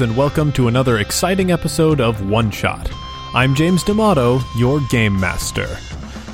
and 0.00 0.16
welcome 0.16 0.50
to 0.50 0.66
another 0.66 0.98
exciting 0.98 1.52
episode 1.52 2.00
of 2.00 2.28
One 2.28 2.50
Shot. 2.50 2.90
I'm 3.32 3.54
James 3.54 3.84
D'Amato, 3.84 4.40
your 4.56 4.80
game 4.88 5.20
master. 5.20 5.68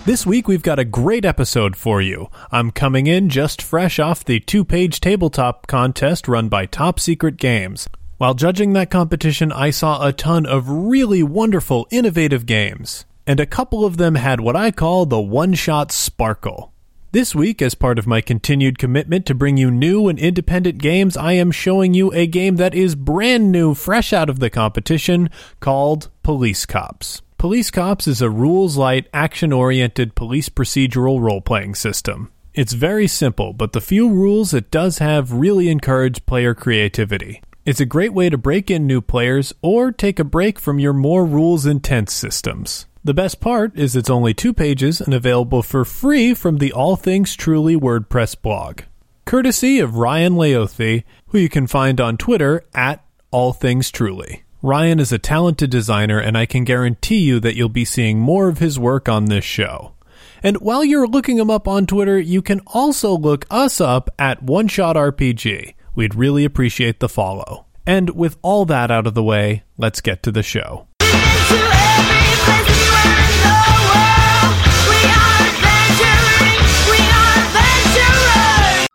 This 0.06 0.24
week 0.24 0.48
we've 0.48 0.62
got 0.62 0.78
a 0.78 0.84
great 0.84 1.26
episode 1.26 1.76
for 1.76 2.00
you. 2.00 2.30
I'm 2.50 2.70
coming 2.70 3.06
in 3.06 3.28
just 3.28 3.60
fresh 3.60 3.98
off 3.98 4.24
the 4.24 4.40
two 4.40 4.64
page 4.64 5.00
tabletop 5.00 5.66
contest 5.66 6.26
run 6.26 6.48
by 6.48 6.64
Top 6.64 6.98
Secret 6.98 7.36
Games. 7.36 7.86
While 8.16 8.32
judging 8.32 8.72
that 8.74 8.90
competition, 8.90 9.52
I 9.52 9.70
saw 9.70 10.06
a 10.06 10.12
ton 10.12 10.46
of 10.46 10.68
really 10.68 11.22
wonderful, 11.22 11.86
innovative 11.90 12.46
games. 12.46 13.04
And 13.26 13.40
a 13.40 13.46
couple 13.46 13.84
of 13.84 13.98
them 13.98 14.14
had 14.14 14.40
what 14.40 14.56
I 14.56 14.70
call 14.70 15.04
the 15.04 15.20
one 15.20 15.52
shot 15.52 15.92
sparkle. 15.92 16.69
This 17.12 17.34
week, 17.34 17.60
as 17.60 17.74
part 17.74 17.98
of 17.98 18.06
my 18.06 18.20
continued 18.20 18.78
commitment 18.78 19.26
to 19.26 19.34
bring 19.34 19.56
you 19.56 19.68
new 19.68 20.06
and 20.06 20.16
independent 20.16 20.78
games, 20.78 21.16
I 21.16 21.32
am 21.32 21.50
showing 21.50 21.92
you 21.92 22.12
a 22.12 22.28
game 22.28 22.54
that 22.56 22.72
is 22.72 22.94
brand 22.94 23.50
new, 23.50 23.74
fresh 23.74 24.12
out 24.12 24.30
of 24.30 24.38
the 24.38 24.48
competition, 24.48 25.28
called 25.58 26.08
Police 26.22 26.66
Cops. 26.66 27.20
Police 27.36 27.72
Cops 27.72 28.06
is 28.06 28.22
a 28.22 28.30
rules 28.30 28.76
light, 28.76 29.08
action 29.12 29.52
oriented 29.52 30.14
police 30.14 30.48
procedural 30.48 31.20
role 31.20 31.40
playing 31.40 31.74
system. 31.74 32.30
It's 32.54 32.74
very 32.74 33.08
simple, 33.08 33.54
but 33.54 33.72
the 33.72 33.80
few 33.80 34.08
rules 34.08 34.54
it 34.54 34.70
does 34.70 34.98
have 34.98 35.32
really 35.32 35.68
encourage 35.68 36.24
player 36.26 36.54
creativity. 36.54 37.42
It's 37.66 37.80
a 37.80 37.86
great 37.86 38.12
way 38.12 38.30
to 38.30 38.38
break 38.38 38.70
in 38.70 38.86
new 38.86 39.00
players 39.00 39.52
or 39.62 39.90
take 39.90 40.20
a 40.20 40.24
break 40.24 40.60
from 40.60 40.78
your 40.78 40.92
more 40.92 41.26
rules 41.26 41.66
intense 41.66 42.12
systems. 42.12 42.86
The 43.10 43.14
best 43.14 43.40
part 43.40 43.76
is 43.76 43.96
it's 43.96 44.08
only 44.08 44.32
two 44.32 44.54
pages 44.54 45.00
and 45.00 45.12
available 45.12 45.64
for 45.64 45.84
free 45.84 46.32
from 46.32 46.58
the 46.58 46.72
All 46.72 46.94
Things 46.94 47.34
Truly 47.34 47.74
WordPress 47.74 48.40
blog. 48.40 48.82
Courtesy 49.24 49.80
of 49.80 49.96
Ryan 49.96 50.34
Laothi, 50.34 51.02
who 51.26 51.38
you 51.38 51.48
can 51.48 51.66
find 51.66 52.00
on 52.00 52.16
Twitter 52.16 52.62
at 52.72 53.04
All 53.32 53.52
Things 53.52 53.90
Truly. 53.90 54.44
Ryan 54.62 55.00
is 55.00 55.10
a 55.10 55.18
talented 55.18 55.70
designer, 55.70 56.20
and 56.20 56.38
I 56.38 56.46
can 56.46 56.62
guarantee 56.62 57.18
you 57.18 57.40
that 57.40 57.56
you'll 57.56 57.68
be 57.68 57.84
seeing 57.84 58.20
more 58.20 58.48
of 58.48 58.58
his 58.58 58.78
work 58.78 59.08
on 59.08 59.24
this 59.24 59.44
show. 59.44 59.94
And 60.40 60.58
while 60.58 60.84
you're 60.84 61.08
looking 61.08 61.38
him 61.38 61.50
up 61.50 61.66
on 61.66 61.86
Twitter, 61.86 62.16
you 62.16 62.42
can 62.42 62.60
also 62.68 63.18
look 63.18 63.44
us 63.50 63.80
up 63.80 64.08
at 64.20 64.44
One 64.44 64.68
Shot 64.68 64.94
RPG. 64.94 65.74
We'd 65.96 66.14
really 66.14 66.44
appreciate 66.44 67.00
the 67.00 67.08
follow. 67.08 67.66
And 67.84 68.10
with 68.10 68.36
all 68.42 68.66
that 68.66 68.92
out 68.92 69.08
of 69.08 69.14
the 69.14 69.24
way, 69.24 69.64
let's 69.76 70.00
get 70.00 70.22
to 70.22 70.30
the 70.30 70.44
show. 70.44 70.86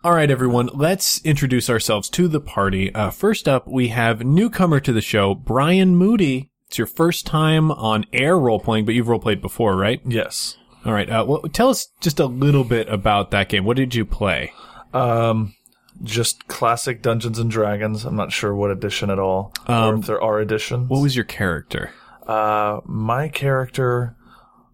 All 0.05 0.11
right, 0.13 0.29
everyone, 0.29 0.69
let's 0.71 1.19
introduce 1.25 1.67
ourselves 1.67 2.11
to 2.11 2.27
the 2.27 2.39
party. 2.39 2.93
Uh, 2.93 3.09
first 3.09 3.47
up, 3.47 3.67
we 3.67 3.87
have 3.87 4.23
newcomer 4.23 4.79
to 4.79 4.93
the 4.93 5.01
show, 5.01 5.33
Brian 5.33 5.95
Moody. 5.95 6.51
It's 6.67 6.77
your 6.77 6.85
first 6.85 7.25
time 7.25 7.71
on 7.71 8.05
air 8.13 8.37
role 8.37 8.59
playing, 8.59 8.85
but 8.85 8.93
you've 8.93 9.07
role 9.07 9.19
played 9.19 9.41
before, 9.41 9.75
right? 9.75 9.99
Yes. 10.05 10.57
All 10.85 10.93
right. 10.93 11.09
Uh, 11.09 11.25
well, 11.27 11.41
tell 11.51 11.69
us 11.69 11.87
just 12.01 12.19
a 12.19 12.27
little 12.27 12.63
bit 12.63 12.87
about 12.87 13.31
that 13.31 13.49
game. 13.49 13.65
What 13.65 13.77
did 13.77 13.95
you 13.95 14.05
play? 14.05 14.53
Um, 14.93 15.55
just 16.03 16.47
classic 16.47 17.01
Dungeons 17.01 17.39
and 17.39 17.49
Dragons. 17.49 18.05
I'm 18.05 18.15
not 18.15 18.31
sure 18.31 18.53
what 18.53 18.69
edition 18.69 19.09
at 19.09 19.17
all, 19.17 19.53
or 19.67 19.95
if 19.95 20.05
there 20.05 20.21
are 20.21 20.39
editions. 20.39 20.87
What 20.87 21.01
was 21.01 21.15
your 21.15 21.25
character? 21.25 21.89
uh, 22.27 22.81
my 22.85 23.27
character 23.27 24.15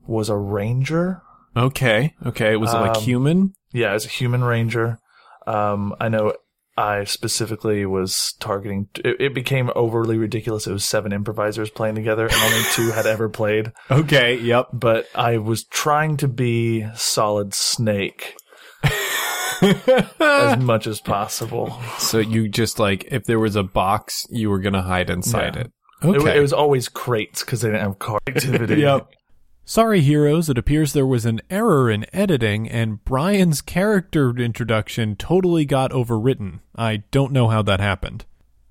was 0.06 0.28
a 0.28 0.36
ranger. 0.36 1.22
Okay. 1.56 2.16
Okay. 2.26 2.58
Was 2.58 2.74
it 2.74 2.78
like 2.80 2.98
Um, 2.98 3.04
human? 3.04 3.54
Yeah, 3.72 3.94
as 3.94 4.06
a 4.06 4.10
human 4.10 4.44
ranger. 4.44 4.98
Um, 5.48 5.96
I 6.00 6.10
know 6.10 6.34
I 6.78 7.04
specifically 7.04 7.86
was 7.86 8.34
targeting. 8.40 8.88
It, 9.04 9.18
it 9.20 9.34
became 9.34 9.70
overly 9.76 10.18
ridiculous. 10.18 10.68
It 10.68 10.74
was 10.74 10.86
seven 10.86 11.12
improvisers 11.12 11.70
playing 11.70 11.96
together, 11.96 12.26
and 12.28 12.34
only 12.34 12.64
two 12.74 12.92
had 12.92 13.06
ever 13.06 13.28
played. 13.30 13.72
Okay. 13.92 14.38
Yep. 14.38 14.68
But 14.74 15.08
I 15.14 15.38
was 15.38 15.64
trying 15.66 16.18
to 16.18 16.28
be 16.28 16.86
Solid 16.96 17.54
Snake 17.54 18.36
as 19.62 20.58
much 20.60 20.88
as 20.88 21.00
possible. 21.02 21.78
So 22.00 22.20
you 22.20 22.48
just 22.50 22.80
like, 22.80 23.06
if 23.12 23.26
there 23.26 23.40
was 23.40 23.56
a 23.56 23.64
box, 23.64 24.26
you 24.30 24.50
were 24.50 24.60
going 24.60 24.74
to 24.74 24.82
hide 24.82 25.10
inside 25.10 25.56
Yeah. 25.56 25.62
it. 25.62 25.68
It, 26.04 26.08
Okay. 26.18 26.38
it 26.38 26.42
was 26.42 26.54
always 26.54 26.90
crates 26.90 27.44
because 27.44 27.62
they 27.62 27.68
didn't 27.70 27.82
have 27.84 28.00
car 28.00 28.20
activity. 28.28 28.82
Yep. 28.82 29.08
Sorry, 29.72 30.02
heroes. 30.02 30.50
It 30.50 30.58
appears 30.58 30.92
there 30.92 31.06
was 31.06 31.26
an 31.26 31.40
error 31.50 31.90
in 31.90 32.06
editing, 32.14 32.68
and 32.68 33.02
Brian's 33.06 33.62
character 33.62 34.38
introduction 34.38 35.16
totally 35.16 35.64
got 35.64 35.92
overwritten. 35.92 36.60
I 36.76 37.04
don't 37.10 37.32
know 37.32 37.48
how 37.48 37.62
that 37.62 37.80
happened. 37.80 38.26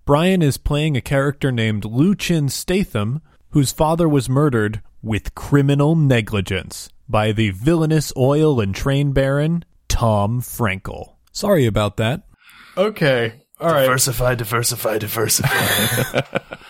Brian 0.05 0.43
is 0.43 0.59
playing 0.59 0.99
a 0.99 1.01
character 1.01 1.51
named 1.51 1.85
Luchin 1.85 2.51
Statham, 2.51 3.23
whose 3.53 3.73
father 3.73 4.07
was 4.11 4.29
murdered 4.29 4.83
with 5.01 5.35
criminal 5.35 5.97
negligence 5.97 6.91
by 7.09 7.33
the 7.33 7.49
villainous 7.49 8.13
oil 8.15 8.61
and 8.61 8.75
train 8.75 9.13
baron, 9.13 9.65
Tom 9.89 10.43
Frankel. 10.43 11.15
Sorry 11.33 11.65
about 11.65 11.97
that. 11.97 12.25
Okay. 12.77 13.41
All 13.59 13.73
right. 13.73 13.85
Diversify, 13.85 14.35
diversify, 14.35 14.99
diversify. 14.99 16.21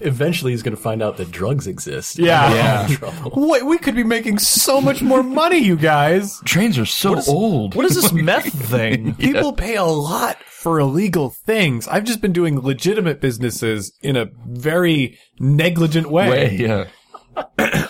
Eventually, 0.00 0.52
he's 0.52 0.62
going 0.62 0.76
to 0.76 0.80
find 0.82 1.02
out 1.02 1.16
that 1.18 1.30
drugs 1.30 1.66
exist. 1.66 2.18
Yeah. 2.18 2.52
Yeah. 2.88 3.10
Wait, 3.34 3.64
we 3.64 3.78
could 3.78 3.94
be 3.94 4.04
making 4.04 4.38
so 4.38 4.80
much 4.80 5.02
more 5.02 5.22
money, 5.22 5.58
you 5.58 5.76
guys. 5.76 6.40
Trains 6.44 6.78
are 6.78 6.86
so 6.86 7.20
old. 7.28 7.74
what 7.74 7.84
is 7.86 7.94
this 8.00 8.12
meth 8.12 8.52
thing? 8.52 9.14
People 9.14 9.52
pay 9.52 9.76
a 9.76 9.84
lot 9.84 10.38
for 10.44 10.78
illegal 10.78 11.30
things. 11.30 11.88
I've 11.88 12.04
just 12.04 12.20
been 12.20 12.32
doing 12.32 12.60
legitimate 12.60 13.20
businesses 13.20 13.92
in 14.02 14.16
a 14.16 14.26
very 14.46 15.18
negligent 15.38 16.10
way. 16.10 16.28
Way, 16.30 16.56
yeah. 16.56 16.86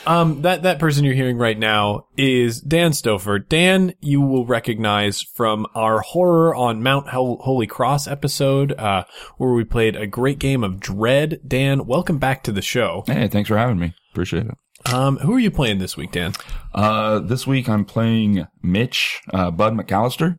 Um, 0.06 0.42
that 0.42 0.62
that 0.62 0.80
person 0.80 1.04
you're 1.04 1.14
hearing 1.14 1.36
right 1.36 1.58
now 1.58 2.06
is 2.16 2.60
Dan 2.60 2.92
Stauffer. 2.94 3.38
Dan, 3.38 3.94
you 4.00 4.20
will 4.20 4.44
recognize 4.44 5.22
from 5.22 5.66
our 5.74 6.00
horror 6.00 6.52
on 6.52 6.82
Mount 6.82 7.10
Hol- 7.10 7.40
Holy 7.42 7.68
Cross 7.68 8.08
episode, 8.08 8.72
uh, 8.72 9.04
where 9.36 9.52
we 9.52 9.62
played 9.62 9.94
a 9.94 10.08
great 10.08 10.40
game 10.40 10.64
of 10.64 10.80
Dread. 10.80 11.40
Dan, 11.46 11.86
welcome 11.86 12.18
back 12.18 12.42
to 12.44 12.50
the 12.52 12.62
show. 12.62 13.04
Hey, 13.06 13.28
thanks 13.28 13.46
for 13.46 13.56
having 13.56 13.78
me. 13.78 13.94
Appreciate 14.10 14.46
it. 14.46 14.92
Um, 14.92 15.18
who 15.18 15.34
are 15.34 15.38
you 15.40 15.50
playing 15.50 15.78
this 15.78 15.96
week, 15.96 16.10
Dan? 16.10 16.32
Uh, 16.74 17.20
this 17.20 17.46
week 17.46 17.68
I'm 17.68 17.84
playing 17.84 18.48
Mitch, 18.62 19.20
uh, 19.32 19.52
Bud 19.52 19.74
McAllister. 19.74 20.38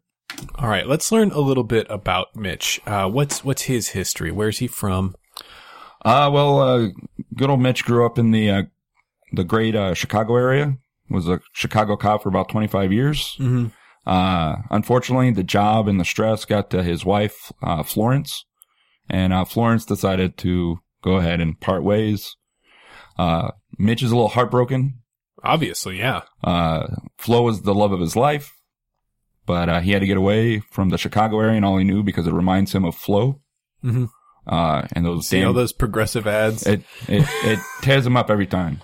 All 0.56 0.68
right, 0.68 0.88
let's 0.88 1.12
learn 1.14 1.32
a 1.32 1.40
little 1.40 1.64
bit 1.64 1.88
about 1.90 2.36
Mitch. 2.36 2.82
Uh, 2.86 3.08
what's 3.08 3.46
what's 3.46 3.64
his 3.64 3.90
history? 3.90 4.32
Where's 4.32 4.58
he 4.58 4.68
from? 4.68 5.16
Uh, 6.04 6.30
well, 6.34 6.60
uh, 6.60 6.88
good 7.38 7.50
old 7.50 7.62
Mitch 7.62 7.86
grew 7.86 8.06
up 8.06 8.18
in 8.18 8.32
the, 8.32 8.50
uh, 8.50 8.64
the 9.32 9.44
great, 9.44 9.76
uh, 9.76 9.94
Chicago 9.94 10.36
area. 10.36 10.78
Was 11.10 11.28
a 11.28 11.42
Chicago 11.52 11.98
cop 11.98 12.24
for 12.24 12.30
about 12.30 12.48
25 12.48 12.94
years. 12.94 13.36
Mm-hmm. 13.38 13.68
Uh, 14.06 14.56
unfortunately, 14.70 15.32
the 15.32 15.44
job 15.44 15.90
and 15.90 16.00
the 16.00 16.06
stress 16.06 16.46
got 16.46 16.70
to 16.70 16.84
his 16.84 17.04
wife, 17.04 17.52
uh, 17.62 17.84
Florence. 17.84 18.46
And, 19.10 19.34
uh, 19.34 19.44
Florence 19.44 19.84
decided 19.84 20.38
to 20.38 20.80
go 21.04 21.18
ahead 21.18 21.42
and 21.42 21.60
part 21.60 21.84
ways. 21.84 22.38
Uh, 23.20 23.52
Mitch 23.78 24.02
is 24.02 24.12
a 24.12 24.16
little 24.16 24.30
heartbroken 24.30 25.02
Obviously, 25.44 25.98
yeah. 25.98 26.22
Uh, 26.44 26.88
Flo 27.18 27.42
was 27.42 27.64
the 27.64 27.74
love 27.74 27.92
of 27.92 28.00
his 28.00 28.16
life, 28.16 28.52
but 29.46 29.70
uh, 29.70 29.80
he 29.80 29.92
had 29.92 30.02
to 30.02 30.06
get 30.08 30.18
away 30.18 30.60
from 30.60 30.90
the 30.90 30.98
Chicago 30.98 31.40
area 31.40 31.56
and 31.56 31.66
all 31.66 31.78
he 31.78 31.84
knew 31.84 32.04
because 32.04 32.28
it 32.28 32.34
reminds 32.34 32.74
him 32.76 32.86
of 32.86 32.96
Flo. 32.96 33.42
Mhm. 33.84 34.10
Uh, 34.46 34.88
and 34.94 35.06
those 35.06 35.28
See 35.28 35.44
all 35.44 35.54
those 35.54 35.74
progressive 35.74 36.28
ads? 36.28 36.66
it, 36.66 36.84
it, 37.08 37.28
it 37.44 37.60
tears 37.82 38.06
him 38.06 38.18
up 38.18 38.30
every 38.30 38.48
time. 38.48 38.82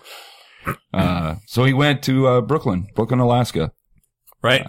Uh, 0.93 1.35
so 1.45 1.63
he 1.63 1.73
went 1.73 2.01
to, 2.03 2.27
uh, 2.27 2.41
Brooklyn, 2.41 2.87
Brooklyn, 2.95 3.19
Alaska. 3.19 3.71
right? 4.41 4.65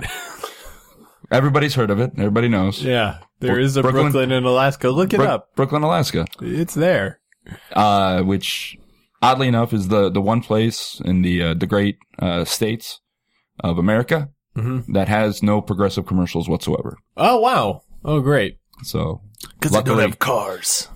Everybody's 1.31 1.75
heard 1.75 1.91
of 1.91 2.01
it. 2.01 2.13
Everybody 2.17 2.49
knows. 2.49 2.83
yeah. 2.83 3.19
There 3.41 3.55
Bro- 3.55 3.63
is 3.63 3.77
a 3.77 3.83
Brooklyn, 3.83 4.05
Brooklyn- 4.13 4.33
in 4.33 4.45
Alaska. 4.45 4.91
Look 4.91 5.13
it 5.13 5.19
Brook- 5.19 5.29
up. 5.29 5.55
Brooklyn, 5.57 5.83
Alaska. 5.83 6.27
It's 6.41 6.75
there. 6.75 7.21
Uh, 7.73 8.23
which 8.23 8.77
oddly 9.23 9.47
enough 9.49 9.73
is 9.73 9.89
the, 9.89 10.11
the 10.11 10.21
one 10.21 10.41
place 10.41 11.01
in 11.05 11.23
the, 11.23 11.43
uh, 11.43 11.55
the 11.55 11.67
great, 11.67 11.99
uh, 12.19 12.45
states 12.45 13.01
of 13.61 13.79
America 13.79 14.29
Mhm. 14.57 14.87
that 14.95 15.09
has 15.09 15.43
no 15.43 15.61
progressive 15.61 16.07
commercials 16.07 16.49
whatsoever. 16.49 16.97
Oh, 17.17 17.39
wow. 17.41 17.83
Oh, 18.05 18.21
great. 18.21 18.59
So 18.83 19.21
Because 19.55 19.73
they 19.73 19.83
don't 19.83 19.99
have 20.01 20.19
cars. 20.19 20.89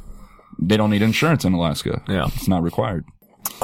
they 0.60 0.76
don't 0.76 0.90
need 0.90 1.02
insurance 1.02 1.44
in 1.44 1.52
Alaska. 1.52 2.02
Yeah. 2.08 2.26
It's 2.34 2.48
not 2.48 2.62
required. 2.62 3.04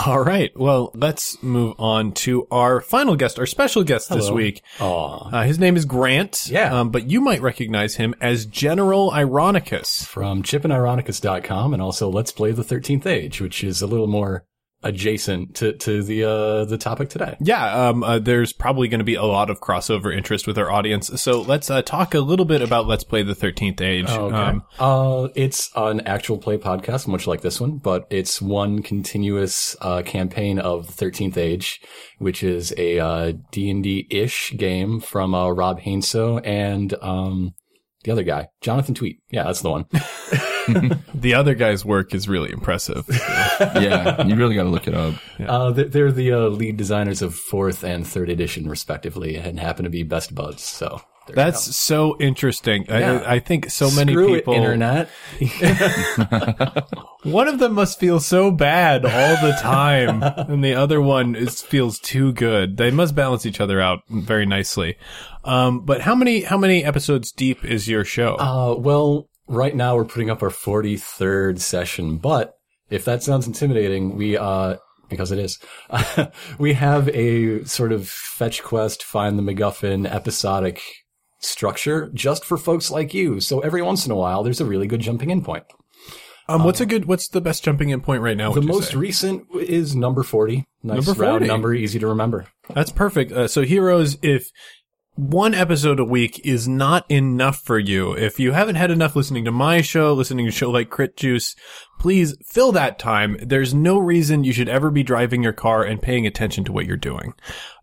All 0.07 0.21
right. 0.21 0.57
Well, 0.57 0.93
let's 0.95 1.43
move 1.43 1.75
on 1.79 2.13
to 2.13 2.47
our 2.51 2.81
final 2.81 3.17
guest, 3.17 3.39
our 3.39 3.47
special 3.47 3.83
guest 3.83 4.11
this 4.11 4.31
week. 4.31 4.63
Uh, 5.33 5.43
his 5.43 5.59
name 5.59 5.77
is 5.77 5.85
Grant. 5.85 6.49
Yeah. 6.49 6.73
Um, 6.81 6.91
but 6.91 7.11
you 7.11 7.21
might 7.21 7.43
recognize 7.43 7.97
him 7.97 8.15
as 8.21 8.47
General 8.47 9.11
Ironicus. 9.11 10.05
From 10.07 10.43
chipandironicus.com 10.43 11.73
and 11.73 11.83
also 11.83 12.09
Let's 12.09 12.33
Play 12.33 12.53
the 12.53 12.63
13th 12.63 13.07
Age, 13.07 13.41
which 13.41 13.65
is 13.65 13.83
a 13.83 13.87
little 13.87 14.07
more 14.07 14.45
adjacent 14.83 15.57
to 15.57 15.73
to 15.73 16.03
the 16.03 16.25
uh, 16.25 16.65
the 16.65 16.79
topic 16.79 17.09
today. 17.09 17.37
Yeah, 17.41 17.89
um, 17.89 18.03
uh, 18.03 18.19
there's 18.19 18.53
probably 18.53 18.89
going 18.89 19.01
to 19.01 19.05
be 19.05 19.15
a 19.15 19.25
lot 19.25 19.51
of 19.51 19.61
crossover 19.61 20.17
interest 20.17 20.47
with 20.47 20.59
our 20.59 20.71
audience. 20.71 21.11
So 21.21 21.41
let's 21.43 21.71
uh, 21.71 21.83
talk 21.83 22.15
a 22.15 22.21
little 22.21 22.45
bit 22.45 22.63
about 22.63 22.87
Let's 22.87 23.05
Play 23.05 23.23
the 23.23 23.35
13th 23.35 23.81
Age. 23.81 24.09
Okay. 24.09 24.37
Um, 24.37 24.63
uh, 24.79 25.29
it's 25.35 25.71
an 25.75 26.01
actual 26.03 26.39
play 26.39 26.59
podcast, 26.59 27.09
much 27.09 27.27
like 27.27 27.41
this 27.41 27.61
one, 27.61 27.79
but 27.79 28.07
it's 28.11 28.41
one 28.41 28.83
continuous 28.83 29.77
uh, 29.81 30.03
campaign 30.03 30.59
of 30.59 30.87
the 30.87 30.93
Thirteenth 30.93 31.37
Age, 31.37 31.81
which 32.19 32.43
is 32.43 32.73
a 32.77 32.99
uh, 32.99 33.33
D 33.51 33.71
and 33.71 33.83
D 33.83 34.07
ish 34.11 34.53
game 34.57 35.01
from 35.01 35.35
uh, 35.35 35.51
Rob 35.51 35.81
Heinsoo 35.81 36.41
and 36.45 36.95
um, 37.03 37.55
the 38.05 38.13
other 38.13 38.23
guy, 38.23 38.49
Jonathan 38.61 38.95
Tweet. 38.95 39.21
Yeah, 39.31 39.45
that's 39.45 39.61
the 39.61 39.71
one. 39.71 39.87
the 41.15 41.35
other 41.35 41.55
guy's 41.55 41.85
work 41.85 42.15
is 42.15 42.29
really 42.29 42.51
impressive. 42.53 43.07
yeah, 43.61 44.25
you 44.25 44.37
really 44.37 44.55
got 44.55 44.65
to 44.65 44.69
look 44.69 44.87
it 44.87 44.95
up. 44.95 45.15
Uh, 45.41 45.71
they're, 45.71 45.87
they're 45.87 46.13
the 46.13 46.33
uh, 46.33 46.49
lead 46.49 46.77
designers 46.77 47.23
of 47.23 47.35
fourth 47.35 47.83
and 47.85 48.07
third 48.07 48.29
edition, 48.29 48.69
respectively, 48.69 49.37
and 49.37 49.59
happen 49.59 49.85
to 49.85 49.91
be 49.91 50.03
best 50.03 50.35
buds. 50.35 50.63
So 50.63 51.01
That's 51.29 51.77
so 51.77 52.17
interesting. 52.21 52.85
Yeah. 52.89 53.23
I, 53.25 53.37
I 53.37 53.39
think 53.39 53.71
so 53.71 53.89
go. 53.89 53.97
many 53.97 54.13
Screw 54.13 54.35
people. 54.35 54.55
it, 54.55 54.59
internet. 54.59 55.09
One 57.25 57.49
of 57.49 57.59
them 57.59 57.73
must 57.73 57.99
feel 57.99 58.21
so 58.21 58.51
bad 58.51 59.05
all 59.05 59.37
the 59.49 59.57
time, 59.61 60.23
and 60.23 60.63
the 60.63 60.75
other 60.75 61.01
one 61.01 61.35
is 61.35 61.63
feels 61.63 61.99
too 61.99 62.33
good. 62.33 62.77
They 62.77 62.91
must 62.91 63.15
balance 63.15 63.47
each 63.47 63.61
other 63.61 63.81
out 63.81 64.03
very 64.09 64.47
nicely. 64.47 64.97
Um, 65.49 65.81
but 65.81 66.03
how 66.03 66.15
many 66.15 66.43
how 66.43 66.59
many 66.59 66.85
episodes 66.85 67.33
deep 67.33 67.65
is 67.65 67.89
your 67.89 68.05
show? 68.05 68.37
Uh, 68.37 68.75
well, 68.79 69.29
right 69.47 69.75
now 69.75 69.97
we're 69.97 70.05
putting 70.05 70.29
up 70.29 70.43
our 70.43 70.51
43rd 70.51 71.59
session, 71.59 72.19
but 72.19 72.55
if 72.91 73.05
that 73.07 73.23
sounds 73.23 73.47
intimidating, 73.47 74.17
we, 74.17 74.37
uh, 74.37 74.77
because 75.09 75.33
it 75.33 75.39
is, 75.39 75.59
we 76.59 76.75
have 76.75 77.09
a 77.09 77.65
sort 77.65 77.93
of 77.93 78.09
fetch 78.09 78.63
quest, 78.63 79.03
find 79.03 79.39
the 79.39 79.43
MacGuffin 79.43 80.07
episodic 80.07 80.83
structure 81.39 82.11
just 82.13 82.45
for 82.45 82.59
folks 82.59 82.91
like 82.91 83.15
you. 83.15 83.41
So 83.41 83.61
every 83.61 83.81
once 83.81 84.05
in 84.05 84.13
a 84.13 84.17
while, 84.17 84.43
there's 84.43 84.61
a 84.61 84.67
really 84.67 84.87
good 84.87 85.01
jumping 85.01 85.31
in 85.31 85.43
point. 85.43 85.65
um, 86.49 86.65
what's 86.65 86.81
a 86.81 86.87
good? 86.87 87.07
What's 87.07 87.29
the 87.29 87.41
best 87.41 87.65
jumping 87.65 87.89
in 87.91 88.01
point 88.01 88.23
right 88.23 88.37
now? 88.37 88.53
The 88.53 88.61
most 88.63 88.93
say? 88.93 88.99
recent 88.99 89.47
is 89.55 89.97
number 89.97 90.23
40. 90.23 90.67
Nice 90.83 91.07
Number 91.07 91.21
round 91.21 91.47
number, 91.47 91.75
easy 91.75 91.99
to 91.99 92.07
remember. 92.07 92.47
That's 92.73 92.93
perfect. 92.93 93.33
Uh, 93.33 93.49
so, 93.49 93.63
heroes, 93.63 94.17
if 94.23 94.51
one 95.19 95.53
episode 95.53 95.99
a 95.99 96.05
week 96.05 96.41
is 96.45 96.69
not 96.69 97.05
enough 97.11 97.61
for 97.61 97.77
you, 97.77 98.13
if 98.13 98.39
you 98.39 98.53
haven't 98.53 98.77
had 98.77 98.93
enough 98.93 99.17
listening 99.17 99.45
to 99.47 99.51
my 99.51 99.81
show, 99.81 100.13
listening 100.13 100.47
to 100.47 100.51
a 100.51 100.53
show 100.53 100.71
like 100.71 100.91
Crit 100.91 101.17
Juice, 101.17 101.57
please 101.99 102.37
fill 102.47 102.71
that 102.71 103.01
time. 103.01 103.37
There's 103.43 103.75
no 103.75 103.99
reason 103.99 104.45
you 104.45 104.53
should 104.53 104.69
ever 104.69 104.93
be 104.93 105.03
driving 105.03 105.43
your 105.43 105.53
car 105.53 105.83
and 105.83 106.01
paying 106.01 106.25
attention 106.25 106.63
to 106.65 106.73
what 106.73 106.87
you're 106.87 106.97
doing. 106.97 107.35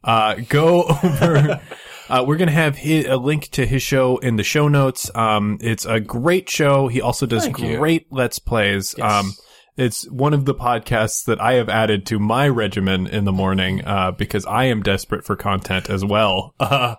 Uh, 0.02 0.36
go 0.48 0.84
over. 1.04 1.60
Uh, 2.08 2.24
we're 2.26 2.38
going 2.38 2.48
to 2.48 2.54
have 2.54 2.78
hi 2.78 3.04
a 3.06 3.18
link 3.18 3.50
to 3.52 3.66
his 3.66 3.82
show 3.82 4.18
in 4.20 4.38
the 4.38 4.44
show 4.44 4.70
notes. 4.70 5.12
Um, 5.14 5.58
it's 5.60 5.84
a 5.84 6.00
great 6.00 6.50
show. 6.50 6.88
He 6.88 7.02
also 7.02 7.26
does 7.26 7.44
Thank 7.44 7.60
you. 7.60 7.76
great 7.76 8.08
Let's 8.12 8.40
Plays. 8.40 8.98
Um, 8.98 9.34
it's 9.78 10.10
one 10.10 10.34
of 10.34 10.46
the 10.46 10.56
podcasts 10.56 11.26
that 11.26 11.42
I 11.42 11.54
have 11.54 11.70
added 11.70 12.06
to 12.08 12.20
my 12.20 12.48
regimen 12.48 13.08
in 13.08 13.26
the 13.26 13.32
morning 13.32 13.84
uh, 13.86 14.12
because 14.12 14.46
I 14.46 14.66
am 14.66 14.82
desperate 14.82 15.26
for 15.26 15.36
content 15.36 15.90
as 15.90 16.04
well. 16.04 16.54
Uh, 16.60 16.96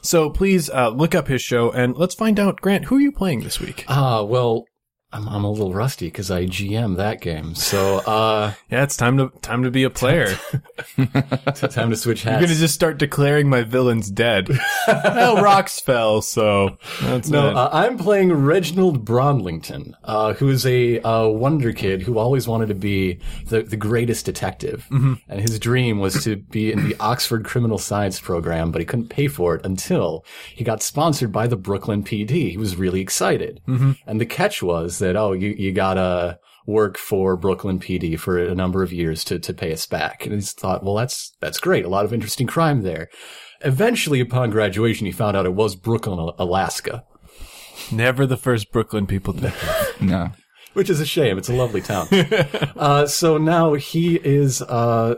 so 0.00 0.30
please 0.30 0.70
uh, 0.70 0.88
look 0.88 1.14
up 1.14 1.28
his 1.28 1.42
show 1.42 1.70
and 1.70 1.96
let's 1.96 2.14
find 2.14 2.38
out, 2.38 2.60
Grant, 2.60 2.86
who 2.86 2.96
are 2.96 3.00
you 3.00 3.12
playing 3.12 3.40
this 3.40 3.60
week? 3.60 3.84
Ah, 3.88 4.22
well, 4.22 4.64
I'm, 5.12 5.28
I'm 5.28 5.44
a 5.44 5.50
little 5.50 5.74
rusty 5.74 6.06
because 6.06 6.30
I 6.30 6.46
GM 6.46 6.96
that 6.96 7.20
game. 7.20 7.54
So, 7.56 7.98
uh, 7.98 8.54
Yeah, 8.70 8.84
it's 8.84 8.96
time 8.96 9.16
to 9.18 9.32
time 9.42 9.64
to 9.64 9.70
be 9.70 9.82
a 9.82 9.90
player. 9.90 10.38
it's 10.96 11.60
time 11.74 11.90
to 11.90 11.96
switch 11.96 12.22
hats. 12.22 12.40
You're 12.40 12.48
gonna 12.48 12.58
just 12.60 12.74
start 12.74 12.98
declaring 12.98 13.48
my 13.48 13.62
villains 13.62 14.08
dead. 14.10 14.48
well, 14.86 15.42
rocks 15.42 15.80
fell, 15.80 16.22
so 16.22 16.78
that's 17.02 17.28
No, 17.28 17.48
uh, 17.48 17.70
I'm 17.72 17.98
playing 17.98 18.32
Reginald 18.32 19.04
Bronlington, 19.04 19.94
uh, 20.04 20.34
who 20.34 20.48
is 20.48 20.64
a 20.64 21.00
uh, 21.00 21.26
wonder 21.26 21.72
kid 21.72 22.02
who 22.02 22.18
always 22.18 22.46
wanted 22.46 22.68
to 22.68 22.74
be 22.76 23.18
the, 23.46 23.62
the 23.62 23.76
greatest 23.76 24.24
detective. 24.26 24.86
And 24.90 25.40
his 25.40 25.58
dream 25.58 25.98
was 25.98 26.22
to 26.24 26.36
be 26.36 26.70
in 26.72 26.88
the 26.88 26.94
Oxford 27.00 27.44
Criminal 27.44 27.78
Science 27.78 28.20
program, 28.20 28.70
but 28.70 28.80
he 28.80 28.84
couldn't 28.86 29.08
pay 29.08 29.26
for 29.26 29.54
it 29.56 29.64
until 29.64 30.24
he 30.54 30.62
got 30.62 30.82
sponsored 30.82 31.32
by 31.32 31.46
the 31.46 31.56
Brooklyn 31.56 32.04
PD. 32.04 32.50
He 32.50 32.56
was 32.56 32.76
really 32.76 33.00
excited. 33.00 33.60
And 33.66 34.20
the 34.20 34.26
catch 34.26 34.62
was 34.62 34.99
that, 35.00 35.16
oh, 35.16 35.32
you, 35.32 35.50
you 35.50 35.72
gotta 35.72 36.38
work 36.66 36.96
for 36.96 37.36
Brooklyn 37.36 37.80
PD 37.80 38.18
for 38.18 38.38
a 38.38 38.54
number 38.54 38.82
of 38.82 38.92
years 38.92 39.24
to, 39.24 39.38
to 39.40 39.52
pay 39.52 39.72
us 39.72 39.86
back. 39.86 40.24
And 40.24 40.34
he 40.34 40.40
thought, 40.40 40.84
well, 40.84 40.94
that's, 40.94 41.32
that's 41.40 41.58
great. 41.58 41.84
A 41.84 41.88
lot 41.88 42.04
of 42.04 42.12
interesting 42.12 42.46
crime 42.46 42.82
there. 42.82 43.08
Eventually, 43.62 44.20
upon 44.20 44.50
graduation, 44.50 45.06
he 45.06 45.12
found 45.12 45.36
out 45.36 45.46
it 45.46 45.54
was 45.54 45.74
Brooklyn, 45.74 46.32
Alaska. 46.38 47.04
Never 47.90 48.26
the 48.26 48.36
first 48.36 48.70
Brooklyn 48.72 49.06
people 49.06 49.34
to 49.34 49.52
No. 50.00 50.30
which 50.74 50.88
is 50.88 51.00
a 51.00 51.06
shame. 51.06 51.38
It's 51.38 51.48
a 51.48 51.54
lovely 51.54 51.80
town. 51.82 52.06
uh, 52.76 53.06
so 53.06 53.36
now 53.36 53.74
he 53.74 54.16
is, 54.16 54.62
uh, 54.62 55.16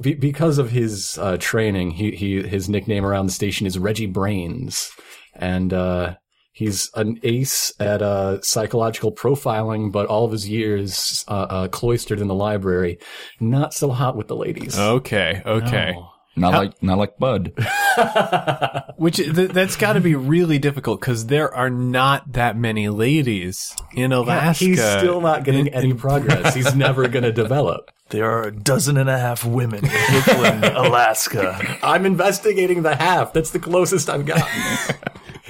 be- 0.00 0.14
because 0.14 0.58
of 0.58 0.70
his 0.70 1.18
uh, 1.18 1.36
training, 1.38 1.92
he, 1.92 2.12
he 2.12 2.42
his 2.42 2.68
nickname 2.68 3.04
around 3.04 3.26
the 3.26 3.32
station 3.32 3.66
is 3.66 3.78
Reggie 3.78 4.06
Brains, 4.06 4.90
and 5.34 5.72
uh, 5.72 6.16
he's 6.58 6.90
an 6.94 7.20
ace 7.22 7.72
at 7.78 8.02
uh, 8.02 8.42
psychological 8.42 9.12
profiling. 9.12 9.92
But 9.92 10.06
all 10.06 10.24
of 10.24 10.32
his 10.32 10.48
years 10.48 11.24
uh, 11.28 11.46
uh, 11.48 11.68
cloistered 11.68 12.20
in 12.20 12.26
the 12.26 12.34
library, 12.34 12.98
not 13.38 13.72
so 13.72 13.90
hot 13.90 14.16
with 14.16 14.26
the 14.26 14.36
ladies. 14.36 14.76
Okay, 14.76 15.40
okay. 15.46 15.94
Oh. 15.96 16.10
Not 16.36 16.52
like 16.54 16.82
not 16.82 16.98
like 16.98 17.18
Bud. 17.18 17.52
Which 18.96 19.16
th- 19.16 19.50
that's 19.50 19.74
got 19.74 19.94
to 19.94 20.00
be 20.00 20.14
really 20.14 20.58
difficult 20.58 21.00
because 21.00 21.26
there 21.26 21.52
are 21.52 21.70
not 21.70 22.32
that 22.32 22.56
many 22.56 22.88
ladies 22.88 23.74
in 23.92 24.12
Alaska. 24.12 24.64
He's 24.64 24.80
still 24.80 25.20
not 25.20 25.42
getting 25.42 25.68
any 25.68 25.94
progress. 25.94 26.54
He's 26.56 26.76
never 26.76 27.08
going 27.08 27.24
to 27.24 27.32
develop. 27.32 27.90
There 28.10 28.30
are 28.30 28.44
a 28.44 28.52
dozen 28.52 28.96
and 28.96 29.10
a 29.10 29.18
half 29.18 29.44
women 29.44 29.84
in 29.84 29.90
Brooklyn, 30.10 30.64
Alaska. 30.76 31.78
I'm 31.82 32.06
investigating 32.06 32.82
the 32.82 32.94
half. 32.94 33.32
That's 33.32 33.50
the 33.50 33.58
closest 33.58 34.08
I've 34.08 34.24
gotten. 34.24 34.96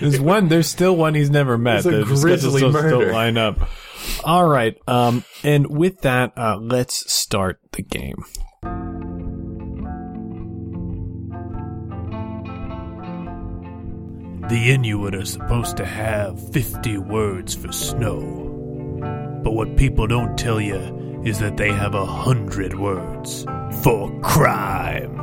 There's 0.01 0.21
one. 0.21 0.49
There's 0.49 0.69
still 0.69 0.97
one 0.97 1.15
he's 1.15 1.31
never 1.31 1.59
met. 1.59 1.79
It's 1.79 1.87
a 1.87 1.91
The 1.91 1.97
schedules 2.05 2.23
grisly 2.23 2.61
still- 2.61 2.73
murder. 2.73 2.89
Still 2.89 3.13
line 3.13 3.37
up. 3.37 3.69
All 4.25 4.49
right. 4.49 4.77
Um. 4.87 5.25
And 5.43 5.67
with 5.69 6.01
that, 6.03 6.33
uh, 6.37 6.59
let's 6.61 7.11
start 7.13 7.59
the 7.73 7.83
game. 7.83 8.25
The 14.49 14.71
Inuit 14.71 15.15
are 15.15 15.27
supposed 15.27 15.77
to 15.77 15.85
have 15.85 16.41
50 16.53 16.97
words 16.99 17.55
for 17.55 17.71
snow. 17.71 18.25
But 19.45 19.53
what 19.53 19.77
people 19.77 20.07
don't 20.07 20.39
tell 20.39 20.59
you 20.61 21.23
is 21.25 21.39
that 21.41 21.59
they 21.59 21.71
have 21.71 21.95
a 21.95 22.07
hundred 22.07 22.79
words 22.79 23.45
for 23.83 24.11
crime. 24.23 25.17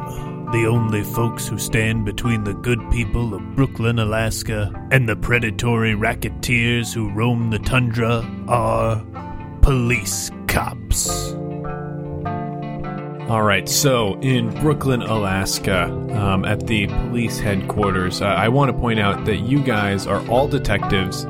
The 0.52 0.68
only 0.68 1.04
folks 1.04 1.48
who 1.48 1.58
stand 1.58 2.06
between 2.06 2.44
the 2.44 2.54
good 2.54 2.80
people 2.92 3.34
of 3.34 3.56
Brooklyn, 3.56 4.00
Alaska, 4.00 4.72
and 4.92 5.10
the 5.10 5.16
predatory 5.16 5.96
racketeers 5.96 6.94
who 6.94 7.12
roam 7.12 7.50
the 7.50 7.60
tundra 7.60 8.24
are 8.48 9.04
police 9.62 10.32
cops. 10.48 11.34
All 13.28 13.42
right, 13.42 13.68
so 13.68 14.20
in 14.22 14.52
Brooklyn, 14.62 15.02
Alaska, 15.02 15.86
um, 16.14 16.46
at 16.46 16.68
the 16.68 16.86
police 16.86 17.40
headquarters, 17.40 18.22
uh, 18.22 18.26
I 18.26 18.50
want 18.50 18.70
to 18.72 18.78
point 18.78 19.00
out 19.00 19.26
that 19.26 19.38
you 19.38 19.64
guys 19.64 20.06
are 20.06 20.26
all 20.30 20.48
detectives, 20.48 21.26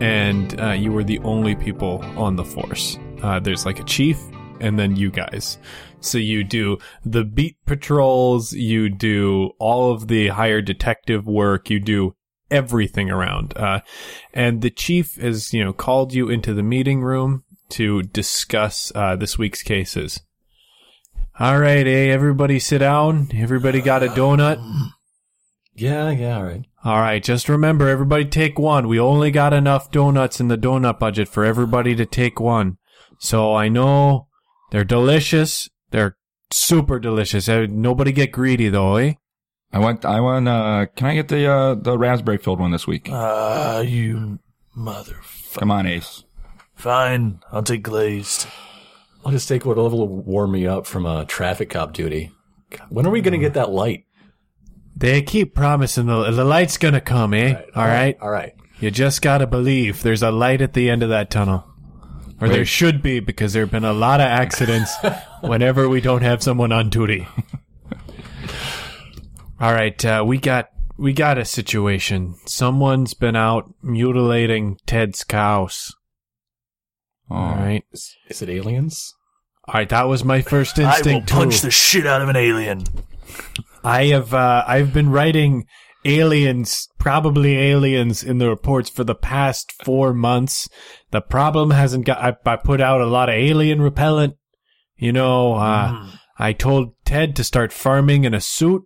and 0.00 0.60
uh, 0.60 0.72
you 0.72 0.92
were 0.92 1.04
the 1.04 1.18
only 1.20 1.56
people 1.56 2.04
on 2.18 2.36
the 2.36 2.44
force. 2.44 2.98
Uh, 3.22 3.40
there's 3.40 3.64
like 3.64 3.80
a 3.80 3.84
chief, 3.84 4.18
and 4.60 4.78
then 4.78 4.96
you 4.96 5.10
guys. 5.10 5.58
So 6.00 6.18
you 6.18 6.44
do 6.44 6.78
the 7.04 7.24
beat 7.24 7.56
patrols, 7.66 8.52
you 8.52 8.88
do 8.88 9.50
all 9.58 9.92
of 9.92 10.08
the 10.08 10.28
higher 10.28 10.60
detective 10.60 11.26
work, 11.26 11.70
you 11.70 11.80
do 11.80 12.14
everything 12.50 13.10
around. 13.10 13.56
Uh, 13.56 13.80
and 14.32 14.62
the 14.62 14.70
chief 14.70 15.16
has, 15.16 15.52
you 15.52 15.64
know, 15.64 15.72
called 15.72 16.12
you 16.12 16.28
into 16.28 16.54
the 16.54 16.62
meeting 16.62 17.02
room 17.02 17.44
to 17.70 18.02
discuss 18.02 18.92
uh, 18.94 19.16
this 19.16 19.38
week's 19.38 19.62
cases. 19.62 20.20
All 21.40 21.58
right, 21.58 21.86
hey, 21.86 22.10
everybody 22.10 22.58
sit 22.58 22.78
down. 22.78 23.28
Everybody 23.34 23.80
got 23.80 24.02
a 24.02 24.08
donut? 24.08 24.58
yeah, 25.74 26.10
yeah, 26.10 26.36
all 26.36 26.44
right. 26.44 26.64
All 26.84 27.00
right, 27.00 27.22
just 27.22 27.48
remember, 27.48 27.88
everybody 27.88 28.24
take 28.24 28.58
one. 28.58 28.88
We 28.88 28.98
only 28.98 29.30
got 29.30 29.52
enough 29.52 29.90
donuts 29.90 30.40
in 30.40 30.48
the 30.48 30.56
donut 30.56 30.98
budget 30.98 31.28
for 31.28 31.44
everybody 31.44 31.94
to 31.96 32.06
take 32.06 32.40
one. 32.40 32.78
So 33.18 33.54
I 33.54 33.68
know 33.68 34.27
they're 34.70 34.84
delicious. 34.84 35.68
They're 35.90 36.16
super 36.50 36.98
delicious. 36.98 37.48
Uh, 37.48 37.66
Nobody 37.68 38.12
get 38.12 38.32
greedy 38.32 38.68
though, 38.68 38.96
eh? 38.96 39.14
I 39.72 39.78
want 39.78 40.04
I 40.04 40.20
want 40.20 40.48
uh 40.48 40.86
can 40.96 41.06
I 41.08 41.14
get 41.14 41.28
the 41.28 41.46
uh 41.46 41.74
the 41.74 41.98
raspberry 41.98 42.38
filled 42.38 42.60
one 42.60 42.70
this 42.70 42.86
week? 42.86 43.08
Ah, 43.12 43.80
you 43.80 44.38
motherfucker. 44.76 45.58
Come 45.58 45.70
on, 45.70 45.86
Ace. 45.86 46.24
Fine, 46.74 47.40
I'll 47.52 47.62
take 47.62 47.82
glazed. 47.82 48.46
I'll 49.24 49.32
just 49.32 49.48
take 49.48 49.66
whatever 49.66 49.96
will 49.96 50.08
warm 50.08 50.52
me 50.52 50.66
up 50.66 50.86
from 50.86 51.04
uh, 51.04 51.24
traffic 51.24 51.70
cop 51.70 51.92
duty. 51.92 52.30
When 52.88 53.04
are 53.04 53.10
we 53.10 53.20
going 53.20 53.32
to 53.32 53.38
get 53.38 53.54
that 53.54 53.70
light? 53.70 54.04
They 54.96 55.22
keep 55.22 55.54
promising 55.54 56.06
the, 56.06 56.30
the 56.30 56.44
light's 56.44 56.76
gonna 56.76 57.00
come, 57.00 57.32
eh? 57.32 57.60
All 57.74 57.84
right. 57.84 58.16
All 58.20 58.30
right. 58.30 58.54
You 58.80 58.90
just 58.90 59.22
gotta 59.22 59.46
believe 59.46 60.02
there's 60.02 60.22
a 60.22 60.32
light 60.32 60.60
at 60.60 60.72
the 60.72 60.90
end 60.90 61.02
of 61.04 61.08
that 61.08 61.30
tunnel. 61.30 61.64
Or 62.40 62.48
there 62.48 62.64
should 62.64 63.02
be, 63.02 63.18
because 63.20 63.52
there 63.52 63.64
have 63.64 63.70
been 63.72 63.84
a 63.84 63.92
lot 63.92 64.20
of 64.20 64.26
accidents 64.26 64.94
whenever 65.40 65.88
we 65.88 66.00
don't 66.00 66.22
have 66.22 66.42
someone 66.42 66.70
on 66.70 66.88
duty. 66.88 67.26
All 69.60 69.72
right, 69.72 70.02
uh, 70.04 70.22
we 70.26 70.38
got 70.38 70.68
we 70.96 71.12
got 71.12 71.36
a 71.38 71.44
situation. 71.44 72.36
Someone's 72.46 73.14
been 73.14 73.34
out 73.36 73.72
mutilating 73.82 74.78
Ted's 74.86 75.24
cows. 75.24 75.94
Oh, 77.30 77.34
All 77.36 77.54
right, 77.56 77.82
Is, 77.92 78.16
is 78.28 78.40
it 78.42 78.48
aliens? 78.48 79.12
all 79.66 79.74
right. 79.74 79.88
That 79.88 80.04
was 80.08 80.24
my 80.24 80.40
first 80.42 80.78
I 80.78 80.82
will 80.82 80.88
instinct 80.90 81.28
punch 81.30 81.60
too. 81.60 81.66
the 81.66 81.70
shit 81.70 82.06
out 82.06 82.22
of 82.22 82.28
an 82.28 82.36
alien. 82.36 82.84
I 83.84 84.06
have 84.06 84.32
uh, 84.32 84.64
I've 84.66 84.94
been 84.94 85.10
writing 85.10 85.66
aliens, 86.04 86.88
probably 86.98 87.58
aliens, 87.58 88.22
in 88.22 88.38
the 88.38 88.48
reports 88.48 88.88
for 88.88 89.04
the 89.04 89.14
past 89.14 89.72
four 89.84 90.14
months. 90.14 90.68
The 91.10 91.20
problem 91.20 91.70
hasn't 91.70 92.04
got. 92.04 92.18
I, 92.18 92.36
I 92.50 92.56
put 92.56 92.80
out 92.80 93.00
a 93.00 93.06
lot 93.06 93.28
of 93.28 93.34
alien 93.34 93.80
repellent. 93.80 94.36
You 94.96 95.12
know, 95.12 95.54
uh, 95.54 96.10
I 96.38 96.52
told 96.52 96.94
Ted 97.04 97.36
to 97.36 97.44
start 97.44 97.72
farming 97.72 98.24
in 98.24 98.34
a 98.34 98.40
suit. 98.40 98.82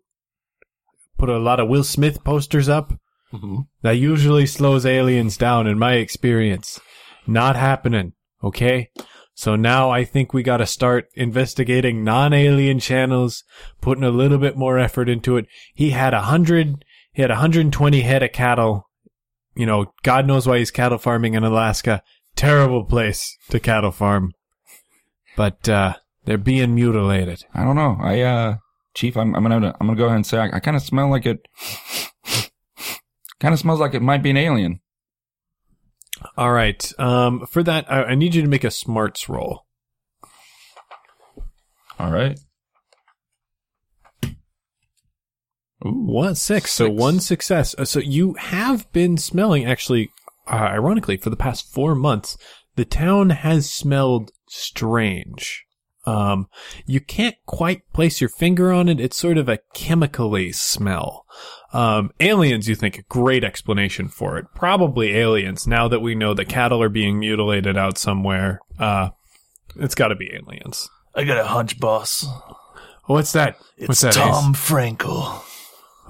Put 1.19 1.29
a 1.29 1.39
lot 1.39 1.61
of 1.61 1.69
Will 1.69 1.85
Smith 1.85 2.23
posters 2.25 2.69
up. 2.69 2.93
Mm-hmm. 3.33 3.61
That 3.83 3.93
usually 3.93 4.47
slows 4.47 4.85
aliens 4.85 5.37
down, 5.37 5.67
in 5.67 5.79
my 5.79 5.95
experience. 5.95 6.81
Not 7.27 7.57
happening. 7.57 8.13
Okay. 8.43 8.91
So 9.35 9.57
now 9.57 9.91
I 9.91 10.05
think 10.05 10.33
we 10.33 10.43
got 10.43 10.59
to 10.59 10.67
start 10.67 11.07
investigating 11.15 12.05
non-alien 12.05 12.81
channels, 12.81 13.45
putting 13.81 14.05
a 14.05 14.11
little 14.11 14.39
bit 14.39 14.57
more 14.57 14.79
effort 14.79 15.09
into 15.09 15.37
it. 15.37 15.47
He 15.75 15.91
had 15.91 16.13
a 16.13 16.23
hundred, 16.23 16.85
he 17.13 17.23
had 17.23 17.31
120 17.31 18.01
head 18.03 18.23
of 18.23 18.33
cattle. 18.33 18.91
You 19.55 19.67
know, 19.67 19.93
God 20.03 20.27
knows 20.27 20.47
why 20.47 20.59
he's 20.59 20.71
cattle 20.71 20.99
farming 20.99 21.35
in 21.35 21.45
Alaska. 21.45 22.03
Terrible 22.37 22.85
place 22.85 23.37
to 23.51 23.61
cattle 23.61 23.93
farm. 23.93 24.33
But, 25.37 25.69
uh, 25.69 25.95
they're 26.25 26.39
being 26.39 26.75
mutilated. 26.75 27.45
I 27.55 27.65
don't 27.65 27.77
know. 27.77 27.99
I, 28.01 28.21
uh, 28.21 28.57
Chief, 28.95 29.17
I'm, 29.17 29.35
I'm 29.35 29.43
gonna, 29.43 29.75
I'm 29.81 29.87
gonna 29.87 29.97
go 29.97 30.05
ahead 30.05 30.17
and 30.17 30.27
say 30.27 30.39
I, 30.39 30.57
I 30.57 30.61
kind 30.61 30.77
of 30.77 30.83
smell 30.83 31.09
like 31.09 31.25
it. 31.27 31.49
kind 33.41 33.53
of 33.53 33.59
smells 33.59 33.81
like 33.81 33.95
it 33.95 34.03
might 34.03 34.23
be 34.23 34.31
an 34.31 34.37
alien. 34.37 34.81
All 36.37 36.53
right. 36.53 36.93
Um, 36.99 37.47
for 37.47 37.63
that, 37.63 37.91
I, 37.91 38.05
I 38.05 38.15
need 38.15 38.35
you 38.35 38.43
to 38.43 38.49
make 38.49 38.65
a 38.65 38.71
smarts 38.71 39.29
roll. 39.29 39.67
All 41.99 42.11
right. 42.11 42.39
Ooh, 45.85 45.91
One 46.07 46.35
six, 46.35 46.73
so 46.73 46.89
one 46.91 47.21
success. 47.21 47.75
Uh, 47.79 47.85
So 47.85 47.99
you 48.01 48.35
have 48.35 48.91
been 48.93 49.17
smelling, 49.17 49.65
actually, 49.65 50.11
uh, 50.47 50.55
ironically, 50.57 51.17
for 51.17 51.31
the 51.31 51.37
past 51.37 51.73
four 51.73 51.95
months, 51.95 52.37
the 52.77 52.85
town 52.85 53.31
has 53.31 53.71
smelled 53.71 54.31
strange. 54.49 55.65
Um, 56.05 56.49
you 56.85 57.01
can't 57.01 57.37
quite 57.47 57.83
place 57.93 58.21
your 58.21 58.29
finger 58.31 58.73
on 58.73 58.89
it. 58.89 58.99
It's 58.99 59.17
sort 59.17 59.39
of 59.39 59.49
a 59.49 59.61
chemically 59.73 60.51
smell. 60.51 61.25
Um, 61.73 62.11
aliens, 62.19 62.69
you 62.69 62.75
think, 62.75 62.99
a 62.99 63.03
great 63.03 63.45
explanation 63.45 64.09
for 64.09 64.37
it. 64.37 64.47
Probably 64.55 65.17
aliens. 65.17 65.65
Now 65.67 65.87
that 65.89 66.01
we 66.01 66.15
know 66.17 66.35
that 66.35 66.49
cattle 66.49 66.83
are 66.83 66.89
being 66.89 67.21
mutilated 67.21 67.77
out 67.77 67.99
somewhere, 67.99 68.61
uh, 68.81 69.11
it's 69.77 69.95
got 69.95 70.09
to 70.09 70.17
be 70.17 70.33
aliens. 70.35 70.89
I 71.15 71.23
got 71.25 71.39
a 71.39 71.45
hunch, 71.47 71.79
boss. 71.79 72.27
What's 73.07 73.33
that? 73.33 73.57
It's 73.77 73.89
What's 73.89 74.01
that? 74.01 74.17
Ace? 74.17 74.23
Tom 74.23 74.55
Frankel. 74.55 75.43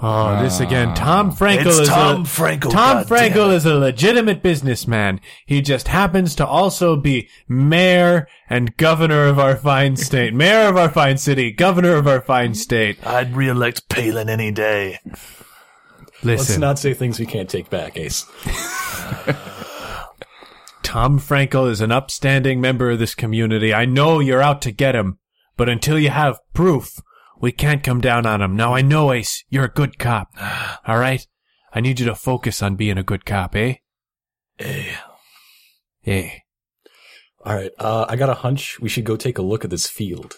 Oh, 0.04 0.42
this 0.42 0.58
again. 0.58 0.88
Ah. 0.88 0.94
Tom 0.94 1.30
Frankel 1.30 1.66
It's 1.66 1.78
is 1.78 1.88
Tom 1.88 2.22
a, 2.22 2.24
Frankel. 2.24 2.72
Tom 2.72 3.04
goddammit. 3.04 3.06
Frankel 3.06 3.52
is 3.52 3.64
a 3.64 3.76
legitimate 3.76 4.42
businessman. 4.42 5.20
He 5.46 5.62
just 5.62 5.86
happens 5.86 6.34
to 6.34 6.46
also 6.46 6.96
be 6.96 7.28
mayor 7.46 8.26
and 8.50 8.76
governor 8.76 9.26
of 9.26 9.38
our 9.38 9.54
fine 9.54 9.94
state. 9.94 10.34
Mayor 10.34 10.68
of 10.68 10.76
our 10.76 10.88
fine 10.90 11.18
city, 11.18 11.52
governor 11.52 11.94
of 11.94 12.08
our 12.08 12.20
fine 12.20 12.54
state. 12.54 12.98
I'd 13.06 13.36
re-elect 13.36 13.88
Palin 13.88 14.28
any 14.28 14.50
day. 14.50 14.98
Let's 16.24 16.48
Listen, 16.48 16.60
not 16.60 16.80
say 16.80 16.94
things 16.94 17.20
we 17.20 17.26
can't 17.26 17.48
take 17.48 17.70
back, 17.70 17.96
Ace. 17.96 18.26
Tom 20.82 21.20
Frankel 21.20 21.70
is 21.70 21.80
an 21.80 21.92
upstanding 21.92 22.60
member 22.60 22.90
of 22.90 22.98
this 22.98 23.14
community. 23.14 23.72
I 23.72 23.84
know 23.84 24.18
you're 24.18 24.42
out 24.42 24.62
to 24.62 24.72
get 24.72 24.96
him, 24.96 25.18
but 25.56 25.68
until 25.68 25.96
you 25.98 26.10
have 26.10 26.40
proof, 26.54 27.00
we 27.42 27.52
can't 27.52 27.82
come 27.82 28.00
down 28.00 28.24
on 28.24 28.40
him. 28.40 28.56
Now 28.56 28.72
I 28.72 28.80
know, 28.80 29.12
Ace, 29.12 29.44
you're 29.50 29.64
a 29.64 29.68
good 29.68 29.98
cop. 29.98 30.28
All 30.86 30.98
right? 30.98 31.26
I 31.74 31.80
need 31.80 32.00
you 32.00 32.06
to 32.06 32.14
focus 32.14 32.62
on 32.62 32.76
being 32.76 32.96
a 32.96 33.02
good 33.02 33.26
cop, 33.26 33.56
eh? 33.56 33.74
Eh. 34.58 34.94
Eh. 36.06 36.30
All 37.44 37.54
right. 37.54 37.72
Uh, 37.78 38.06
I 38.08 38.16
got 38.16 38.30
a 38.30 38.34
hunch. 38.34 38.78
We 38.80 38.88
should 38.88 39.04
go 39.04 39.16
take 39.16 39.38
a 39.38 39.42
look 39.42 39.64
at 39.64 39.70
this 39.70 39.88
field. 39.88 40.36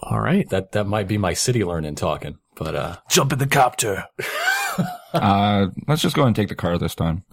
All 0.00 0.20
right. 0.20 0.48
That 0.50 0.72
that 0.72 0.86
might 0.86 1.06
be 1.06 1.18
my 1.18 1.34
city 1.34 1.62
learning 1.62 1.94
talking, 1.94 2.38
but 2.56 2.74
uh, 2.74 2.96
Jump 3.08 3.32
in 3.32 3.38
the 3.38 3.46
copter. 3.46 4.06
uh, 5.12 5.68
let's 5.86 6.02
just 6.02 6.16
go 6.16 6.24
and 6.24 6.34
take 6.34 6.48
the 6.48 6.56
car 6.56 6.78
this 6.78 6.94
time. 6.94 7.24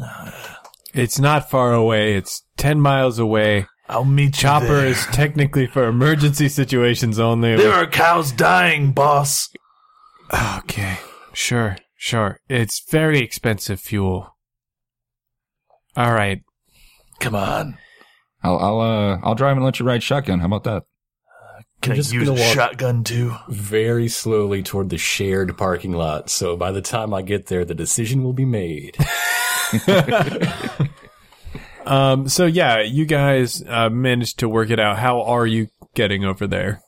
It's 0.93 1.17
not 1.17 1.49
far 1.49 1.73
away. 1.73 2.15
It's 2.15 2.43
10 2.57 2.79
miles 2.81 3.17
away. 3.17 3.67
I'll 3.89 4.05
meet 4.05 4.33
Chopper 4.35 4.67
there. 4.67 4.85
is 4.85 5.03
technically 5.07 5.65
for 5.67 5.87
emergency 5.87 6.47
situations 6.47 7.19
only. 7.19 7.55
There 7.55 7.73
are 7.73 7.87
cows 7.87 8.31
dying, 8.31 8.91
boss. 8.91 9.49
Okay. 10.59 10.97
Sure. 11.33 11.75
Sure. 11.97 12.39
It's 12.47 12.81
very 12.89 13.19
expensive 13.19 13.79
fuel. 13.79 14.35
All 15.97 16.13
right. 16.13 16.41
Come 17.19 17.33
on. 17.35 17.77
I'll, 18.43 18.57
I'll, 18.59 18.79
uh, 18.79 19.17
I'll 19.23 19.35
drive 19.35 19.57
and 19.57 19.65
let 19.65 19.79
you 19.79 19.85
ride 19.85 20.03
shotgun. 20.03 20.39
How 20.39 20.45
about 20.45 20.63
that? 20.65 20.83
Can 21.81 21.93
I'm 21.93 21.95
I 21.95 21.97
just 21.97 22.13
use 22.13 22.27
a 22.27 22.33
walk- 22.33 22.53
shotgun 22.53 23.03
too? 23.03 23.33
very 23.49 24.07
slowly 24.07 24.61
toward 24.61 24.89
the 24.89 24.97
shared 24.97 25.57
parking 25.57 25.93
lot. 25.93 26.29
So 26.29 26.55
by 26.55 26.71
the 26.71 26.81
time 26.81 27.13
I 27.13 27.21
get 27.21 27.47
there, 27.47 27.65
the 27.65 27.73
decision 27.73 28.23
will 28.23 28.33
be 28.33 28.45
made. 28.45 28.95
Um, 31.89 32.29
so 32.29 32.45
yeah, 32.45 32.81
you 32.81 33.05
guys, 33.05 33.63
uh, 33.67 33.89
managed 33.89 34.39
to 34.39 34.47
work 34.47 34.69
it 34.69 34.79
out. 34.79 34.99
How 34.99 35.23
are 35.23 35.47
you 35.47 35.69
getting 35.95 36.23
over 36.23 36.45
there? 36.45 36.81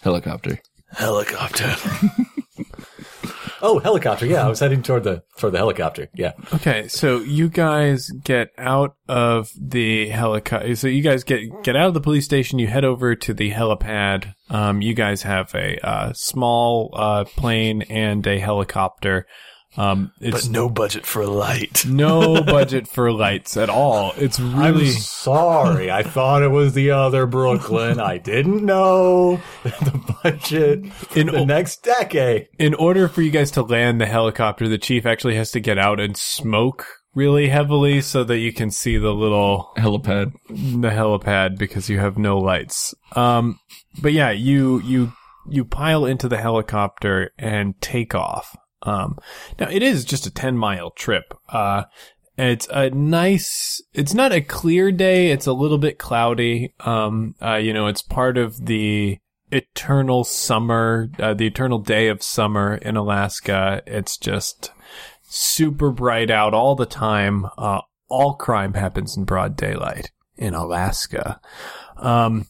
Helicopter. 0.00 0.60
Helicopter. 0.92 1.74
oh, 3.62 3.80
helicopter! 3.80 4.26
Yeah, 4.26 4.46
I 4.46 4.48
was 4.48 4.60
heading 4.60 4.82
toward 4.82 5.02
the 5.02 5.24
toward 5.38 5.54
the 5.54 5.58
helicopter. 5.58 6.08
Yeah. 6.14 6.34
Okay, 6.52 6.86
so 6.86 7.18
you 7.18 7.48
guys 7.48 8.10
get 8.10 8.50
out 8.58 8.94
of 9.08 9.50
the 9.60 10.08
helicopter. 10.10 10.76
So 10.76 10.86
you 10.86 11.02
guys 11.02 11.24
get 11.24 11.40
get 11.64 11.74
out 11.74 11.88
of 11.88 11.94
the 11.94 12.00
police 12.00 12.26
station. 12.26 12.60
You 12.60 12.68
head 12.68 12.84
over 12.84 13.16
to 13.16 13.34
the 13.34 13.50
helipad. 13.50 14.34
Um, 14.50 14.82
you 14.82 14.94
guys 14.94 15.22
have 15.22 15.52
a 15.52 15.84
uh, 15.84 16.12
small 16.12 16.90
uh, 16.92 17.24
plane 17.24 17.82
and 17.82 18.24
a 18.24 18.38
helicopter. 18.38 19.26
Um, 19.76 20.12
it's 20.20 20.46
but 20.46 20.52
no 20.52 20.68
budget 20.68 21.04
for 21.04 21.26
light. 21.26 21.84
no 21.88 22.42
budget 22.42 22.86
for 22.86 23.10
lights 23.12 23.56
at 23.56 23.68
all. 23.68 24.12
It's 24.16 24.38
really 24.38 24.86
I'm 24.88 24.92
sorry. 24.92 25.90
I 25.90 26.02
thought 26.02 26.42
it 26.42 26.48
was 26.48 26.74
the 26.74 26.92
other 26.92 27.26
Brooklyn. 27.26 27.98
I 27.98 28.18
didn't 28.18 28.64
know 28.64 29.40
the 29.64 30.16
budget 30.22 30.84
In 31.16 31.26
the 31.26 31.44
next 31.44 31.82
decade. 31.82 32.48
in 32.58 32.74
order 32.74 33.08
for 33.08 33.22
you 33.22 33.30
guys 33.30 33.50
to 33.52 33.62
land 33.62 34.00
the 34.00 34.06
helicopter. 34.06 34.68
The 34.68 34.78
chief 34.78 35.06
actually 35.06 35.34
has 35.36 35.50
to 35.52 35.60
get 35.60 35.78
out 35.78 35.98
and 35.98 36.16
smoke 36.16 36.86
really 37.14 37.48
heavily 37.48 38.00
so 38.00 38.24
that 38.24 38.38
you 38.38 38.52
can 38.52 38.70
see 38.70 38.96
the 38.96 39.12
little 39.14 39.72
Helipad. 39.76 40.32
the 40.48 40.90
helipad 40.90 41.58
because 41.58 41.88
you 41.88 41.98
have 41.98 42.18
no 42.18 42.38
lights. 42.38 42.94
Um, 43.14 43.58
but 44.02 44.12
yeah, 44.12 44.30
you 44.30 44.80
you 44.80 45.12
you 45.48 45.64
pile 45.64 46.06
into 46.06 46.28
the 46.28 46.38
helicopter 46.38 47.32
and 47.38 47.80
take 47.80 48.14
off. 48.14 48.56
Um, 48.84 49.18
now 49.58 49.68
it 49.70 49.82
is 49.82 50.04
just 50.04 50.26
a 50.26 50.30
ten 50.30 50.56
mile 50.56 50.90
trip. 50.90 51.34
Uh, 51.48 51.84
it's 52.36 52.66
a 52.70 52.90
nice. 52.90 53.80
It's 53.92 54.14
not 54.14 54.32
a 54.32 54.40
clear 54.40 54.90
day. 54.90 55.30
It's 55.30 55.46
a 55.46 55.52
little 55.52 55.78
bit 55.78 55.98
cloudy. 55.98 56.74
Um, 56.80 57.34
uh, 57.40 57.56
you 57.56 57.72
know, 57.72 57.86
it's 57.86 58.02
part 58.02 58.36
of 58.36 58.66
the 58.66 59.18
eternal 59.52 60.24
summer, 60.24 61.10
uh, 61.18 61.34
the 61.34 61.46
eternal 61.46 61.78
day 61.78 62.08
of 62.08 62.22
summer 62.22 62.74
in 62.76 62.96
Alaska. 62.96 63.82
It's 63.86 64.16
just 64.16 64.72
super 65.22 65.90
bright 65.90 66.30
out 66.30 66.54
all 66.54 66.74
the 66.74 66.86
time. 66.86 67.46
Uh, 67.56 67.80
all 68.08 68.34
crime 68.34 68.74
happens 68.74 69.16
in 69.16 69.24
broad 69.24 69.56
daylight 69.56 70.10
in 70.36 70.54
Alaska. 70.54 71.40
Um, 71.96 72.46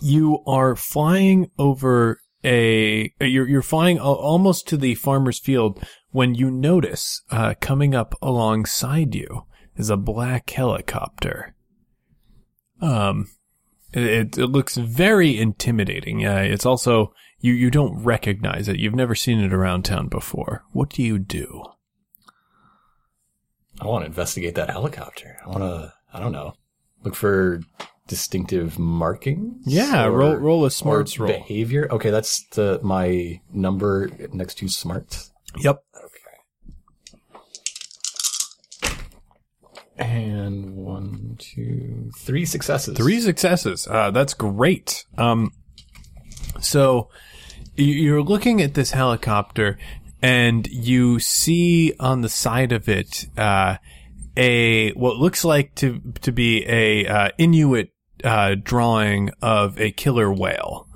you 0.00 0.42
are 0.46 0.76
flying 0.76 1.50
over 1.58 2.21
a, 2.44 3.12
you're, 3.20 3.48
you're 3.48 3.62
flying 3.62 3.98
almost 3.98 4.68
to 4.68 4.76
the 4.76 4.94
farmer's 4.94 5.38
field 5.38 5.82
when 6.10 6.34
you 6.34 6.50
notice, 6.50 7.22
uh, 7.30 7.54
coming 7.60 7.94
up 7.94 8.14
alongside 8.20 9.14
you 9.14 9.46
is 9.76 9.90
a 9.90 9.96
black 9.96 10.50
helicopter. 10.50 11.54
Um, 12.80 13.28
it, 13.92 14.38
it 14.38 14.46
looks 14.46 14.76
very 14.76 15.38
intimidating. 15.38 16.26
Uh, 16.26 16.40
it's 16.40 16.66
also 16.66 17.12
you 17.40 17.52
you 17.52 17.70
don't 17.70 18.02
recognize 18.02 18.68
it. 18.68 18.78
You've 18.78 18.94
never 18.94 19.14
seen 19.14 19.40
it 19.40 19.52
around 19.52 19.84
town 19.84 20.08
before. 20.08 20.64
What 20.72 20.90
do 20.90 21.02
you 21.02 21.18
do? 21.18 21.64
I 23.80 23.86
want 23.86 24.02
to 24.02 24.06
investigate 24.06 24.54
that 24.54 24.70
helicopter. 24.70 25.38
I 25.44 25.48
want 25.48 25.60
to, 25.60 25.92
I 26.12 26.20
don't 26.20 26.32
know, 26.32 26.54
look 27.02 27.14
for 27.14 27.60
distinctive 28.06 28.78
markings. 28.78 29.62
Yeah, 29.66 30.06
roll 30.06 30.36
roll 30.36 30.64
a 30.64 30.70
smarts 30.70 31.18
roll. 31.18 31.28
behavior. 31.28 31.88
Okay, 31.90 32.10
that's 32.10 32.44
the 32.48 32.80
my 32.82 33.40
number 33.52 34.10
next 34.32 34.56
to 34.58 34.68
smart. 34.68 35.28
Yep. 35.58 35.82
Okay. 35.96 36.08
And 39.98 40.74
one, 40.74 41.36
two, 41.38 42.10
three 42.18 42.44
successes. 42.44 42.96
Three 42.96 43.20
successes. 43.20 43.86
Uh, 43.86 44.10
that's 44.10 44.34
great. 44.34 45.06
Um, 45.16 45.52
so 46.60 47.08
you're 47.76 48.22
looking 48.22 48.60
at 48.60 48.74
this 48.74 48.90
helicopter, 48.90 49.78
and 50.20 50.66
you 50.66 51.20
see 51.20 51.94
on 52.00 52.22
the 52.22 52.28
side 52.28 52.72
of 52.72 52.88
it 52.88 53.26
uh, 53.36 53.76
a 54.36 54.90
what 54.92 55.16
looks 55.16 55.44
like 55.44 55.74
to 55.76 56.00
to 56.22 56.32
be 56.32 56.64
a 56.66 57.06
uh, 57.06 57.28
Inuit 57.38 57.91
uh, 58.24 58.54
drawing 58.62 59.30
of 59.40 59.78
a 59.80 59.90
killer 59.92 60.32
whale, 60.32 60.88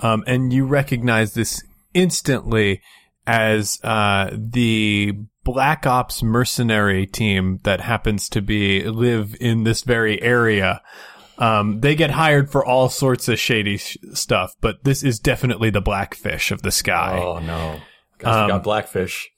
um, 0.00 0.24
and 0.26 0.52
you 0.52 0.66
recognize 0.66 1.34
this 1.34 1.62
instantly 1.94 2.80
as 3.26 3.78
uh, 3.84 4.30
the 4.32 5.14
Black 5.44 5.86
Ops 5.86 6.22
mercenary 6.22 7.06
team 7.06 7.60
that 7.62 7.80
happens 7.80 8.28
to 8.30 8.42
be 8.42 8.82
live 8.84 9.34
in 9.40 9.64
this 9.64 9.82
very 9.82 10.20
area. 10.22 10.82
Um, 11.38 11.80
they 11.80 11.94
get 11.94 12.10
hired 12.10 12.50
for 12.50 12.64
all 12.64 12.88
sorts 12.90 13.26
of 13.28 13.38
shady 13.38 13.78
sh- 13.78 13.96
stuff, 14.12 14.54
but 14.60 14.84
this 14.84 15.02
is 15.02 15.18
definitely 15.18 15.70
the 15.70 15.80
blackfish 15.80 16.50
of 16.50 16.60
the 16.62 16.70
sky. 16.70 17.18
Oh 17.18 17.38
no, 17.38 17.80
Guys, 18.18 18.36
Um, 18.36 18.48
got 18.48 18.62
blackfish. 18.62 19.30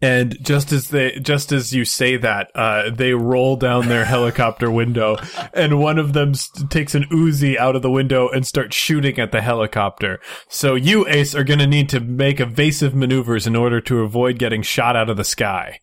And 0.00 0.36
just 0.42 0.72
as 0.72 0.88
they, 0.88 1.12
just 1.20 1.50
as 1.52 1.72
you 1.72 1.84
say 1.84 2.16
that, 2.16 2.50
uh, 2.54 2.90
they 2.90 3.14
roll 3.14 3.56
down 3.56 3.88
their 3.88 4.04
helicopter 4.14 4.70
window, 4.70 5.16
and 5.52 5.80
one 5.80 5.98
of 5.98 6.12
them 6.12 6.34
st- 6.34 6.70
takes 6.70 6.94
an 6.94 7.04
Uzi 7.04 7.56
out 7.56 7.76
of 7.76 7.82
the 7.82 7.90
window 7.90 8.28
and 8.28 8.46
starts 8.46 8.76
shooting 8.76 9.18
at 9.18 9.32
the 9.32 9.40
helicopter. 9.40 10.20
So 10.48 10.74
you, 10.74 11.06
Ace, 11.08 11.34
are 11.34 11.44
going 11.44 11.60
to 11.60 11.66
need 11.66 11.88
to 11.90 12.00
make 12.00 12.40
evasive 12.40 12.94
maneuvers 12.94 13.46
in 13.46 13.56
order 13.56 13.80
to 13.82 14.00
avoid 14.00 14.38
getting 14.38 14.62
shot 14.62 14.96
out 14.96 15.08
of 15.08 15.16
the 15.16 15.24
sky. 15.24 15.78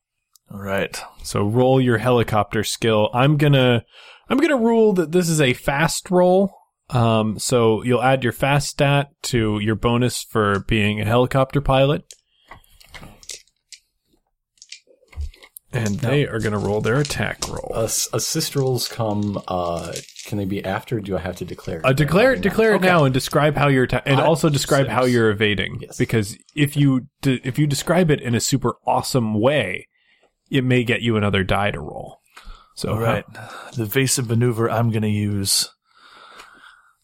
All 0.51 0.59
right. 0.59 1.01
So 1.23 1.43
roll 1.47 1.79
your 1.79 1.97
helicopter 1.97 2.63
skill. 2.63 3.09
I'm 3.13 3.37
gonna, 3.37 3.83
I'm 4.27 4.37
gonna 4.37 4.57
rule 4.57 4.93
that 4.93 5.11
this 5.13 5.29
is 5.29 5.39
a 5.39 5.53
fast 5.53 6.11
roll. 6.11 6.53
Um, 6.89 7.39
so 7.39 7.83
you'll 7.83 8.03
add 8.03 8.23
your 8.23 8.33
fast 8.33 8.67
stat 8.67 9.11
to 9.23 9.59
your 9.59 9.75
bonus 9.75 10.23
for 10.23 10.59
being 10.67 10.99
a 10.99 11.05
helicopter 11.05 11.61
pilot. 11.61 12.03
And 15.73 15.99
they 15.99 16.27
are 16.27 16.39
gonna 16.39 16.59
roll 16.59 16.81
their 16.81 16.99
attack 16.99 17.47
roll. 17.47 17.71
Ass- 17.75 18.09
assist 18.13 18.55
rolls 18.55 18.87
come. 18.87 19.41
Uh, 19.47 19.93
can 20.25 20.37
they 20.37 20.45
be 20.45 20.63
after? 20.63 20.99
Do 20.99 21.15
I 21.15 21.19
have 21.21 21.37
to 21.37 21.45
declare? 21.45 21.79
it? 21.79 21.85
Uh, 21.85 21.93
declare 21.93 22.33
it, 22.33 22.41
declare 22.41 22.73
it 22.73 22.75
Okay. 22.77 22.87
now, 22.87 23.05
and 23.05 23.13
describe 23.13 23.55
how 23.55 23.67
you're 23.69 23.85
atta- 23.85 24.07
and 24.07 24.19
I- 24.19 24.25
also 24.25 24.49
describe 24.49 24.87
how 24.87 25.05
you're 25.05 25.29
evading. 25.31 25.77
Yes. 25.81 25.97
Because 25.97 26.37
if 26.55 26.75
you 26.75 27.07
de- 27.21 27.39
if 27.47 27.57
you 27.57 27.67
describe 27.67 28.11
it 28.11 28.19
in 28.21 28.35
a 28.35 28.39
super 28.41 28.75
awesome 28.85 29.39
way, 29.39 29.87
it 30.49 30.63
may 30.65 30.83
get 30.83 31.01
you 31.01 31.15
another 31.15 31.43
die 31.43 31.71
to 31.71 31.79
roll. 31.79 32.17
So 32.75 32.91
All 32.93 32.99
right. 32.99 33.25
The 33.75 33.83
evasive 33.83 34.27
maneuver 34.29 34.69
I'm 34.69 34.89
going 34.91 35.01
to 35.03 35.09
use 35.09 35.69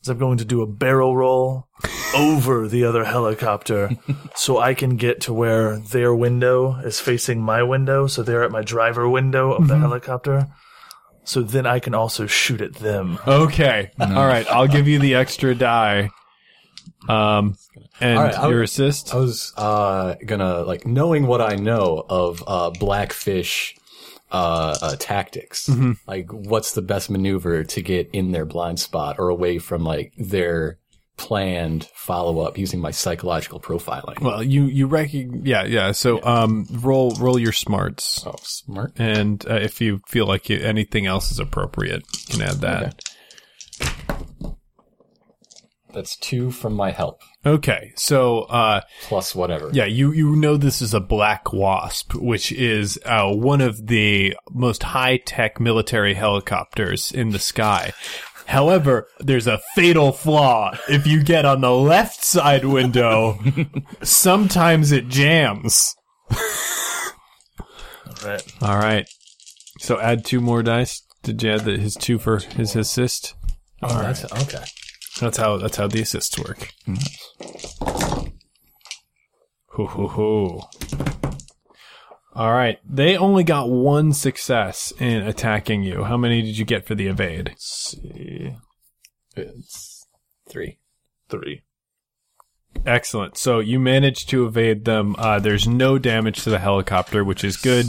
is 0.07 0.09
I'm 0.09 0.17
going 0.17 0.37
to 0.37 0.45
do 0.45 0.61
a 0.61 0.67
barrel 0.67 1.15
roll 1.15 1.67
over 2.15 2.67
the 2.67 2.85
other 2.85 3.03
helicopter 3.03 3.89
so 4.35 4.57
I 4.57 4.73
can 4.73 4.95
get 4.95 5.21
to 5.21 5.33
where 5.33 5.77
their 5.79 6.15
window 6.15 6.75
is 6.77 6.99
facing 6.99 7.41
my 7.41 7.61
window. 7.63 8.07
So 8.07 8.23
they're 8.23 8.43
at 8.43 8.51
my 8.51 8.61
driver 8.61 9.07
window 9.09 9.51
of 9.51 9.67
the 9.67 9.77
helicopter. 9.77 10.47
So 11.25 11.41
then 11.41 11.65
I 11.65 11.79
can 11.79 11.93
also 11.93 12.25
shoot 12.25 12.61
at 12.61 12.75
them. 12.75 13.19
Okay. 13.27 13.91
All 13.99 14.25
right. 14.25 14.47
I'll 14.49 14.67
give 14.67 14.87
you 14.87 14.99
the 14.99 15.15
extra 15.15 15.53
die. 15.53 16.09
Um, 17.09 17.57
and 17.99 18.17
All 18.17 18.23
right, 18.25 18.37
I 18.37 18.47
your 18.47 18.57
would- 18.59 18.63
assist. 18.65 19.13
I 19.13 19.17
was 19.17 19.53
uh, 19.57 20.15
gonna 20.25 20.61
like 20.63 20.85
knowing 20.85 21.27
what 21.27 21.41
I 21.41 21.55
know 21.55 22.03
of 22.09 22.43
uh, 22.47 22.69
blackfish 22.71 23.75
uh, 24.31 24.75
uh, 24.81 24.95
tactics. 24.99 25.67
Mm-hmm. 25.67 25.93
Like, 26.07 26.31
what's 26.31 26.73
the 26.73 26.81
best 26.81 27.09
maneuver 27.09 27.63
to 27.63 27.81
get 27.81 28.09
in 28.11 28.31
their 28.31 28.45
blind 28.45 28.79
spot 28.79 29.17
or 29.19 29.29
away 29.29 29.59
from 29.59 29.83
like 29.83 30.13
their 30.17 30.79
planned 31.17 31.85
follow 31.95 32.39
up 32.39 32.57
using 32.57 32.79
my 32.79 32.91
psychological 32.91 33.59
profiling? 33.59 34.19
Well, 34.21 34.43
you 34.43 34.65
you 34.65 34.87
recognize. 34.87 35.45
Yeah, 35.45 35.63
yeah. 35.63 35.91
So, 35.91 36.23
um, 36.23 36.67
roll 36.71 37.11
roll 37.15 37.39
your 37.39 37.53
smarts, 37.53 38.25
oh, 38.25 38.35
smart. 38.41 38.93
and 38.97 39.45
uh, 39.49 39.55
if 39.55 39.81
you 39.81 40.01
feel 40.07 40.25
like 40.25 40.49
you, 40.49 40.59
anything 40.59 41.05
else 41.05 41.31
is 41.31 41.39
appropriate, 41.39 42.03
you 42.29 42.37
can 42.37 42.41
add 42.41 42.61
that. 42.61 43.01
That's 45.93 46.15
two 46.17 46.51
from 46.51 46.73
my 46.73 46.91
help 46.91 47.21
Okay. 47.47 47.93
So, 47.95 48.41
uh, 48.41 48.81
plus 49.03 49.33
whatever. 49.33 49.69
yeah, 49.71 49.85
you 49.85 50.11
you 50.11 50.35
know 50.35 50.57
this 50.57 50.81
is 50.81 50.93
a 50.93 50.99
black 50.99 51.53
wasp, 51.53 52.13
which 52.13 52.51
is 52.51 52.99
uh, 53.05 53.31
one 53.31 53.61
of 53.61 53.87
the 53.87 54.35
most 54.51 54.83
high 54.83 55.17
tech 55.17 55.59
military 55.59 56.13
helicopters 56.13 57.11
in 57.11 57.29
the 57.29 57.39
sky. 57.39 57.93
However, 58.47 59.07
there's 59.19 59.47
a 59.47 59.61
fatal 59.75 60.11
flaw. 60.11 60.77
If 60.89 61.07
you 61.07 61.23
get 61.23 61.45
on 61.45 61.61
the 61.61 61.71
left 61.71 62.23
side 62.23 62.65
window, 62.65 63.39
sometimes 64.03 64.91
it 64.91 65.07
jams. 65.07 65.95
All 66.31 66.37
right. 68.23 68.53
All 68.61 68.77
right. 68.77 69.07
So 69.79 69.99
add 69.99 70.25
two 70.25 70.41
more 70.41 70.63
dice. 70.63 71.01
Did 71.23 71.43
you 71.43 71.51
add 71.51 71.61
the, 71.61 71.77
his 71.77 71.95
two 71.95 72.19
for 72.19 72.39
his 72.39 72.75
assist? 72.75 73.35
Oh, 73.83 74.01
that's 74.01 74.23
okay. 74.43 74.63
That's 75.19 75.37
how 75.37 75.57
that's 75.57 75.77
how 75.77 75.87
the 75.87 76.01
assists 76.01 76.37
work. 76.37 76.73
Mm-hmm. 76.87 78.27
Hoo 79.71 79.87
hoo 79.87 80.07
hoo. 80.07 80.61
All 82.33 82.51
right. 82.51 82.77
They 82.87 83.17
only 83.17 83.43
got 83.43 83.69
one 83.69 84.13
success 84.13 84.93
in 84.99 85.23
attacking 85.23 85.83
you. 85.83 86.03
How 86.03 86.17
many 86.17 86.41
did 86.41 86.57
you 86.57 86.65
get 86.65 86.85
for 86.85 86.93
the 86.93 87.07
evade? 87.07 87.49
Let's 87.49 87.91
see. 87.91 88.55
It's 89.35 90.05
three. 90.47 90.79
Three. 91.29 91.63
Excellent. 92.87 93.37
So 93.37 93.59
you 93.59 93.81
managed 93.81 94.29
to 94.29 94.45
evade 94.45 94.85
them. 94.85 95.13
Uh, 95.17 95.39
there's 95.39 95.67
no 95.67 95.99
damage 95.99 96.43
to 96.43 96.49
the 96.49 96.59
helicopter, 96.59 97.21
which 97.21 97.43
is 97.43 97.57
good 97.57 97.87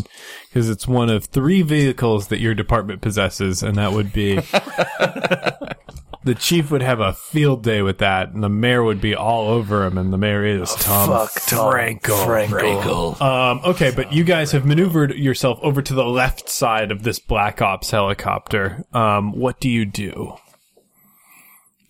because 0.49 0.69
it's 0.69 0.89
one 0.89 1.09
of 1.09 1.27
three 1.27 1.63
vehicles 1.63 2.29
that 2.29 2.41
your 2.41 2.53
department 2.53 3.01
possesses, 3.01 3.63
and 3.63 3.77
that 3.77 3.93
would 3.93 4.13
be. 4.13 4.35
the 6.25 6.35
chief 6.37 6.73
would 6.73 6.83
have 6.83 6.99
a 6.99 7.13
field 7.13 7.63
day 7.63 7.81
with 7.81 7.99
that, 7.99 8.31
and 8.31 8.43
the 8.43 8.49
mayor 8.49 8.83
would 8.83 9.01
be 9.01 9.15
all 9.15 9.47
over 9.47 9.87
him, 9.87 9.97
and 9.97 10.13
the 10.13 10.19
mayor 10.19 10.45
is 10.45 10.75
Tom 10.75 11.11
Fuck 11.11 11.33
Tom 11.47 11.71
Franco. 11.71 12.17
Franco. 12.27 13.25
Um, 13.25 13.61
okay, 13.67 13.93
but 13.93 14.13
you 14.13 14.25
guys 14.25 14.51
have 14.51 14.67
maneuvered 14.67 15.15
yourself 15.15 15.61
over 15.63 15.81
to 15.81 15.95
the 15.95 16.05
left 16.05 16.49
side 16.49 16.91
of 16.91 17.05
this 17.05 17.21
Black 17.21 17.63
Ops 17.63 17.93
helicopter. 17.93 18.85
Um, 18.93 19.31
what 19.31 19.61
do 19.61 19.71
you 19.71 19.85
do? 19.85 20.35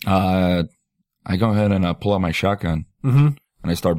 Uh, 0.06 0.64
I 1.28 1.36
go 1.36 1.50
ahead 1.50 1.70
and 1.72 1.84
uh, 1.84 1.92
pull 1.94 2.14
out 2.14 2.20
my 2.20 2.32
shotgun 2.32 2.86
Mhm. 3.04 3.36
and 3.62 3.70
I 3.70 3.74
start 3.74 3.98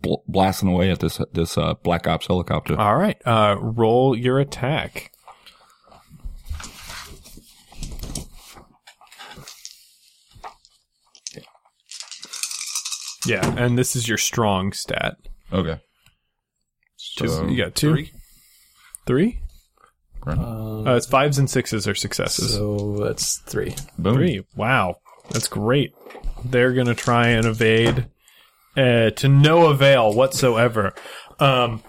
bl- 0.00 0.22
blasting 0.28 0.68
away 0.70 0.90
at 0.90 1.00
this 1.00 1.20
this 1.32 1.58
uh, 1.58 1.74
Black 1.82 2.06
Ops 2.06 2.26
helicopter. 2.28 2.78
All 2.78 2.96
right, 2.96 3.20
uh, 3.26 3.56
roll 3.60 4.16
your 4.16 4.38
attack. 4.38 5.10
Yeah, 13.26 13.46
and 13.58 13.76
this 13.76 13.96
is 13.96 14.08
your 14.08 14.18
strong 14.18 14.72
stat. 14.72 15.16
okay. 15.52 15.80
Just- 17.16 17.34
So, 17.36 17.46
you 17.48 17.56
got 17.56 17.74
two, 17.74 17.92
three. 17.92 18.12
three. 19.06 19.40
Um, 20.26 20.86
Uh, 20.86 20.94
it's 20.96 21.06
fives 21.06 21.38
and 21.38 21.48
sixes 21.50 21.88
are 21.88 21.94
successes. 21.94 22.54
so 22.54 22.96
that's 23.02 23.38
three. 23.46 23.74
boom. 23.98 24.14
Three. 24.14 24.44
Wow, 24.56 24.96
that's 25.30 25.48
great. 25.48 25.92
They're 26.44 26.72
gonna 26.72 26.94
try 26.94 27.28
and 27.28 27.46
evade 27.46 28.08
uh, 28.76 29.10
to 29.10 29.28
no 29.28 29.66
avail 29.66 30.12
whatsoever. 30.14 30.94
Um, 31.38 31.82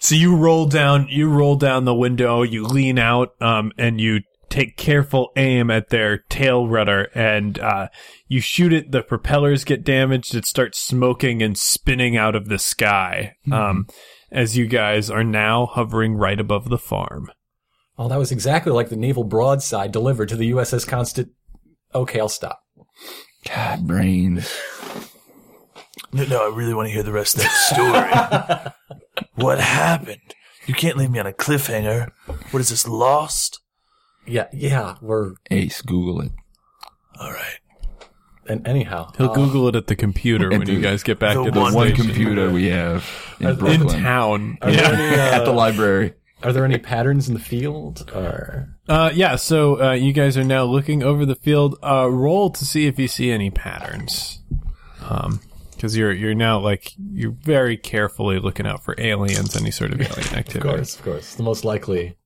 so 0.00 0.14
you 0.14 0.36
roll 0.36 0.66
down, 0.66 1.08
you 1.08 1.30
roll 1.30 1.56
down 1.56 1.84
the 1.84 1.94
window, 1.94 2.42
you 2.42 2.64
lean 2.64 2.98
out, 2.98 3.34
um, 3.40 3.72
and 3.78 4.00
you 4.00 4.20
take 4.50 4.76
careful 4.76 5.30
aim 5.36 5.70
at 5.70 5.88
their 5.88 6.18
tail 6.18 6.68
rudder, 6.68 7.08
and 7.14 7.58
uh, 7.58 7.88
you 8.28 8.40
shoot 8.40 8.72
it. 8.72 8.92
The 8.92 9.02
propellers 9.02 9.64
get 9.64 9.84
damaged. 9.84 10.34
It 10.34 10.46
starts 10.46 10.78
smoking 10.78 11.42
and 11.42 11.56
spinning 11.56 12.16
out 12.16 12.36
of 12.36 12.48
the 12.48 12.58
sky. 12.58 13.36
Um, 13.50 13.86
as 14.34 14.56
you 14.56 14.66
guys 14.66 15.08
are 15.08 15.24
now 15.24 15.64
hovering 15.64 16.16
right 16.16 16.38
above 16.40 16.68
the 16.68 16.76
farm. 16.76 17.30
Oh, 17.96 18.08
that 18.08 18.18
was 18.18 18.32
exactly 18.32 18.72
like 18.72 18.88
the 18.88 18.96
naval 18.96 19.22
broadside 19.22 19.92
delivered 19.92 20.28
to 20.30 20.36
the 20.36 20.50
USS 20.50 20.86
Constant. 20.86 21.30
Okay, 21.94 22.18
I'll 22.18 22.28
stop. 22.28 22.63
God, 23.48 23.86
brains. 23.86 24.50
No, 26.12 26.24
no, 26.24 26.50
I 26.50 26.54
really 26.54 26.74
want 26.74 26.86
to 26.88 26.92
hear 26.92 27.02
the 27.02 27.12
rest 27.12 27.36
of 27.36 27.42
that 27.42 28.72
story. 28.72 29.20
what 29.34 29.58
happened? 29.60 30.20
You 30.66 30.74
can't 30.74 30.96
leave 30.96 31.10
me 31.10 31.18
on 31.18 31.26
a 31.26 31.32
cliffhanger. 31.32 32.10
What 32.50 32.60
is 32.60 32.70
this, 32.70 32.86
Lost? 32.86 33.60
Yeah, 34.26 34.46
yeah, 34.52 34.94
we're, 35.02 35.34
Ace, 35.50 35.82
Google 35.82 36.22
it. 36.22 36.32
All 37.20 37.30
right. 37.30 37.58
and 38.48 38.66
anyhow. 38.66 39.10
He'll 39.18 39.30
uh, 39.30 39.34
Google 39.34 39.68
it 39.68 39.76
at 39.76 39.86
the 39.88 39.96
computer 39.96 40.48
when 40.50 40.66
you 40.68 40.80
guys 40.80 41.02
get 41.02 41.18
back 41.18 41.34
the 41.36 41.44
to 41.44 41.50
the 41.50 41.60
one 41.60 41.74
One 41.74 41.92
computer 41.92 42.50
we 42.50 42.68
have 42.68 43.04
in 43.40 43.48
in 43.48 43.56
Brooklyn. 43.56 43.88
town. 44.02 44.58
Are 44.62 44.70
there, 44.72 44.94
any, 44.94 45.20
uh, 45.20 45.24
At 45.36 45.44
the 45.44 45.52
library. 45.52 46.14
Are 46.44 46.52
there 46.52 46.64
any 46.64 46.78
patterns 46.78 47.26
in 47.28 47.34
the 47.34 47.40
field? 47.40 48.10
Or 48.14 48.68
Uh, 48.88 49.10
yeah, 49.14 49.36
so 49.36 49.82
uh, 49.82 49.92
you 49.92 50.12
guys 50.12 50.36
are 50.36 50.44
now 50.44 50.64
looking 50.64 51.02
over 51.02 51.24
the 51.26 51.34
field. 51.34 51.76
Uh, 51.82 52.08
roll 52.10 52.50
to 52.50 52.64
see 52.64 52.86
if 52.86 52.98
you 52.98 53.08
see 53.08 53.30
any 53.32 53.50
patterns. 53.50 54.40
Um, 55.08 55.40
because 55.72 55.96
you're 55.98 56.12
you're 56.12 56.34
now 56.34 56.58
like 56.60 56.92
you're 57.12 57.32
very 57.42 57.76
carefully 57.76 58.38
looking 58.38 58.66
out 58.66 58.82
for 58.84 58.94
aliens, 58.98 59.54
any 59.56 59.70
sort 59.70 59.92
of 59.92 60.00
alien 60.00 60.34
activity. 60.34 60.68
of 60.68 60.74
course, 60.76 60.96
of 60.96 61.02
course, 61.02 61.34
the 61.34 61.42
most 61.42 61.64
likely 61.64 62.16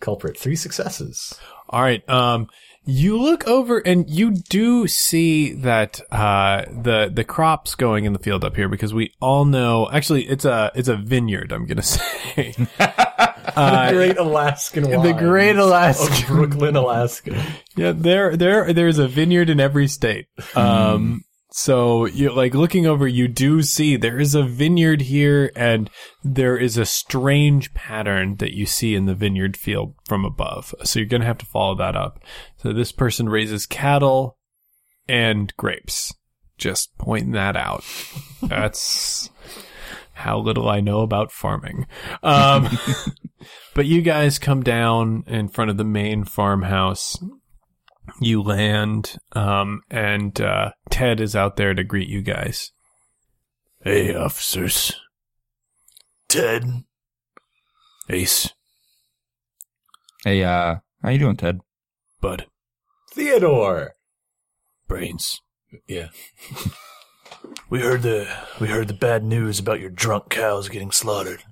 culprit. 0.00 0.36
Three 0.36 0.56
successes. 0.56 1.38
All 1.70 1.80
right. 1.80 2.06
Um, 2.08 2.48
you 2.84 3.18
look 3.18 3.46
over 3.46 3.78
and 3.78 4.08
you 4.10 4.30
do 4.32 4.86
see 4.88 5.52
that 5.54 6.00
uh, 6.10 6.64
the 6.70 7.10
the 7.12 7.24
crops 7.24 7.74
going 7.74 8.04
in 8.04 8.12
the 8.12 8.18
field 8.18 8.44
up 8.44 8.56
here 8.56 8.68
because 8.68 8.92
we 8.92 9.12
all 9.20 9.44
know. 9.44 9.88
Actually, 9.90 10.26
it's 10.28 10.44
a 10.44 10.70
it's 10.74 10.88
a 10.88 10.96
vineyard. 10.96 11.52
I'm 11.52 11.64
gonna 11.66 11.82
say. 11.82 12.54
the 13.54 13.88
Great 13.92 14.18
Alaskan 14.18 14.90
Wine. 14.90 15.02
the 15.02 15.12
Great 15.12 15.56
Alaska. 15.56 16.26
Brooklyn, 16.26 16.76
Alaska. 16.76 17.44
Yeah, 17.76 17.92
there, 17.92 18.36
there, 18.36 18.72
there's 18.72 18.98
a 18.98 19.08
vineyard 19.08 19.50
in 19.50 19.60
every 19.60 19.88
state. 19.88 20.26
Um, 20.54 21.24
so 21.50 22.04
you 22.04 22.30
like 22.30 22.54
looking 22.54 22.86
over, 22.86 23.08
you 23.08 23.26
do 23.26 23.62
see 23.62 23.96
there 23.96 24.20
is 24.20 24.34
a 24.34 24.42
vineyard 24.42 25.02
here, 25.02 25.50
and 25.56 25.88
there 26.22 26.58
is 26.58 26.76
a 26.76 26.84
strange 26.84 27.72
pattern 27.72 28.36
that 28.36 28.54
you 28.54 28.66
see 28.66 28.94
in 28.94 29.06
the 29.06 29.14
vineyard 29.14 29.56
field 29.56 29.94
from 30.04 30.24
above. 30.24 30.74
So 30.84 30.98
you're 30.98 31.08
gonna 31.08 31.24
have 31.24 31.38
to 31.38 31.46
follow 31.46 31.74
that 31.76 31.96
up. 31.96 32.22
So 32.58 32.72
this 32.72 32.92
person 32.92 33.28
raises 33.28 33.64
cattle 33.66 34.36
and 35.08 35.54
grapes. 35.56 36.14
Just 36.58 36.96
pointing 36.98 37.32
that 37.32 37.56
out. 37.56 37.82
That's 38.42 39.30
how 40.18 40.38
little 40.38 40.68
I 40.68 40.80
know 40.80 41.00
about 41.00 41.32
farming. 41.32 41.86
Um, 42.22 42.68
but 43.74 43.86
you 43.86 44.02
guys 44.02 44.38
come 44.38 44.62
down 44.62 45.24
in 45.26 45.48
front 45.48 45.70
of 45.70 45.76
the 45.76 45.84
main 45.84 46.24
farmhouse 46.24 47.16
you 48.20 48.42
land, 48.42 49.18
um, 49.32 49.82
and 49.90 50.40
uh, 50.40 50.70
Ted 50.90 51.20
is 51.20 51.36
out 51.36 51.56
there 51.56 51.74
to 51.74 51.84
greet 51.84 52.08
you 52.08 52.22
guys. 52.22 52.72
Hey, 53.82 54.14
officers. 54.14 54.92
Ted, 56.28 56.84
Ace, 58.10 58.50
Hey, 60.24 60.42
uh, 60.42 60.76
how 61.02 61.10
you 61.10 61.18
doing, 61.18 61.36
Ted? 61.36 61.60
Bud, 62.20 62.46
Theodore. 63.12 63.94
Brains. 64.88 65.40
Yeah. 65.86 66.08
we 67.70 67.80
heard 67.80 68.02
the 68.02 68.28
we 68.60 68.68
heard 68.68 68.88
the 68.88 68.94
bad 68.94 69.24
news 69.24 69.58
about 69.58 69.80
your 69.80 69.90
drunk 69.90 70.28
cows 70.28 70.68
getting 70.68 70.90
slaughtered. 70.90 71.44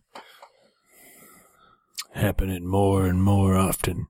Happening 2.13 2.67
more 2.67 3.07
and 3.07 3.23
more 3.23 3.57
often. 3.57 4.07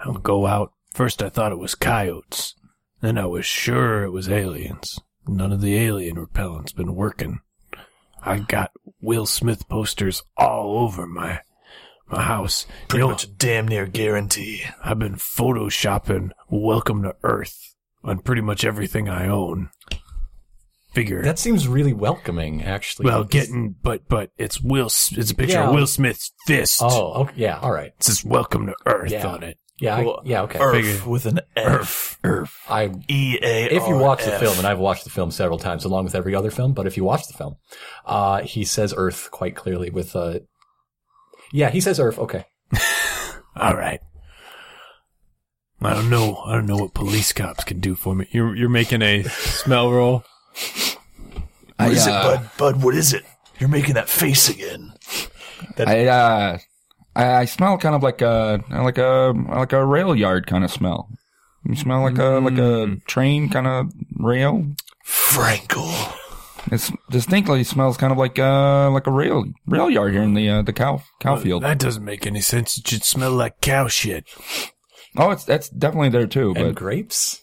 I'll 0.00 0.14
go 0.14 0.46
out. 0.46 0.72
First, 0.92 1.22
I 1.22 1.28
thought 1.28 1.52
it 1.52 1.58
was 1.58 1.74
coyotes. 1.74 2.54
Then 3.00 3.16
I 3.16 3.26
was 3.26 3.46
sure 3.46 4.04
it 4.04 4.10
was 4.10 4.28
aliens. 4.28 5.00
None 5.26 5.52
of 5.52 5.60
the 5.60 5.76
alien 5.76 6.18
repellent's 6.18 6.72
been 6.72 6.94
working. 6.94 7.40
I 8.22 8.40
got 8.40 8.72
Will 9.00 9.26
Smith 9.26 9.68
posters 9.68 10.22
all 10.36 10.78
over 10.78 11.06
my 11.06 11.40
my 12.08 12.22
house. 12.22 12.66
Pretty 12.88 13.02
You 13.02 13.06
know, 13.06 13.10
much 13.10 13.24
a 13.24 13.28
damn 13.28 13.68
near 13.68 13.86
guarantee. 13.86 14.62
I've 14.82 14.98
been 14.98 15.14
photoshopping 15.16 16.30
Welcome 16.48 17.02
to 17.02 17.14
Earth 17.22 17.74
on 18.02 18.20
pretty 18.20 18.42
much 18.42 18.64
everything 18.64 19.08
I 19.08 19.28
own. 19.28 19.70
Figure. 20.98 21.22
That 21.22 21.38
seems 21.38 21.68
really 21.68 21.92
welcoming, 21.92 22.62
actually. 22.62 23.04
well, 23.06 23.24
getting, 23.24 23.76
but, 23.82 24.08
but 24.08 24.30
it's 24.36 24.60
Will, 24.60 24.86
it's 24.86 25.30
a 25.30 25.34
picture 25.34 25.54
Yeah. 25.54 25.68
of 25.68 25.74
Will 25.74 25.86
Smith's 25.86 26.32
fist. 26.46 26.80
Oh, 26.82 27.12
okay. 27.22 27.32
Yeah, 27.36 27.58
all 27.60 27.70
right. 27.72 27.92
It 27.96 28.02
says 28.02 28.24
Welcome 28.24 28.66
to 28.66 28.74
Earth 28.86 29.12
Yeah. 29.12 29.26
on 29.26 29.42
it. 29.44 29.58
Yeah, 29.80 29.94
I, 29.96 30.04
Well, 30.04 30.22
yeah, 30.24 30.42
okay. 30.42 30.58
Earth 30.58 30.84
Figure. 30.84 31.08
with 31.08 31.26
an 31.26 31.38
F. 31.56 32.18
Earth. 32.24 32.56
I 32.68 32.90
E 33.08 33.38
A. 33.40 33.66
if 33.76 33.86
you 33.86 33.96
watch 33.96 34.24
the 34.24 34.32
film, 34.32 34.58
and 34.58 34.66
I've 34.66 34.80
watched 34.80 35.04
the 35.04 35.10
film 35.10 35.30
several 35.30 35.56
times 35.58 35.84
along 35.84 36.02
with 36.04 36.16
every 36.16 36.34
other 36.34 36.50
film, 36.50 36.72
but 36.72 36.86
if 36.88 36.96
you 36.96 37.04
watch 37.04 37.28
the 37.28 37.34
film, 37.34 37.54
uh, 38.04 38.42
he 38.42 38.64
says 38.64 38.92
Earth 38.96 39.30
quite 39.30 39.54
clearly 39.54 39.90
with, 39.90 40.16
uh, 40.16 40.40
yeah, 41.52 41.70
he 41.70 41.80
says 41.80 42.00
Earth. 42.00 42.18
Okay. 42.18 42.44
All 43.56 43.76
right. 43.76 44.00
I 45.80 45.94
don't 45.94 46.10
know. 46.10 46.38
I 46.44 46.54
don't 46.56 46.66
know 46.66 46.76
what 46.78 46.92
police 46.92 47.32
cops 47.32 47.62
can 47.62 47.78
do 47.78 47.94
for 47.94 48.16
me. 48.16 48.26
You're, 48.32 48.56
you're 48.56 48.68
making 48.68 49.02
a 49.02 49.22
smell 49.22 49.92
roll. 49.92 50.24
What 51.78 51.92
is 51.92 52.06
I, 52.06 52.10
it, 52.10 52.14
uh, 52.14 52.22
Bud? 52.22 52.50
Bud, 52.58 52.82
what 52.82 52.94
is 52.94 53.12
it? 53.12 53.24
You're 53.58 53.68
making 53.68 53.94
that 53.94 54.08
face 54.08 54.48
again. 54.48 54.92
I, 55.78 56.06
uh, 56.06 56.58
I, 57.14 57.34
I 57.34 57.44
smell 57.44 57.78
kind 57.78 57.94
of 57.94 58.02
like 58.02 58.20
a, 58.20 58.60
like 58.70 58.98
a, 58.98 59.32
like 59.48 59.72
a 59.72 59.84
rail 59.84 60.14
yard 60.14 60.46
kind 60.46 60.64
of 60.64 60.70
smell. 60.70 61.08
You 61.64 61.76
smell 61.76 62.02
like 62.02 62.18
a, 62.18 62.38
like 62.40 62.58
a 62.58 62.96
train 63.06 63.48
kind 63.48 63.66
of 63.66 63.92
rail. 64.16 64.64
Frankel. 65.06 66.14
It's 66.70 66.92
distinctly 67.10 67.64
smells 67.64 67.96
kind 67.96 68.12
of 68.12 68.18
like, 68.18 68.38
uh, 68.38 68.90
like 68.90 69.06
a 69.06 69.10
rail, 69.10 69.44
rail 69.66 69.90
yard 69.90 70.12
here 70.12 70.22
in 70.22 70.34
the, 70.34 70.48
uh, 70.48 70.62
the 70.62 70.72
cow, 70.72 71.02
cow 71.20 71.36
field. 71.36 71.62
That 71.62 71.78
doesn't 71.78 72.04
make 72.04 72.26
any 72.26 72.40
sense. 72.40 72.78
It 72.78 72.86
should 72.86 73.04
smell 73.04 73.32
like 73.32 73.60
cow 73.60 73.88
shit. 73.88 74.24
Oh, 75.16 75.30
it's, 75.30 75.44
that's 75.44 75.68
definitely 75.68 76.10
there 76.10 76.26
too, 76.26 76.52
And 76.54 76.66
but 76.66 76.74
grapes? 76.74 77.40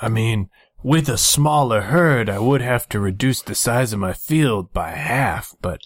I 0.00 0.08
mean, 0.08 0.48
with 0.82 1.08
a 1.08 1.18
smaller 1.18 1.82
herd, 1.82 2.28
I 2.28 2.38
would 2.38 2.60
have 2.60 2.88
to 2.90 3.00
reduce 3.00 3.42
the 3.42 3.54
size 3.54 3.92
of 3.92 3.98
my 3.98 4.12
field 4.12 4.72
by 4.72 4.90
half, 4.90 5.54
but 5.60 5.80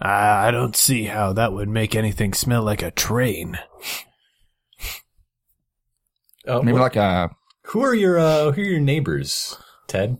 I, 0.00 0.48
I 0.48 0.50
don't 0.50 0.76
see 0.76 1.04
how 1.04 1.32
that 1.32 1.52
would 1.52 1.68
make 1.68 1.94
anything 1.94 2.32
smell 2.34 2.62
like 2.62 2.82
a 2.82 2.90
train. 2.90 3.58
Uh, 6.46 6.60
maybe 6.62 6.78
wh- 6.78 6.82
like 6.82 6.96
a, 6.96 7.30
who 7.64 7.82
are 7.82 7.94
your, 7.94 8.18
uh, 8.18 8.52
who 8.52 8.62
are 8.62 8.64
your 8.64 8.80
neighbors, 8.80 9.56
Ted? 9.86 10.18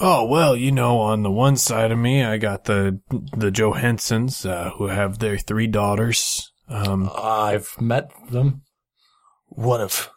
Oh 0.00 0.24
well, 0.24 0.54
you 0.54 0.70
know, 0.70 1.00
on 1.00 1.24
the 1.24 1.30
one 1.30 1.56
side 1.56 1.90
of 1.90 1.98
me, 1.98 2.22
I 2.22 2.38
got 2.38 2.64
the 2.64 3.00
the 3.36 3.50
Johansons, 3.50 4.46
uh, 4.48 4.70
who 4.76 4.86
have 4.86 5.18
their 5.18 5.36
three 5.36 5.66
daughters. 5.66 6.52
Um, 6.68 7.10
I've 7.16 7.74
met 7.80 8.12
them. 8.30 8.62
One 9.48 9.80
of 9.80 10.10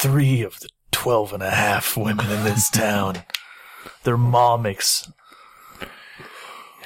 three 0.00 0.42
of 0.42 0.58
the 0.58 0.68
twelve 0.96 1.34
and 1.34 1.42
a 1.42 1.50
half 1.50 1.94
women 1.94 2.24
in 2.30 2.44
this 2.44 2.70
town. 2.70 3.22
Their 4.04 4.16
mom 4.16 4.62
makes 4.62 5.12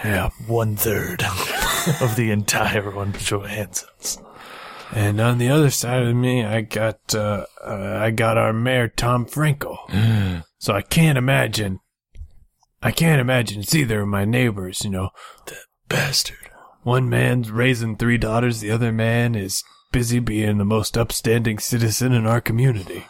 yeah, 0.05 0.31
one 0.49 0.75
third 0.75 1.23
of 2.01 2.17
the 2.17 2.33
entire 2.33 2.91
one 2.91 3.11
of 3.11 3.19
Johansson's. 3.19 4.19
and 4.93 5.21
on 5.21 5.39
the 5.39 5.49
other 5.49 5.71
side 5.71 6.03
of 6.03 6.17
me, 6.17 6.45
I 6.45 6.63
got 6.63 7.15
uh, 7.15 7.47
uh, 7.65 7.99
I 8.03 8.11
got 8.11 8.37
our 8.37 8.53
mayor 8.53 8.89
Tom 8.89 9.27
Frankel. 9.27 10.43
so 10.59 10.75
I 10.75 10.83
can't 10.83 11.17
imagine. 11.17 11.79
I 12.83 12.91
can't 12.91 13.21
imagine 13.21 13.61
it's 13.61 13.75
either 13.77 14.01
of 14.01 14.09
my 14.09 14.25
neighbors. 14.25 14.83
You 14.83 14.91
know, 14.91 15.11
that 15.47 15.65
Bastard. 15.89 16.51
one 16.83 17.09
man's 17.09 17.53
raising 17.53 17.97
three 17.97 18.19
daughters, 18.19 18.59
the 18.59 18.73
other 18.73 18.91
man 18.91 19.37
is 19.37 19.63
busy 19.93 20.19
being 20.19 20.59
the 20.59 20.65
most 20.65 20.99
upstanding 20.99 21.61
citizen 21.61 22.13
in 22.13 22.27
our 22.27 22.41
community. 22.41 23.07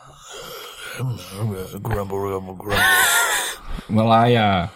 Grumble, 1.01 1.79
grumble, 1.81 2.55
grumble. 2.55 2.77
well, 3.91 4.11
I, 4.13 4.35
uh, 4.35 4.69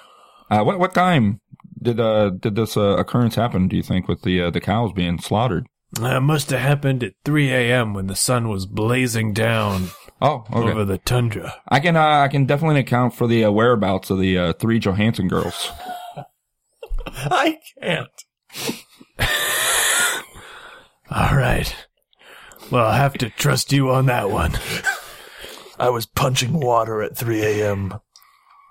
uh, 0.50 0.62
what, 0.64 0.78
what 0.78 0.94
time 0.94 1.40
did, 1.82 2.00
uh, 2.00 2.30
did 2.30 2.54
this, 2.56 2.76
uh, 2.76 2.96
occurrence 2.96 3.34
happen, 3.34 3.68
do 3.68 3.76
you 3.76 3.82
think, 3.82 4.08
with 4.08 4.22
the, 4.22 4.42
uh, 4.42 4.50
the 4.50 4.60
cows 4.60 4.92
being 4.92 5.18
slaughtered? 5.18 5.66
That 6.00 6.22
must 6.22 6.50
have 6.50 6.60
happened 6.60 7.04
at 7.04 7.12
3 7.24 7.50
a.m. 7.52 7.94
when 7.94 8.06
the 8.08 8.16
sun 8.16 8.48
was 8.48 8.66
blazing 8.66 9.32
down 9.32 9.88
Oh, 10.20 10.44
okay. 10.52 10.70
over 10.70 10.84
the 10.84 10.98
tundra. 10.98 11.54
I 11.68 11.78
can, 11.80 11.96
uh, 11.96 12.02
I 12.02 12.28
can 12.28 12.46
definitely 12.46 12.80
account 12.80 13.14
for 13.14 13.26
the 13.26 13.44
uh, 13.44 13.50
whereabouts 13.50 14.10
of 14.10 14.18
the, 14.18 14.38
uh, 14.38 14.52
three 14.54 14.78
Johansson 14.80 15.28
girls. 15.28 15.70
I 17.06 17.58
can't. 17.80 18.08
All 21.10 21.36
right. 21.36 21.74
Well, 22.70 22.86
I'll 22.86 22.92
have 22.94 23.14
to 23.18 23.28
trust 23.30 23.72
you 23.72 23.90
on 23.90 24.06
that 24.06 24.30
one. 24.30 24.52
I 25.78 25.90
was 25.90 26.06
punching 26.06 26.52
water 26.52 27.02
at 27.02 27.16
3 27.16 27.42
a.m. 27.42 28.00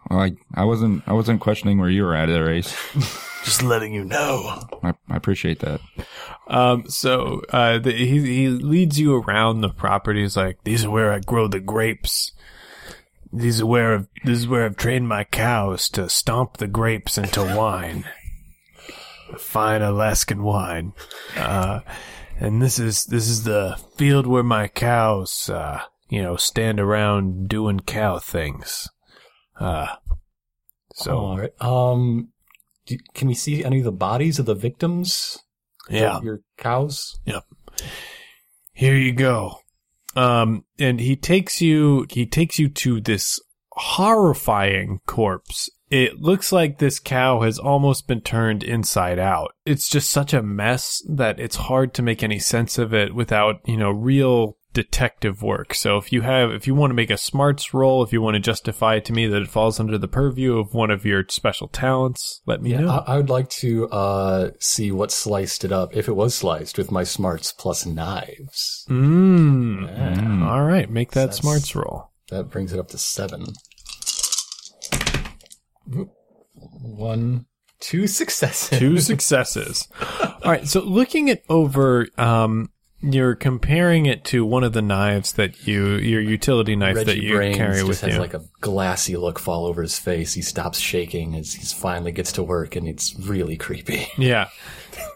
Well, 0.09 0.19
I, 0.19 0.31
I 0.53 0.65
wasn't, 0.65 1.03
I 1.07 1.13
wasn't 1.13 1.41
questioning 1.41 1.79
where 1.79 1.89
you 1.89 2.03
were 2.03 2.15
at 2.15 2.27
there, 2.27 2.51
Ace. 2.51 2.75
Just 3.43 3.61
letting 3.61 3.93
you 3.93 4.05
know. 4.05 4.67
I, 4.83 4.93
I 5.09 5.17
appreciate 5.17 5.59
that. 5.59 5.81
Um, 6.47 6.85
so 6.87 7.41
uh, 7.49 7.77
the, 7.77 7.91
he 7.91 8.19
he 8.19 8.47
leads 8.47 8.97
you 8.97 9.15
around 9.15 9.59
the 9.59 9.69
property. 9.69 10.21
He's 10.21 10.37
like, 10.37 10.63
"These 10.63 10.85
are 10.85 10.89
where 10.89 11.11
I 11.11 11.19
grow 11.19 11.49
the 11.49 11.59
grapes. 11.59 12.31
These 13.33 13.59
are 13.59 13.65
where 13.65 13.95
I've, 13.95 14.07
this 14.23 14.39
is 14.39 14.47
where 14.47 14.63
I've 14.65 14.77
trained 14.77 15.09
my 15.09 15.25
cows 15.25 15.89
to 15.89 16.07
stomp 16.07 16.57
the 16.57 16.67
grapes 16.67 17.17
into 17.17 17.41
wine, 17.43 18.05
fine 19.37 19.81
Alaskan 19.81 20.43
wine. 20.43 20.93
Uh, 21.35 21.81
and 22.39 22.61
this 22.61 22.79
is 22.79 23.05
this 23.05 23.27
is 23.27 23.43
the 23.43 23.77
field 23.97 24.27
where 24.27 24.43
my 24.43 24.67
cows, 24.67 25.49
uh, 25.49 25.81
you 26.13 26.21
know, 26.21 26.35
stand 26.35 26.79
around 26.79 27.49
doing 27.49 27.79
cow 27.79 28.19
things. 28.19 28.87
Uh, 29.59 29.87
so 30.93 31.17
All 31.17 31.37
right. 31.39 31.51
Um, 31.59 32.29
do, 32.85 32.99
can 33.15 33.27
we 33.27 33.33
see 33.33 33.65
any 33.65 33.79
of 33.79 33.83
the 33.83 33.91
bodies 33.91 34.37
of 34.37 34.45
the 34.45 34.53
victims? 34.53 35.39
yeah, 35.89 36.21
Your 36.21 36.41
cows? 36.55 37.17
Yeah. 37.25 37.39
Here 38.73 38.95
you 38.95 39.11
go. 39.11 39.55
Um, 40.15 40.65
and 40.77 40.99
he 40.99 41.15
takes 41.15 41.61
you, 41.61 42.05
he 42.11 42.27
takes 42.27 42.59
you 42.59 42.69
to 42.69 43.01
this 43.01 43.39
horrifying 43.71 44.99
corpse. 45.07 45.67
It 45.89 46.21
looks 46.21 46.51
like 46.51 46.77
this 46.77 46.99
cow 46.99 47.41
has 47.41 47.57
almost 47.57 48.07
been 48.07 48.21
turned 48.21 48.63
inside 48.63 49.17
out. 49.17 49.55
It's 49.65 49.89
just 49.89 50.11
such 50.11 50.31
a 50.31 50.43
mess 50.43 51.01
that 51.09 51.39
it's 51.39 51.55
hard 51.55 51.95
to 51.95 52.03
make 52.03 52.21
any 52.21 52.37
sense 52.37 52.77
of 52.77 52.93
it 52.93 53.15
without, 53.15 53.61
you 53.65 53.77
know, 53.77 53.89
real 53.89 54.57
detective 54.73 55.41
work. 55.43 55.73
So 55.73 55.97
if 55.97 56.11
you 56.11 56.21
have, 56.21 56.51
if 56.51 56.65
you 56.67 56.73
want 56.75 56.91
to 56.91 56.95
make 56.95 57.09
a 57.09 57.17
smarts 57.17 57.73
roll, 57.73 58.03
if 58.03 58.11
you 58.11 58.21
want 58.21 58.35
to 58.35 58.39
justify 58.39 58.99
to 58.99 59.13
me 59.13 59.27
that 59.27 59.41
it 59.43 59.47
falls 59.49 59.79
under 59.79 59.97
the 59.97 60.07
purview 60.07 60.57
of 60.57 60.73
one 60.73 60.91
of 60.91 61.05
your 61.05 61.23
special 61.29 61.67
talents, 61.67 62.41
let 62.45 62.61
me 62.61 62.73
know. 62.73 62.89
I, 62.89 63.13
I 63.13 63.17
would 63.17 63.29
like 63.29 63.49
to 63.49 63.87
uh, 63.89 64.49
see 64.59 64.91
what 64.91 65.11
sliced 65.11 65.63
it 65.63 65.71
up, 65.71 65.95
if 65.95 66.07
it 66.07 66.13
was 66.15 66.35
sliced, 66.35 66.77
with 66.77 66.91
my 66.91 67.03
smarts 67.03 67.51
plus 67.51 67.85
knives. 67.85 68.85
Mm. 68.89 70.43
All 70.45 70.63
right, 70.63 70.89
make 70.89 71.11
that 71.11 71.19
That's- 71.21 71.37
smarts 71.37 71.75
roll. 71.75 72.09
That 72.29 72.49
brings 72.49 72.73
it 72.73 72.79
up 72.79 72.87
to 72.89 72.97
seven. 72.97 73.45
One, 76.55 77.45
two 77.79 78.07
successes. 78.07 78.79
two 78.79 78.99
successes. 79.01 79.87
All 80.21 80.51
right, 80.51 80.67
so 80.67 80.81
looking 80.81 81.27
it 81.27 81.43
over, 81.49 82.07
um, 82.17 82.69
you're 83.03 83.35
comparing 83.35 84.05
it 84.05 84.23
to 84.23 84.45
one 84.45 84.63
of 84.63 84.71
the 84.71 84.81
knives 84.81 85.33
that 85.33 85.67
you, 85.67 85.95
your 85.95 86.21
utility 86.21 86.75
knife 86.75 86.95
that 86.95 87.07
Reggie 87.07 87.21
you 87.21 87.35
Brains 87.35 87.57
carry 87.57 87.75
just 87.75 87.87
with 87.87 88.01
has 88.01 88.13
you. 88.13 88.19
like 88.19 88.33
a 88.33 88.43
glassy 88.61 89.17
look 89.17 89.39
fall 89.39 89.65
over 89.65 89.81
his 89.81 89.99
face. 89.99 90.33
He 90.33 90.41
stops 90.41 90.79
shaking 90.79 91.35
as 91.35 91.53
he 91.53 91.63
finally 91.65 92.13
gets 92.13 92.31
to 92.33 92.43
work, 92.43 92.75
and 92.77 92.87
it's 92.87 93.13
really 93.19 93.57
creepy. 93.57 94.07
yeah, 94.17 94.49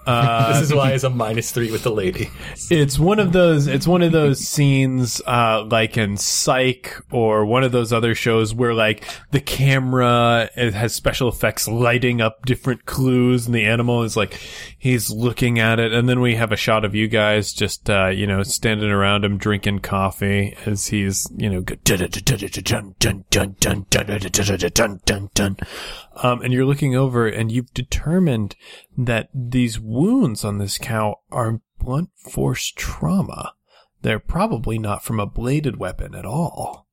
this 0.08 0.62
is 0.62 0.74
why 0.74 0.92
it's 0.94 1.04
a 1.04 1.10
minus 1.10 1.52
three 1.52 1.72
with 1.72 1.84
the 1.84 1.92
lady. 1.92 2.30
it's 2.70 2.98
one 2.98 3.20
of 3.20 3.34
those. 3.34 3.68
It's 3.68 3.88
one 3.88 4.02
of 4.02 4.12
those 4.12 4.40
scenes, 4.40 5.22
uh, 5.28 5.66
like 5.70 5.98
in 5.98 6.18
Psych 6.18 6.96
or 7.12 7.46
one 7.46 7.64
of 7.64 7.72
those 7.72 7.92
other 7.92 8.16
shows 8.16 8.54
where 8.54 8.74
like 8.74 9.04
the 9.32 9.42
camera 9.42 10.50
has 10.56 10.96
special 10.96 11.28
effects 11.28 11.68
lighting 11.68 12.22
up 12.22 12.46
different 12.46 12.86
clues, 12.86 13.46
and 13.46 13.56
the 13.56 13.66
animal 13.66 14.04
is 14.04 14.16
like 14.16 14.40
he's 14.78 15.10
looking 15.12 15.60
at 15.60 15.80
it, 15.80 15.92
and 15.92 16.08
then 16.08 16.22
we 16.22 16.36
have 16.36 16.52
a 16.52 16.58
shot 16.58 16.86
of 16.86 16.96
you 16.96 17.08
guys 17.08 17.54
just 17.54 17.90
uh, 17.90 18.08
you 18.08 18.26
know 18.26 18.44
standing 18.44 18.90
around 18.90 19.26
him 19.26 19.38
drinking 19.38 19.80
coffee 19.80 20.56
as 20.66 20.88
he's 20.88 21.28
you 21.36 21.50
know 21.50 21.62
go 21.62 21.76
dun 21.84 22.00
dun 22.00 22.10
dun 22.10 22.38
dun 23.00 23.26
dun 23.30 23.56
dun 23.60 23.86
dun 23.86 23.86
dun 23.90 24.20
dun 24.32 24.70
dun 24.72 25.00
dun 25.06 25.30
dun. 25.34 25.58
Um, 26.24 26.42
and 26.42 26.52
you're 26.54 26.66
looking 26.66 26.96
over, 26.96 27.28
and 27.28 27.52
you've 27.52 27.74
determined 27.74 28.56
that 28.98 29.30
these 29.34 29.80
wounds 29.80 30.44
on 30.44 30.58
this 30.58 30.78
cow 30.78 31.18
are 31.32 31.62
blunt 31.80 32.10
force 32.18 32.72
trauma. 32.76 33.54
They're 34.02 34.20
probably 34.20 34.80
not 34.80 35.04
from 35.04 35.20
a 35.20 35.26
bladed 35.26 35.78
weapon 35.78 36.16
at 36.16 36.26
all, 36.26 36.88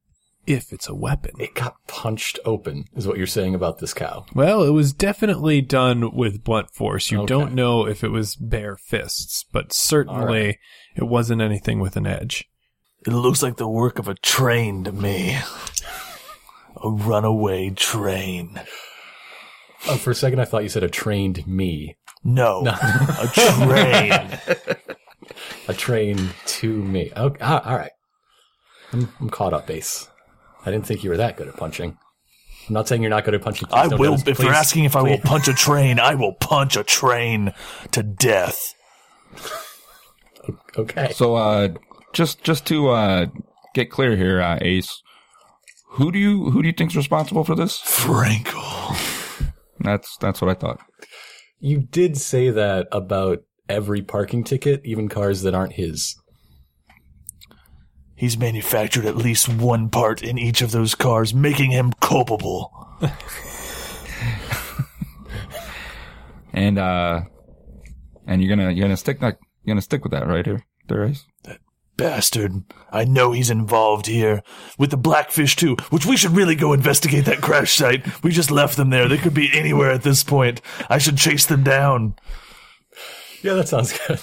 if 0.46 0.72
it's 0.72 0.88
a 0.88 0.94
weapon. 0.94 1.32
It 1.38 1.54
got 1.54 1.76
punched 1.86 2.38
open, 2.44 2.84
is 2.94 3.06
what 3.06 3.16
you're 3.18 3.26
saying 3.26 3.54
about 3.54 3.78
this 3.78 3.94
cow. 3.94 4.26
Well, 4.34 4.62
it 4.62 4.70
was 4.70 4.92
definitely 4.92 5.60
done 5.62 6.14
with 6.14 6.44
blunt 6.44 6.70
force. 6.70 7.10
You 7.10 7.20
Okay. 7.20 7.26
don't 7.26 7.54
know 7.54 7.86
if 7.86 8.04
it 8.04 8.10
was 8.10 8.36
bare 8.36 8.76
fists, 8.76 9.44
but 9.52 9.72
certainly 9.72 10.58
it 10.96 11.04
wasn't 11.04 11.40
anything 11.42 11.80
with 11.80 11.96
an 11.96 12.06
edge. 12.06 12.48
It 13.06 13.12
looks 13.12 13.42
like 13.42 13.56
the 13.56 13.68
work 13.68 13.98
of 13.98 14.08
a 14.08 14.14
train 14.14 14.84
to 14.84 14.92
me. 14.92 15.38
A 16.82 16.90
runaway 16.90 17.70
train. 17.70 18.60
Oh, 19.86 19.96
for 19.96 20.10
a 20.10 20.14
second, 20.14 20.40
I 20.40 20.44
thought 20.44 20.62
you 20.62 20.68
said 20.68 20.82
a 20.82 20.88
trained 20.88 21.46
me. 21.46 21.96
No, 22.22 22.64
a 22.66 23.28
train. 23.34 24.38
A 25.68 25.72
train 25.74 26.30
to 26.46 26.68
me. 26.82 27.10
Okay, 27.16 27.38
ah, 27.42 27.62
all 27.68 27.76
right. 27.78 27.90
I'm, 28.92 29.08
I'm 29.20 29.30
caught 29.30 29.54
up, 29.54 29.66
base. 29.66 30.08
I 30.64 30.70
didn't 30.70 30.86
think 30.86 31.02
you 31.02 31.08
were 31.10 31.16
that 31.16 31.36
good 31.38 31.48
at 31.48 31.56
punching. 31.56 31.96
I'm 32.68 32.72
not 32.74 32.86
saying 32.86 33.00
you're 33.02 33.10
not 33.10 33.24
good 33.24 33.34
at 33.34 33.42
punching. 33.42 33.68
Please 33.68 33.74
I 33.74 33.88
don't 33.88 33.98
will. 33.98 34.10
notice. 34.12 34.28
If 34.28 34.36
Please- 34.36 34.44
you're 34.44 34.52
asking 34.54 34.84
if 34.84 34.94
I 34.96 35.02
will 35.02 35.18
punch 35.18 35.48
a 35.48 35.54
train, 35.54 35.98
I 35.98 36.14
will 36.14 36.34
punch 36.34 36.76
a 36.76 36.84
train 36.84 37.52
to 37.92 38.02
death. 38.02 38.74
Okay. 40.76 41.12
So, 41.14 41.34
uh, 41.36 41.68
just 42.12 42.42
just 42.44 42.66
to 42.66 42.90
uh, 42.90 43.26
get 43.74 43.90
clear 43.90 44.16
here, 44.16 44.40
uh, 44.42 44.58
Ace, 44.60 45.02
who 45.92 46.12
do 46.12 46.18
you 46.18 46.50
who 46.50 46.62
do 46.62 46.68
you 46.68 46.74
think's 46.74 46.94
responsible 46.96 47.44
for 47.44 47.54
this? 47.54 47.80
Frankel. 47.80 49.22
That's 49.84 50.16
that's 50.18 50.40
what 50.40 50.50
I 50.50 50.54
thought. 50.54 50.80
You 51.60 51.80
did 51.80 52.16
say 52.16 52.50
that 52.50 52.88
about 52.90 53.40
every 53.68 54.02
parking 54.02 54.44
ticket, 54.44 54.80
even 54.84 55.08
cars 55.08 55.42
that 55.42 55.54
aren't 55.54 55.74
his. 55.74 56.16
He's 58.16 58.38
manufactured 58.38 59.06
at 59.06 59.16
least 59.16 59.48
one 59.48 59.88
part 59.88 60.22
in 60.22 60.38
each 60.38 60.62
of 60.62 60.70
those 60.70 60.94
cars, 60.94 61.34
making 61.34 61.70
him 61.70 61.92
culpable. 62.00 62.70
And 66.54 66.78
uh, 66.78 67.22
and 68.28 68.40
you're 68.40 68.56
gonna 68.56 68.70
you're 68.70 68.84
gonna 68.84 68.96
stick 68.96 69.18
that 69.20 69.38
you're 69.64 69.74
gonna 69.74 69.82
stick 69.82 70.04
with 70.04 70.12
that 70.12 70.26
right 70.26 70.46
here, 70.46 70.64
there, 70.88 71.04
Ace. 71.04 71.26
Bastard. 71.96 72.64
I 72.90 73.04
know 73.04 73.32
he's 73.32 73.50
involved 73.50 74.06
here. 74.06 74.42
With 74.78 74.90
the 74.90 74.96
Blackfish 74.96 75.56
too, 75.56 75.76
which 75.90 76.06
we 76.06 76.16
should 76.16 76.32
really 76.32 76.54
go 76.54 76.72
investigate 76.72 77.24
that 77.26 77.40
crash 77.42 77.76
site. 77.76 78.22
We 78.22 78.30
just 78.30 78.50
left 78.50 78.76
them 78.76 78.90
there. 78.90 79.08
They 79.08 79.18
could 79.18 79.34
be 79.34 79.50
anywhere 79.52 79.90
at 79.90 80.02
this 80.02 80.24
point. 80.24 80.60
I 80.88 80.98
should 80.98 81.16
chase 81.16 81.46
them 81.46 81.62
down. 81.62 82.16
Yeah, 83.42 83.54
that 83.54 83.68
sounds 83.68 83.96
good. 84.06 84.20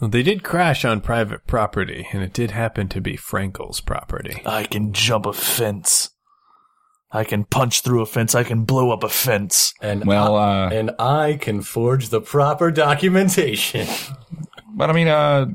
Well, 0.00 0.10
they 0.10 0.22
did 0.24 0.42
crash 0.42 0.84
on 0.84 1.00
private 1.00 1.46
property, 1.46 2.08
and 2.12 2.22
it 2.24 2.32
did 2.32 2.50
happen 2.50 2.88
to 2.88 3.00
be 3.00 3.16
Frankel's 3.16 3.80
property. 3.80 4.42
I 4.44 4.64
can 4.64 4.92
jump 4.92 5.26
a 5.26 5.32
fence. 5.32 6.10
I 7.12 7.22
can 7.24 7.44
punch 7.44 7.82
through 7.82 8.02
a 8.02 8.06
fence. 8.06 8.34
I 8.34 8.42
can 8.42 8.64
blow 8.64 8.90
up 8.90 9.04
a 9.04 9.08
fence. 9.08 9.74
And 9.80 10.04
Well, 10.04 10.34
I, 10.34 10.64
uh, 10.66 10.70
and 10.70 10.90
I 10.98 11.38
can 11.40 11.60
forge 11.62 12.08
the 12.08 12.20
proper 12.20 12.70
documentation. 12.72 13.86
but 14.74 14.90
I 14.90 14.92
mean, 14.92 15.08
uh, 15.08 15.46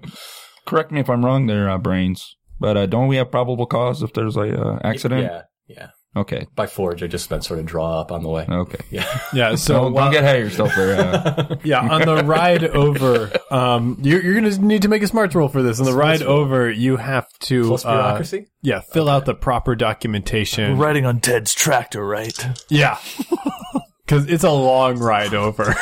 correct 0.67 0.91
me 0.91 0.99
if 0.99 1.09
I'm 1.09 1.25
wrong, 1.25 1.47
there, 1.47 1.69
uh, 1.69 1.77
brains. 1.79 2.35
But 2.59 2.77
uh, 2.77 2.85
don't 2.85 3.07
we 3.07 3.15
have 3.17 3.31
probable 3.31 3.65
cause 3.65 4.03
if 4.03 4.13
there's 4.13 4.35
a 4.35 4.41
uh, 4.61 4.79
accident? 4.83 5.23
Yeah, 5.23 5.41
yeah. 5.67 5.87
Okay. 6.15 6.47
By 6.55 6.65
forge, 6.65 7.03
I 7.03 7.07
just 7.07 7.29
meant 7.29 7.43
sort 7.45 7.59
of 7.59 7.67
draw 7.67 8.01
up 8.01 8.11
on 8.11 8.23
the 8.23 8.29
way. 8.29 8.45
Okay. 8.49 8.83
Yeah. 8.89 9.05
Yeah, 9.33 9.53
so 9.55 9.73
Don't, 9.73 9.93
while- 9.93 10.05
don't 10.05 10.13
get 10.13 10.23
ahead 10.23 10.37
of 10.37 10.43
yourself 10.45 10.73
there. 10.75 10.99
Uh, 10.99 11.55
Yeah, 11.63 11.81
on 11.81 12.01
the 12.01 12.23
ride 12.23 12.63
over, 12.63 13.29
um, 13.51 13.99
you're, 14.01 14.23
you're 14.23 14.33
going 14.39 14.51
to 14.51 14.59
need 14.59 14.81
to 14.81 14.87
make 14.87 15.03
a 15.03 15.07
smarts 15.07 15.35
roll 15.35 15.47
for 15.49 15.61
this. 15.61 15.79
On 15.79 15.85
the 15.85 15.93
ride 15.93 16.23
over, 16.23 16.71
you 16.71 16.97
have 16.97 17.27
to 17.41 17.67
Plus 17.67 17.85
uh, 17.85 17.91
bureaucracy? 17.91 18.47
yeah, 18.63 18.79
fill 18.79 19.09
out 19.09 19.25
the 19.25 19.35
proper 19.35 19.75
documentation. 19.75 20.75
We're 20.79 20.85
riding 20.87 21.05
on 21.05 21.19
Ted's 21.19 21.53
tractor, 21.53 22.03
right? 22.03 22.33
Yeah, 22.69 22.97
because 24.05 24.25
it's 24.27 24.43
a 24.45 24.49
long 24.51 24.97
ride 24.97 25.35
over. 25.35 25.75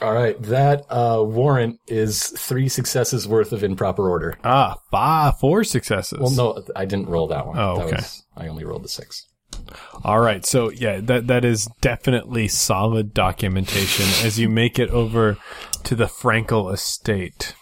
All 0.00 0.12
right. 0.12 0.40
That 0.42 0.84
uh, 0.90 1.22
warrant 1.26 1.80
is 1.86 2.28
three 2.28 2.68
successes 2.68 3.26
worth 3.26 3.52
of 3.52 3.64
improper 3.64 4.08
order. 4.08 4.38
ah, 4.44 4.76
five, 4.90 5.38
four 5.38 5.64
successes. 5.64 6.18
Well, 6.20 6.30
no, 6.30 6.62
I 6.76 6.84
didn't 6.84 7.08
roll 7.08 7.26
that 7.28 7.46
one. 7.46 7.58
Oh, 7.58 7.76
That 7.76 7.86
okay. 7.86 7.96
was- 7.96 8.22
I 8.36 8.46
only 8.48 8.64
rolled 8.64 8.84
the 8.84 8.88
six. 8.88 9.26
All 10.04 10.20
right, 10.20 10.44
so 10.46 10.70
yeah, 10.70 11.00
that 11.00 11.26
that 11.26 11.44
is 11.44 11.66
definitely 11.80 12.46
solid 12.48 13.12
documentation 13.12 14.04
as 14.24 14.38
you 14.38 14.48
make 14.48 14.78
it 14.78 14.90
over 14.90 15.36
to 15.84 15.94
the 15.96 16.04
Frankel 16.04 16.72
estate. 16.72 17.54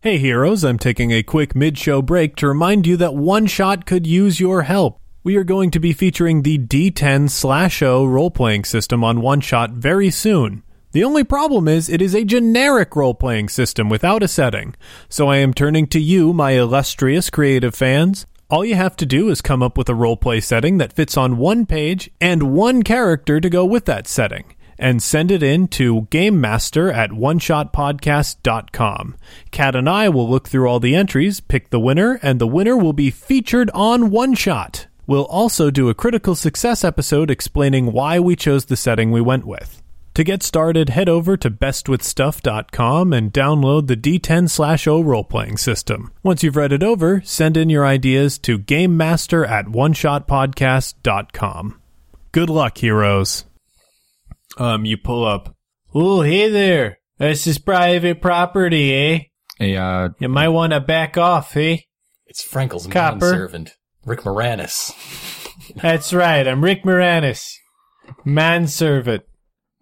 Hey 0.00 0.18
heroes, 0.18 0.64
I'm 0.64 0.78
taking 0.78 1.10
a 1.10 1.22
quick 1.22 1.54
mid-show 1.54 2.00
break 2.02 2.36
to 2.36 2.46
remind 2.48 2.86
you 2.86 2.96
that 2.98 3.14
One 3.14 3.46
Shot 3.46 3.84
could 3.84 4.06
use 4.06 4.40
your 4.40 4.62
help. 4.62 5.00
We 5.24 5.36
are 5.36 5.44
going 5.44 5.70
to 5.72 5.80
be 5.80 5.92
featuring 5.92 6.42
the 6.42 6.56
D10 6.58 7.28
slash 7.30 7.82
O 7.82 8.04
role-playing 8.06 8.64
system 8.64 9.02
on 9.04 9.20
One 9.20 9.40
Shot 9.40 9.72
very 9.72 10.10
soon. 10.10 10.62
The 10.96 11.04
only 11.04 11.24
problem 11.24 11.68
is 11.68 11.90
it 11.90 12.00
is 12.00 12.14
a 12.14 12.24
generic 12.24 12.96
role-playing 12.96 13.50
system 13.50 13.90
without 13.90 14.22
a 14.22 14.28
setting. 14.28 14.74
So 15.10 15.28
I 15.28 15.36
am 15.36 15.52
turning 15.52 15.86
to 15.88 16.00
you, 16.00 16.32
my 16.32 16.52
illustrious 16.52 17.28
creative 17.28 17.74
fans. 17.74 18.24
All 18.48 18.64
you 18.64 18.76
have 18.76 18.96
to 18.96 19.04
do 19.04 19.28
is 19.28 19.42
come 19.42 19.62
up 19.62 19.76
with 19.76 19.90
a 19.90 19.92
roleplay 19.92 20.42
setting 20.42 20.78
that 20.78 20.94
fits 20.94 21.18
on 21.18 21.36
one 21.36 21.66
page 21.66 22.10
and 22.18 22.54
one 22.54 22.82
character 22.82 23.42
to 23.42 23.50
go 23.50 23.66
with 23.66 23.84
that 23.84 24.06
setting 24.06 24.54
and 24.78 25.02
send 25.02 25.30
it 25.30 25.42
in 25.42 25.68
to 25.68 26.08
gamemaster 26.10 26.90
at 26.90 27.10
oneshotpodcast.com. 27.10 29.16
Kat 29.50 29.76
and 29.76 29.90
I 29.90 30.08
will 30.08 30.30
look 30.30 30.48
through 30.48 30.66
all 30.66 30.80
the 30.80 30.94
entries, 30.94 31.40
pick 31.40 31.68
the 31.68 31.78
winner, 31.78 32.18
and 32.22 32.40
the 32.40 32.46
winner 32.46 32.74
will 32.74 32.94
be 32.94 33.10
featured 33.10 33.68
on 33.74 34.10
One 34.10 34.32
Shot. 34.32 34.86
We'll 35.06 35.26
also 35.26 35.70
do 35.70 35.90
a 35.90 35.94
critical 35.94 36.34
success 36.34 36.84
episode 36.84 37.30
explaining 37.30 37.92
why 37.92 38.18
we 38.18 38.34
chose 38.34 38.64
the 38.64 38.78
setting 38.78 39.12
we 39.12 39.20
went 39.20 39.46
with. 39.46 39.82
To 40.16 40.24
get 40.24 40.42
started, 40.42 40.88
head 40.88 41.08
over 41.10 41.36
to 41.36 41.50
bestwithstuff.com 41.50 43.12
and 43.12 43.34
download 43.34 43.86
the 43.86 43.98
D10 43.98 44.48
slash 44.48 44.88
O 44.88 45.02
role 45.02 45.24
playing 45.24 45.58
system. 45.58 46.10
Once 46.22 46.42
you've 46.42 46.56
read 46.56 46.72
it 46.72 46.82
over, 46.82 47.20
send 47.22 47.58
in 47.58 47.68
your 47.68 47.84
ideas 47.84 48.38
to 48.38 48.58
gamemaster 48.58 49.46
at 49.46 49.66
oneshotpodcast.com. 49.66 51.80
Good 52.32 52.48
luck, 52.48 52.78
heroes. 52.78 53.44
Um, 54.56 54.86
you 54.86 54.96
pull 54.96 55.26
up. 55.26 55.54
Oh, 55.94 56.22
hey 56.22 56.48
there. 56.48 56.98
This 57.18 57.46
is 57.46 57.58
private 57.58 58.22
property, 58.22 58.94
eh? 58.94 59.18
A 59.60 59.76
uh, 59.76 60.08
You 60.18 60.30
might 60.30 60.48
want 60.48 60.72
to 60.72 60.80
back 60.80 61.18
off, 61.18 61.54
eh? 61.58 61.76
It's 62.24 62.42
Frankel's 62.42 62.86
Copper. 62.86 63.18
manservant, 63.18 63.74
Rick 64.06 64.20
Moranis. 64.20 64.94
That's 65.82 66.14
right. 66.14 66.48
I'm 66.48 66.64
Rick 66.64 66.84
Moranis. 66.84 67.52
Manservant. 68.24 69.24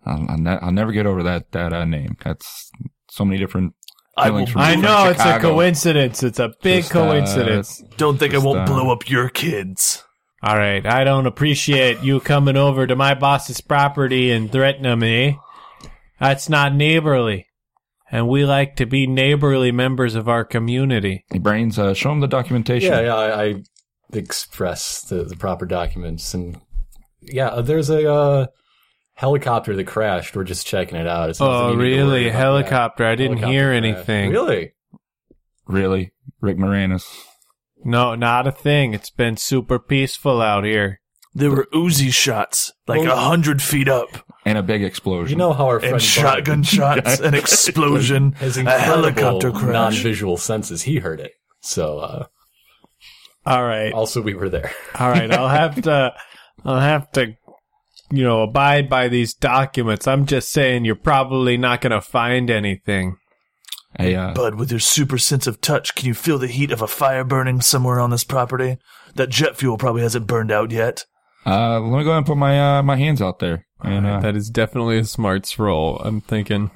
I'll, 0.06 0.26
I'll, 0.28 0.38
ne- 0.38 0.58
I'll 0.60 0.72
never 0.72 0.92
get 0.92 1.06
over 1.06 1.22
that 1.24 1.52
that 1.52 1.72
uh, 1.72 1.84
name. 1.84 2.16
That's 2.22 2.70
so 3.10 3.24
many 3.24 3.38
different 3.38 3.74
I 4.16 4.28
feelings 4.28 4.48
will- 4.48 4.52
from 4.52 4.62
I 4.62 4.74
know 4.76 5.08
it's 5.10 5.20
a 5.20 5.38
coincidence. 5.38 6.22
It's 6.22 6.38
a 6.38 6.52
big 6.62 6.82
Just, 6.84 6.94
uh, 6.94 7.04
coincidence. 7.04 7.82
Don't 7.96 8.18
think 8.18 8.34
I 8.34 8.38
won't 8.38 8.60
uh, 8.60 8.66
blow 8.66 8.92
up 8.92 9.08
your 9.08 9.28
kids. 9.28 10.04
All 10.42 10.56
right, 10.58 10.84
I 10.84 11.04
don't 11.04 11.26
appreciate 11.26 12.02
you 12.02 12.20
coming 12.20 12.56
over 12.56 12.86
to 12.86 12.94
my 12.94 13.14
boss's 13.14 13.62
property 13.62 14.30
and 14.30 14.52
threatening 14.52 14.98
me. 14.98 15.38
That's 16.20 16.50
not 16.50 16.74
neighborly. 16.74 17.46
And 18.10 18.28
we 18.28 18.44
like 18.44 18.76
to 18.76 18.86
be 18.86 19.06
neighborly 19.06 19.72
members 19.72 20.14
of 20.14 20.28
our 20.28 20.44
community. 20.44 21.24
Hey, 21.30 21.38
Brains, 21.38 21.78
uh, 21.78 21.94
show 21.94 22.12
him 22.12 22.20
the 22.20 22.28
documentation. 22.28 22.92
Yeah, 22.92 23.00
yeah, 23.00 23.14
I, 23.14 23.42
I 23.44 23.62
express 24.12 25.00
the, 25.02 25.24
the 25.24 25.34
proper 25.36 25.64
documents, 25.66 26.34
and 26.34 26.60
yeah, 27.22 27.48
uh, 27.48 27.62
there's 27.62 27.88
a 27.90 28.12
uh, 28.12 28.46
helicopter 29.14 29.74
that 29.76 29.86
crashed. 29.86 30.34
We're 30.36 30.44
just 30.44 30.66
checking 30.66 30.98
it 30.98 31.06
out. 31.06 31.30
It's 31.30 31.40
nothing 31.40 31.54
Oh, 31.54 31.70
you 31.70 31.76
need 31.76 31.90
to 31.96 31.96
worry 31.96 31.96
really? 31.96 32.28
about. 32.28 32.38
Helicopter. 32.38 33.04
I 33.06 33.14
didn't 33.14 33.38
Helicopter 33.38 33.52
hear 33.52 33.68
crash. 33.70 33.76
anything. 33.76 34.30
Really? 34.30 34.72
Really, 35.66 36.12
Rick 36.40 36.58
Moranis. 36.58 37.04
No, 37.84 38.14
not 38.14 38.46
a 38.46 38.52
thing. 38.52 38.94
It's 38.94 39.10
been 39.10 39.36
super 39.36 39.78
peaceful 39.78 40.40
out 40.42 40.64
here. 40.64 41.00
There 41.34 41.50
were 41.50 41.66
Uzi 41.74 42.12
shots, 42.12 42.72
like 42.86 43.00
a 43.00 43.04
Well- 43.04 43.16
hundred 43.18 43.60
feet 43.60 43.88
up, 43.88 44.08
And 44.46 44.56
a 44.58 44.62
big 44.62 44.82
explosion. 44.84 45.32
You 45.32 45.38
know 45.38 45.52
how 45.52 45.66
our 45.66 45.80
friend 45.80 45.94
and 45.94 46.02
shotgun 46.02 46.60
Bart 46.60 46.66
shots, 46.66 47.18
an 47.20 47.34
explosion, 47.34 48.32
has 48.38 48.56
a 48.56 48.62
helicopter 48.78 49.50
crash. 49.50 49.72
non-visual 49.72 50.36
senses. 50.36 50.82
He 50.82 50.98
heard 50.98 51.18
it. 51.20 51.32
So 51.60 51.98
uh, 51.98 52.26
All 53.46 53.64
right. 53.64 53.92
also 53.92 54.20
we 54.22 54.34
were 54.34 54.48
there. 54.48 54.70
All 54.98 55.08
right. 55.10 55.30
I'll 55.32 55.48
have 55.48 55.80
to, 55.82 56.14
I'll 56.64 56.80
have 56.80 57.10
to, 57.12 57.34
you 58.10 58.22
know, 58.22 58.42
abide 58.42 58.88
by 58.88 59.08
these 59.08 59.34
documents. 59.34 60.06
I'm 60.06 60.26
just 60.26 60.50
saying 60.50 60.84
you're 60.84 60.94
probably 60.94 61.56
not 61.56 61.80
going 61.80 61.92
to 61.92 62.00
find 62.00 62.50
anything. 62.50 63.16
Hey, 63.98 64.14
uh, 64.16 64.34
Bud, 64.34 64.56
with 64.56 64.70
your 64.70 64.80
super 64.80 65.18
sense 65.18 65.46
of 65.46 65.60
touch, 65.60 65.94
can 65.94 66.06
you 66.06 66.14
feel 66.14 66.38
the 66.38 66.48
heat 66.48 66.72
of 66.72 66.82
a 66.82 66.88
fire 66.88 67.22
burning 67.22 67.60
somewhere 67.60 68.00
on 68.00 68.10
this 68.10 68.24
property? 68.24 68.78
That 69.14 69.28
jet 69.30 69.56
fuel 69.56 69.78
probably 69.78 70.02
hasn't 70.02 70.26
burned 70.26 70.50
out 70.50 70.72
yet. 70.72 71.04
uh, 71.46 71.78
let 71.78 71.98
me 71.98 72.04
go 72.04 72.10
ahead 72.10 72.18
and 72.18 72.26
put 72.26 72.36
my 72.36 72.78
uh, 72.78 72.82
my 72.82 72.96
hands 72.96 73.22
out 73.22 73.38
there. 73.38 73.66
And 73.82 74.06
uh, 74.06 74.18
That 74.20 74.34
is 74.34 74.50
definitely 74.50 74.98
a 74.98 75.04
smarts 75.04 75.58
roll. 75.58 75.98
I'm 75.98 76.20
thinking 76.20 76.70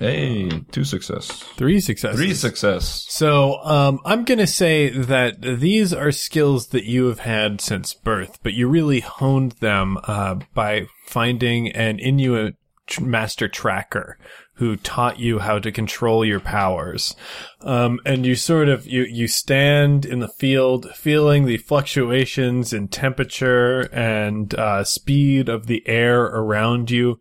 hey, 0.00 0.48
two 0.72 0.84
success, 0.84 1.44
three 1.56 1.78
successes. 1.78 2.18
three 2.18 2.34
success. 2.34 3.06
So, 3.08 3.62
um, 3.62 4.00
I'm 4.04 4.24
gonna 4.24 4.46
say 4.46 4.88
that 4.88 5.40
these 5.40 5.92
are 5.92 6.10
skills 6.10 6.68
that 6.68 6.84
you 6.84 7.06
have 7.06 7.20
had 7.20 7.60
since 7.60 7.94
birth, 7.94 8.40
but 8.42 8.54
you 8.54 8.66
really 8.66 9.00
honed 9.00 9.52
them 9.52 9.98
uh, 10.04 10.36
by 10.54 10.88
finding 11.06 11.70
an 11.70 11.98
Inuit 12.00 12.56
master 13.00 13.46
tracker 13.46 14.18
who 14.54 14.76
taught 14.76 15.18
you 15.18 15.38
how 15.38 15.58
to 15.58 15.72
control 15.72 16.24
your 16.24 16.40
powers. 16.40 17.14
Um, 17.62 17.98
and 18.04 18.26
you 18.26 18.34
sort 18.34 18.68
of 18.68 18.86
you 18.86 19.04
you 19.04 19.28
stand 19.28 20.04
in 20.04 20.20
the 20.20 20.28
field, 20.28 20.90
feeling 20.94 21.44
the 21.44 21.58
fluctuations 21.58 22.72
in 22.72 22.88
temperature 22.88 23.82
and 23.92 24.54
uh, 24.54 24.84
speed 24.84 25.48
of 25.48 25.66
the 25.66 25.86
air 25.86 26.22
around 26.22 26.90
you, 26.90 27.18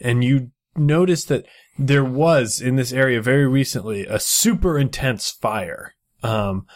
and 0.00 0.24
you 0.24 0.50
notice 0.76 1.24
that 1.24 1.46
there 1.78 2.04
was 2.04 2.60
in 2.60 2.76
this 2.76 2.92
area 2.92 3.22
very 3.22 3.46
recently 3.46 4.06
a 4.06 4.20
super 4.20 4.78
intense 4.78 5.30
fire. 5.30 5.94
Um, 6.22 6.66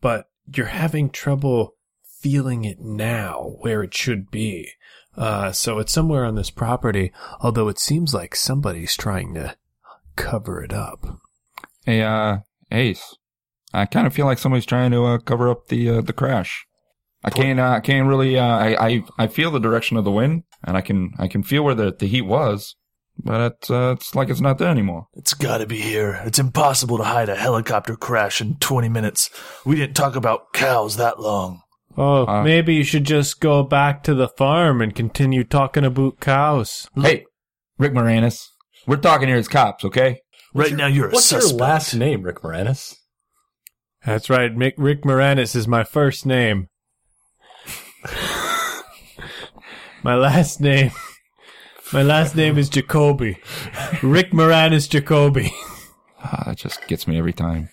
but 0.00 0.28
you're 0.52 0.66
having 0.66 1.10
trouble 1.10 1.74
feeling 2.02 2.64
it 2.64 2.80
now 2.80 3.56
where 3.60 3.82
it 3.82 3.94
should 3.94 4.30
be. 4.30 4.70
Uh, 5.16 5.50
so 5.52 5.78
it's 5.78 5.92
somewhere 5.92 6.24
on 6.24 6.36
this 6.36 6.50
property, 6.50 7.12
although 7.40 7.68
it 7.68 7.78
seems 7.78 8.14
like 8.14 8.36
somebody's 8.36 8.96
trying 8.96 9.34
to 9.34 9.56
cover 10.16 10.62
it 10.62 10.72
up. 10.72 11.20
Hey, 11.84 12.02
uh, 12.02 12.38
Ace, 12.70 13.16
I 13.72 13.86
kind 13.86 14.06
of 14.06 14.14
feel 14.14 14.26
like 14.26 14.38
somebody's 14.38 14.66
trying 14.66 14.92
to 14.92 15.04
uh, 15.04 15.18
cover 15.18 15.48
up 15.48 15.68
the 15.68 15.90
uh, 15.90 16.00
the 16.02 16.12
crash. 16.12 16.66
I 17.24 17.30
can't. 17.30 17.58
Uh, 17.58 17.70
I 17.70 17.80
can't 17.80 18.06
really. 18.06 18.38
Uh, 18.38 18.44
I, 18.44 18.86
I 18.88 19.04
I 19.18 19.26
feel 19.26 19.50
the 19.50 19.58
direction 19.58 19.96
of 19.96 20.04
the 20.04 20.10
wind, 20.10 20.44
and 20.62 20.76
I 20.76 20.82
can 20.82 21.12
I 21.18 21.26
can 21.26 21.42
feel 21.42 21.64
where 21.64 21.74
the, 21.74 21.92
the 21.92 22.06
heat 22.06 22.22
was, 22.22 22.76
but 23.18 23.52
it's 23.52 23.70
uh, 23.70 23.94
it's 23.96 24.14
like 24.14 24.28
it's 24.30 24.40
not 24.40 24.58
there 24.58 24.68
anymore. 24.68 25.06
It's 25.14 25.34
gotta 25.34 25.66
be 25.66 25.80
here. 25.80 26.20
It's 26.24 26.38
impossible 26.38 26.98
to 26.98 27.04
hide 27.04 27.28
a 27.28 27.36
helicopter 27.36 27.96
crash 27.96 28.40
in 28.40 28.56
20 28.56 28.88
minutes. 28.88 29.30
We 29.64 29.76
didn't 29.76 29.96
talk 29.96 30.16
about 30.16 30.52
cows 30.52 30.96
that 30.96 31.20
long. 31.20 31.62
Oh, 31.96 32.26
Uh, 32.26 32.42
maybe 32.44 32.74
you 32.74 32.84
should 32.84 33.04
just 33.04 33.40
go 33.40 33.62
back 33.64 34.02
to 34.04 34.14
the 34.14 34.28
farm 34.28 34.80
and 34.80 34.94
continue 34.94 35.42
talking 35.42 35.84
about 35.84 36.20
cows. 36.20 36.88
Hey, 36.94 37.24
Rick 37.76 37.92
Moranis, 37.92 38.46
we're 38.86 38.96
talking 38.96 39.26
here 39.28 39.36
as 39.36 39.48
cops, 39.48 39.84
okay? 39.84 40.20
Right 40.54 40.72
now, 40.72 40.86
you're 40.86 41.08
a 41.08 41.12
What's 41.12 41.26
suspect. 41.26 41.50
your 41.58 41.60
last 41.68 41.94
name, 41.94 42.22
Rick 42.22 42.36
Moranis? 42.42 42.94
That's 44.06 44.30
right. 44.30 44.54
Mick, 44.54 44.74
Rick 44.78 45.02
Moranis 45.02 45.56
is 45.56 45.66
my 45.66 45.82
first 45.84 46.24
name. 46.24 46.68
my 50.02 50.14
last 50.14 50.60
name. 50.60 50.92
My 51.92 52.02
last 52.02 52.36
name 52.36 52.58
is 52.58 52.68
Jacoby. 52.68 53.38
Rick 54.02 54.32
Moranis 54.32 54.88
Jacoby. 54.88 55.54
Ah, 56.22 56.42
that 56.46 56.56
just 56.58 56.86
gets 56.86 57.06
me 57.06 57.16
every 57.16 57.32
time. 57.32 57.70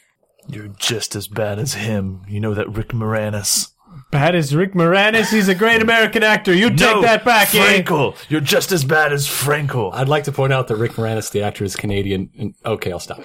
You're 0.47 0.69
just 0.69 1.15
as 1.15 1.27
bad 1.27 1.59
as 1.59 1.73
him. 1.73 2.21
You 2.27 2.39
know 2.39 2.53
that 2.53 2.69
Rick 2.69 2.89
Moranis. 2.89 3.71
Bad 4.11 4.35
as 4.35 4.55
Rick 4.55 4.73
Moranis. 4.73 5.31
He's 5.31 5.49
a 5.49 5.55
great 5.55 5.81
American 5.81 6.23
actor. 6.23 6.53
You 6.53 6.69
take 6.69 6.79
no, 6.79 7.01
that 7.01 7.25
back, 7.25 7.53
eh? 7.55 7.81
Frankel. 7.81 8.15
You're 8.29 8.41
just 8.41 8.71
as 8.71 8.85
bad 8.85 9.11
as 9.11 9.27
Frankel. 9.27 9.93
I'd 9.93 10.07
like 10.07 10.25
to 10.25 10.31
point 10.31 10.53
out 10.53 10.67
that 10.67 10.77
Rick 10.77 10.93
Moranis, 10.93 11.31
the 11.31 11.41
actor, 11.41 11.63
is 11.65 11.75
Canadian. 11.75 12.29
And, 12.37 12.55
okay, 12.65 12.91
I'll 12.91 12.99
stop. 12.99 13.23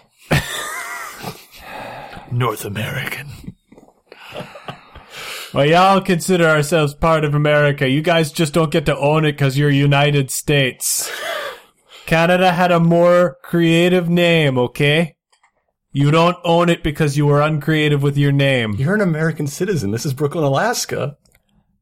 North 2.33 2.65
American. 2.65 3.29
Well, 5.53 5.67
y'all 5.67 6.01
consider 6.01 6.47
ourselves 6.47 6.95
part 6.95 7.25
of 7.25 7.35
America. 7.35 7.89
You 7.89 8.03
guys 8.03 8.31
just 8.31 8.55
don't 8.55 8.71
get 8.71 8.87
to 8.87 8.97
own 8.97 9.25
it 9.25 9.33
because 9.33 9.59
you're 9.59 9.71
United 9.71 10.31
States. 10.31 11.11
Canada 12.07 12.53
had 12.53 12.71
a 12.71 12.79
more 12.79 13.37
creative 13.43 14.09
name, 14.09 14.57
okay? 14.59 15.17
You 15.93 16.13
don't 16.13 16.37
own 16.45 16.69
it 16.69 16.85
because 16.85 17.17
you 17.17 17.27
were 17.27 17.41
uncreative 17.41 18.01
with 18.01 18.17
your 18.17 18.31
name. 18.31 18.75
You're 18.79 18.95
an 18.95 19.01
American 19.01 19.49
citizen. 19.49 19.91
This 19.91 20.07
is 20.07 20.15
Brooklyn, 20.15 20.45
Alaska. 20.45 21.17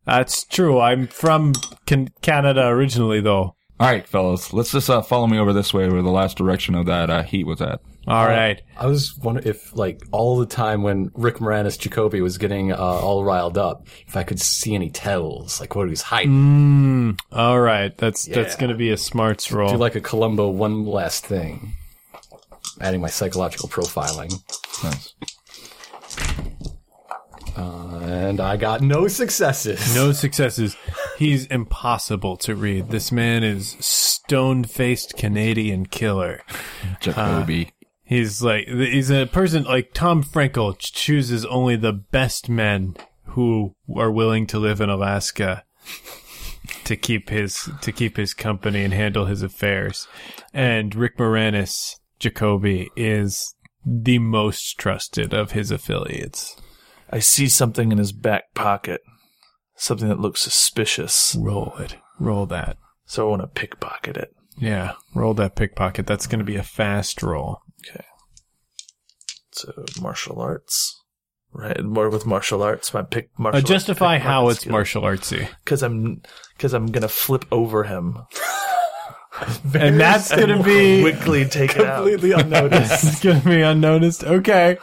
That's 0.06 0.44
true. 0.44 0.80
I'm 0.80 1.06
from 1.06 1.52
can- 1.84 2.08
Canada 2.22 2.68
originally, 2.68 3.20
though. 3.20 3.54
All 3.80 3.86
right, 3.86 4.06
fellas, 4.06 4.52
let's 4.52 4.72
just 4.72 4.90
uh, 4.90 5.02
follow 5.02 5.26
me 5.28 5.38
over 5.38 5.52
this 5.52 5.72
way 5.72 5.88
where 5.88 6.02
the 6.02 6.10
last 6.10 6.36
direction 6.36 6.74
of 6.74 6.86
that 6.86 7.10
uh, 7.10 7.22
heat 7.22 7.44
was 7.44 7.60
at. 7.60 7.80
All 8.08 8.26
right. 8.26 8.60
I 8.76 8.86
was 8.86 9.16
wondering 9.18 9.46
if, 9.46 9.76
like, 9.76 10.00
all 10.10 10.38
the 10.38 10.46
time 10.46 10.82
when 10.82 11.10
Rick 11.14 11.36
Moranis 11.36 11.78
Jacoby 11.78 12.20
was 12.20 12.38
getting 12.38 12.72
uh, 12.72 12.76
all 12.76 13.22
riled 13.22 13.56
up, 13.58 13.86
if 14.06 14.16
I 14.16 14.24
could 14.24 14.40
see 14.40 14.74
any 14.74 14.90
tells, 14.90 15.60
like 15.60 15.76
what 15.76 15.84
he 15.84 15.90
was 15.90 16.02
hiding. 16.02 16.32
Mm, 16.32 17.20
all 17.30 17.60
right. 17.60 17.96
That's 17.98 18.24
that's 18.24 18.54
Yeah. 18.54 18.60
going 18.60 18.70
to 18.70 18.76
be 18.76 18.90
a 18.90 18.96
smarts 18.96 19.52
roll. 19.52 19.70
Do 19.70 19.76
like 19.76 19.94
a 19.94 20.00
Columbo 20.00 20.48
one 20.48 20.84
last 20.86 21.24
thing. 21.26 21.74
Adding 22.80 23.00
my 23.02 23.08
psychological 23.08 23.68
profiling. 23.68 24.32
Nice. 24.82 25.14
Uh, 27.58 27.98
and 28.02 28.40
I 28.40 28.56
got 28.56 28.80
no 28.80 29.08
successes. 29.08 29.94
no 29.94 30.12
successes. 30.12 30.76
He's 31.18 31.46
impossible 31.46 32.36
to 32.38 32.54
read. 32.54 32.90
This 32.90 33.10
man 33.10 33.42
is 33.42 33.76
stone-faced 33.80 35.16
Canadian 35.16 35.86
killer. 35.86 36.42
Jacoby. 37.00 37.72
He's 38.04 38.40
like 38.42 38.66
he's 38.68 39.10
a 39.10 39.26
person 39.26 39.64
like 39.64 39.92
Tom 39.92 40.22
Frankel 40.22 40.78
chooses 40.78 41.44
only 41.44 41.76
the 41.76 41.92
best 41.92 42.48
men 42.48 42.96
who 43.24 43.74
are 43.94 44.10
willing 44.10 44.46
to 44.46 44.58
live 44.58 44.80
in 44.80 44.88
Alaska 44.88 45.64
to 46.84 46.96
keep 46.96 47.28
his 47.28 47.68
to 47.82 47.92
keep 47.92 48.16
his 48.16 48.32
company 48.32 48.84
and 48.84 48.94
handle 48.94 49.26
his 49.26 49.42
affairs. 49.42 50.08
And 50.54 50.94
Rick 50.94 51.18
Moranis 51.18 51.96
Jacoby 52.18 52.90
is 52.96 53.54
the 53.84 54.18
most 54.18 54.78
trusted 54.78 55.34
of 55.34 55.52
his 55.52 55.70
affiliates. 55.70 56.56
I 57.10 57.18
see 57.20 57.48
something 57.48 57.90
in 57.92 57.98
his 57.98 58.12
back 58.12 58.54
pocket. 58.54 59.00
Something 59.76 60.08
that 60.08 60.20
looks 60.20 60.40
suspicious. 60.42 61.36
Roll 61.38 61.74
it. 61.78 61.96
Roll 62.18 62.46
that. 62.46 62.76
So 63.06 63.26
I 63.26 63.30
want 63.30 63.42
to 63.42 63.46
pickpocket 63.48 64.16
it. 64.16 64.34
Yeah, 64.58 64.94
roll 65.14 65.34
that 65.34 65.54
pickpocket. 65.54 66.06
That's 66.06 66.26
going 66.26 66.40
to 66.40 66.44
be 66.44 66.56
a 66.56 66.62
fast 66.64 67.22
roll. 67.22 67.60
Okay. 67.88 68.04
So 69.52 69.72
martial 70.00 70.40
arts. 70.40 70.94
Right, 71.50 71.82
more 71.82 72.10
with 72.10 72.26
martial 72.26 72.62
arts. 72.62 72.92
My 72.92 73.02
pick 73.02 73.30
martial 73.38 73.60
Uh, 73.60 73.62
justify 73.62 74.18
how 74.18 74.48
it's 74.50 74.66
martial 74.66 75.02
artsy. 75.02 75.48
because 75.64 75.82
I'm 75.82 76.20
because 76.56 76.74
I'm 76.74 76.86
gonna 76.92 77.08
flip 77.08 77.46
over 77.50 77.84
him 77.84 78.18
And 79.74 80.00
that's 80.00 80.34
going 80.34 80.48
to 80.48 80.62
be 80.62 81.00
quickly 81.02 81.44
taken 81.44 81.82
it 81.82 81.86
out. 81.86 81.96
Completely 81.98 82.32
unnoticed. 82.40 83.04
It's 83.04 83.20
gonna 83.20 83.40
be 83.40 83.60
unnoticed. 83.62 84.24
Okay. 84.24 84.78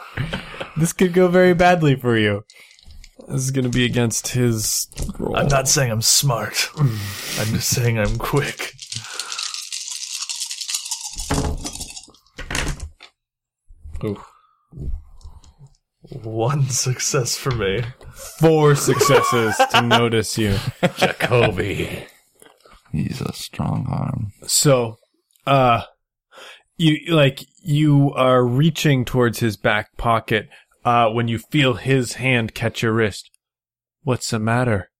This 0.76 0.92
could 0.92 1.12
go 1.12 1.28
very 1.28 1.54
badly 1.54 1.96
for 1.96 2.16
you. 2.16 2.44
This 3.28 3.42
is 3.42 3.50
gonna 3.50 3.68
be 3.68 3.84
against 3.84 4.28
his 4.28 4.88
roll. 5.18 5.36
I'm 5.36 5.48
not 5.48 5.68
saying 5.68 5.90
I'm 5.90 6.02
smart. 6.02 6.54
Mm. 6.74 7.40
I'm 7.40 7.54
just 7.54 7.68
saying 7.68 7.98
I'm 7.98 8.16
quick. 8.18 8.72
Ooh. 14.04 14.20
One 16.22 16.68
success 16.68 17.36
for 17.36 17.50
me. 17.50 17.82
four 18.38 18.74
successes 18.76 19.56
to 19.72 19.82
notice 19.82 20.38
you. 20.38 20.56
Jacoby. 20.96 22.06
He's 22.96 23.20
a 23.20 23.32
strong 23.32 23.86
arm. 23.90 24.32
So, 24.46 24.96
uh, 25.46 25.82
you 26.76 26.98
like 27.14 27.44
you 27.62 28.12
are 28.14 28.44
reaching 28.44 29.04
towards 29.04 29.40
his 29.40 29.56
back 29.56 29.96
pocket. 29.96 30.48
Uh, 30.84 31.10
when 31.10 31.26
you 31.26 31.38
feel 31.38 31.74
his 31.74 32.14
hand 32.14 32.54
catch 32.54 32.82
your 32.82 32.92
wrist. 32.92 33.30
What's 34.02 34.30
the 34.30 34.38
matter? 34.38 34.90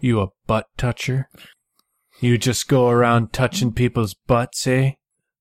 You 0.00 0.20
a 0.20 0.28
butt 0.48 0.66
toucher? 0.76 1.28
You 2.20 2.36
just 2.36 2.66
go 2.66 2.88
around 2.88 3.32
touching 3.32 3.72
people's 3.72 4.14
butts, 4.14 4.66
eh? 4.66 4.92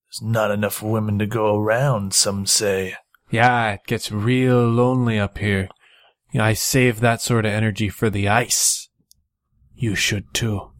There's 0.07 0.21
not 0.21 0.51
enough 0.51 0.83
women 0.83 1.17
to 1.19 1.25
go 1.25 1.57
around, 1.57 2.13
some 2.13 2.45
say. 2.45 2.95
Yeah, 3.31 3.73
it 3.73 3.81
gets 3.87 4.11
real 4.11 4.67
lonely 4.67 5.17
up 5.17 5.39
here. 5.39 5.69
Yeah, 6.31 6.45
I 6.45 6.53
save 6.53 6.99
that 6.99 7.21
sort 7.21 7.45
of 7.45 7.51
energy 7.51 7.89
for 7.89 8.11
the 8.11 8.27
ice. 8.27 8.89
You 9.75 9.95
should 9.95 10.33
too. 10.33 10.71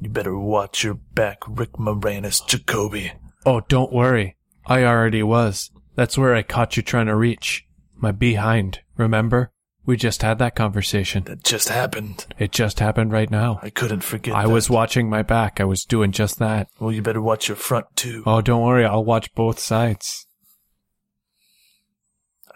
You 0.00 0.08
better 0.08 0.36
watch 0.36 0.82
your 0.82 0.94
back, 0.94 1.38
Rick 1.46 1.72
Moranis 1.72 2.46
Jacoby. 2.46 3.12
Oh, 3.44 3.60
don't 3.60 3.92
worry. 3.92 4.36
I 4.66 4.84
already 4.84 5.22
was. 5.22 5.70
That's 5.94 6.16
where 6.16 6.34
I 6.34 6.42
caught 6.42 6.76
you 6.76 6.82
trying 6.82 7.06
to 7.06 7.14
reach. 7.14 7.66
My 7.96 8.10
behind, 8.10 8.80
remember? 8.96 9.52
We 9.84 9.98
just 9.98 10.22
had 10.22 10.38
that 10.38 10.54
conversation. 10.54 11.24
That 11.24 11.42
just 11.42 11.68
happened. 11.68 12.26
It 12.38 12.52
just 12.52 12.80
happened 12.80 13.12
right 13.12 13.30
now. 13.30 13.60
I 13.62 13.68
couldn't 13.68 14.02
forget. 14.04 14.34
I 14.34 14.44
that. 14.44 14.52
was 14.52 14.70
watching 14.70 15.10
my 15.10 15.22
back. 15.22 15.60
I 15.60 15.64
was 15.64 15.84
doing 15.84 16.12
just 16.12 16.38
that. 16.38 16.68
Well, 16.78 16.92
you 16.92 17.02
better 17.02 17.20
watch 17.20 17.48
your 17.48 17.56
front 17.56 17.86
too. 17.96 18.22
Oh, 18.24 18.40
don't 18.40 18.62
worry. 18.64 18.84
I'll 18.86 19.04
watch 19.04 19.34
both 19.34 19.58
sides. 19.58 20.26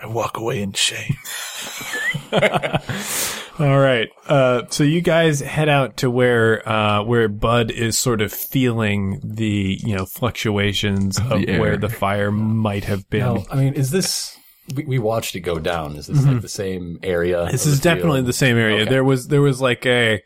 I 0.01 0.07
walk 0.07 0.39
away 0.39 0.63
in 0.63 0.73
shame. 0.73 1.17
All 3.59 3.79
right. 3.79 4.09
Uh, 4.27 4.63
so 4.69 4.83
you 4.83 5.01
guys 5.01 5.41
head 5.41 5.69
out 5.69 5.99
to 5.99 6.11
where 6.11 6.69
uh, 6.69 7.05
where 7.05 7.29
Bud 7.29 7.71
is 7.71 7.99
sort 7.99 8.21
of 8.21 8.33
feeling 8.33 9.21
the 9.23 9.79
you 9.81 9.95
know 9.95 10.07
fluctuations 10.07 11.19
of 11.19 11.41
the 11.41 11.49
air. 11.49 11.61
where 11.61 11.77
the 11.77 11.89
fire 11.89 12.33
might 12.33 12.85
have 12.85 13.09
been. 13.11 13.21
Now, 13.21 13.45
I 13.51 13.57
mean, 13.57 13.75
is 13.75 13.91
this? 13.91 14.37
We, 14.75 14.85
we 14.85 14.99
watched 14.99 15.37
it 15.37 15.41
go 15.41 15.59
down. 15.59 15.97
Is 15.97 16.07
this 16.09 16.25
like 16.25 16.41
the 16.41 16.49
same 16.49 16.99
area? 17.03 17.37
Mm-hmm. 17.39 17.53
This 17.53 17.67
of 17.67 17.73
is 17.73 17.81
the 17.81 17.85
definitely 17.85 18.19
field? 18.21 18.29
the 18.29 18.33
same 18.33 18.57
area. 18.57 18.83
Okay. 18.83 18.91
There 18.91 19.05
was 19.05 19.29
there 19.29 19.43
was 19.43 19.61
like 19.61 19.87
a, 19.87 20.21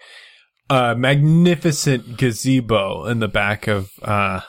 uh 0.70 0.95
magnificent 0.97 2.16
gazebo 2.16 3.07
in 3.07 3.18
the 3.18 3.28
back 3.28 3.66
of 3.66 3.91
uh 4.03 4.41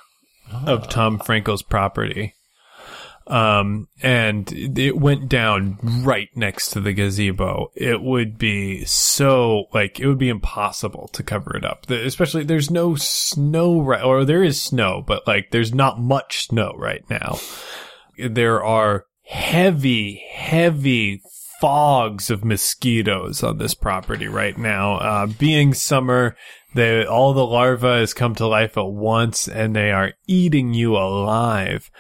of 0.66 0.88
Tom 0.90 1.20
Frankel's 1.20 1.64
property. 1.64 2.34
Um 3.30 3.88
and 4.02 4.52
it 4.52 4.98
went 4.98 5.30
down 5.30 5.78
right 6.04 6.30
next 6.36 6.72
to 6.72 6.80
the 6.80 6.94
gazebo. 6.94 7.72
It 7.76 8.02
would 8.02 8.38
be 8.38 8.86
so 8.86 9.66
like 9.74 10.00
it 10.00 10.08
would 10.08 10.18
be 10.18 10.30
impossible 10.30 11.10
to 11.14 11.22
cover 11.24 11.56
it 11.56 11.64
up. 11.64 11.86
The- 11.86 12.06
Especially 12.06 12.44
there's 12.44 12.72
no 12.72 12.96
snow 12.96 13.82
right 13.82 14.04
or 14.04 14.26
there 14.26 14.44
is 14.44 14.62
snow, 14.62 15.04
but 15.06 15.28
like 15.28 15.52
there's 15.52 15.74
not 15.74 16.00
much 16.00 16.48
snow 16.48 16.74
right 16.76 17.04
now. 17.10 17.38
There 18.18 18.64
are 18.64 19.06
heavy, 19.26 20.24
heavy 20.34 21.22
fogs 21.62 22.30
of 22.30 22.44
mosquitoes 22.44 23.44
on 23.44 23.58
this 23.58 23.74
property 23.74 24.28
right 24.28 24.58
now. 24.58 24.96
Uh, 24.96 25.28
being 25.28 25.74
summer, 25.74 26.36
they, 26.74 27.06
all 27.06 27.34
the 27.34 27.46
larvae 27.46 27.86
has 27.88 28.14
come 28.14 28.34
to 28.36 28.48
life 28.48 28.78
at 28.78 28.88
once 28.88 29.48
and 29.48 29.76
they 29.76 29.92
are 29.92 30.14
eating 30.28 30.74
you 30.74 30.96
alive. 30.96 31.92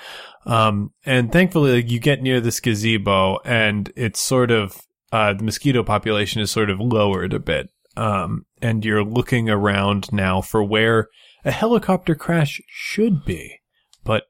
Um, 0.45 0.91
and 1.05 1.31
thankfully 1.31 1.73
like, 1.73 1.91
you 1.91 1.99
get 1.99 2.21
near 2.21 2.39
this 2.39 2.59
gazebo 2.59 3.39
and 3.45 3.91
it's 3.95 4.19
sort 4.19 4.51
of, 4.51 4.81
uh, 5.11 5.33
the 5.33 5.43
mosquito 5.43 5.83
population 5.83 6.41
is 6.41 6.51
sort 6.51 6.69
of 6.69 6.79
lowered 6.79 7.33
a 7.33 7.39
bit. 7.39 7.69
Um, 7.97 8.45
and 8.61 8.85
you're 8.85 9.03
looking 9.03 9.49
around 9.49 10.11
now 10.13 10.41
for 10.41 10.63
where 10.63 11.07
a 11.43 11.51
helicopter 11.51 12.15
crash 12.15 12.61
should 12.67 13.25
be. 13.25 13.59
But 14.03 14.23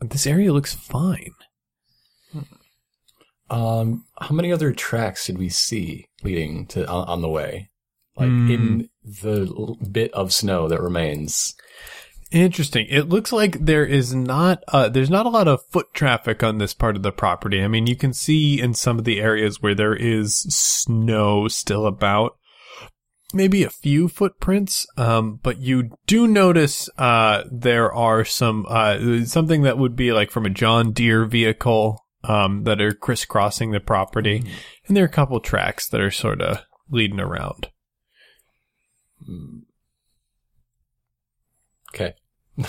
this 0.00 0.26
area 0.26 0.52
looks 0.52 0.74
fine. 0.74 1.32
Um, 3.50 4.04
how 4.20 4.34
many 4.34 4.52
other 4.52 4.72
tracks 4.72 5.26
did 5.26 5.38
we 5.38 5.48
see 5.48 6.06
leading 6.22 6.66
to 6.66 6.86
on, 6.86 7.08
on 7.08 7.22
the 7.22 7.28
way? 7.28 7.70
Like 8.16 8.28
Hmm. 8.28 8.50
in 8.50 8.88
the 9.04 9.76
bit 9.90 10.12
of 10.12 10.32
snow 10.32 10.68
that 10.68 10.82
remains. 10.82 11.54
Interesting. 12.30 12.86
It 12.90 13.08
looks 13.08 13.32
like 13.32 13.64
there 13.64 13.86
is 13.86 14.14
not 14.14 14.62
uh 14.68 14.90
there's 14.90 15.08
not 15.08 15.24
a 15.24 15.30
lot 15.30 15.48
of 15.48 15.64
foot 15.70 15.94
traffic 15.94 16.42
on 16.42 16.58
this 16.58 16.74
part 16.74 16.94
of 16.96 17.02
the 17.02 17.12
property. 17.12 17.62
I 17.62 17.68
mean, 17.68 17.86
you 17.86 17.96
can 17.96 18.12
see 18.12 18.60
in 18.60 18.74
some 18.74 18.98
of 18.98 19.04
the 19.04 19.20
areas 19.20 19.62
where 19.62 19.74
there 19.74 19.94
is 19.94 20.40
snow 20.40 21.48
still 21.48 21.86
about 21.86 22.36
maybe 23.32 23.62
a 23.62 23.70
few 23.70 24.08
footprints 24.08 24.86
um 24.96 25.38
but 25.42 25.58
you 25.58 25.90
do 26.06 26.26
notice 26.26 26.88
uh 26.96 27.44
there 27.52 27.92
are 27.92 28.24
some 28.24 28.64
uh 28.70 29.24
something 29.26 29.62
that 29.62 29.76
would 29.76 29.94
be 29.94 30.12
like 30.12 30.30
from 30.30 30.46
a 30.46 30.50
John 30.50 30.92
Deere 30.92 31.26
vehicle 31.26 32.06
um 32.24 32.64
that 32.64 32.80
are 32.80 32.94
crisscrossing 32.94 33.70
the 33.70 33.80
property 33.80 34.42
and 34.86 34.96
there 34.96 35.04
are 35.04 35.08
a 35.08 35.10
couple 35.10 35.40
tracks 35.40 35.86
that 35.90 36.00
are 36.00 36.10
sort 36.10 36.40
of 36.40 36.60
leading 36.90 37.20
around. 37.20 37.68
Okay. 39.22 39.67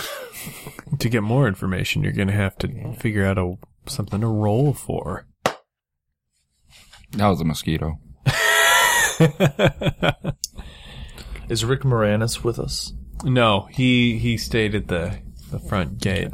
To 1.00 1.10
get 1.10 1.22
more 1.24 1.48
information, 1.48 2.04
you're 2.04 2.12
going 2.12 2.28
to 2.30 2.34
have 2.34 2.58
to 2.58 2.94
figure 2.94 3.26
out 3.26 3.38
a 3.38 3.56
something 3.86 4.22
to 4.22 4.28
roll 4.28 4.74
for. 4.74 5.28
That 7.12 7.28
was 7.28 7.42
a 7.42 7.46
mosquito. 7.46 8.00
Is 11.50 11.64
Rick 11.66 11.82
Moranis 11.82 12.44
with 12.44 12.60
us? 12.60 12.94
No, 13.24 13.68
he 13.72 14.18
he 14.18 14.38
stayed 14.38 14.76
at 14.76 14.88
the 14.88 15.20
the 15.52 15.60
front 15.60 16.00
gate. 16.00 16.32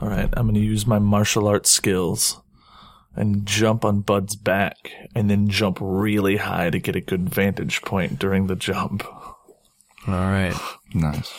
All 0.00 0.08
right, 0.08 0.28
I'm 0.36 0.46
going 0.46 0.54
to 0.54 0.60
use 0.60 0.86
my 0.86 0.98
martial 0.98 1.48
arts 1.48 1.70
skills 1.70 2.40
and 3.16 3.46
jump 3.46 3.84
on 3.84 4.00
Bud's 4.00 4.36
back 4.36 4.92
and 5.14 5.28
then 5.28 5.48
jump 5.48 5.78
really 5.80 6.36
high 6.36 6.70
to 6.70 6.78
get 6.78 6.94
a 6.94 7.00
good 7.00 7.28
vantage 7.28 7.82
point 7.82 8.18
during 8.18 8.46
the 8.46 8.54
jump. 8.54 9.02
All 10.08 10.14
right. 10.14 10.54
Nice. 10.94 11.30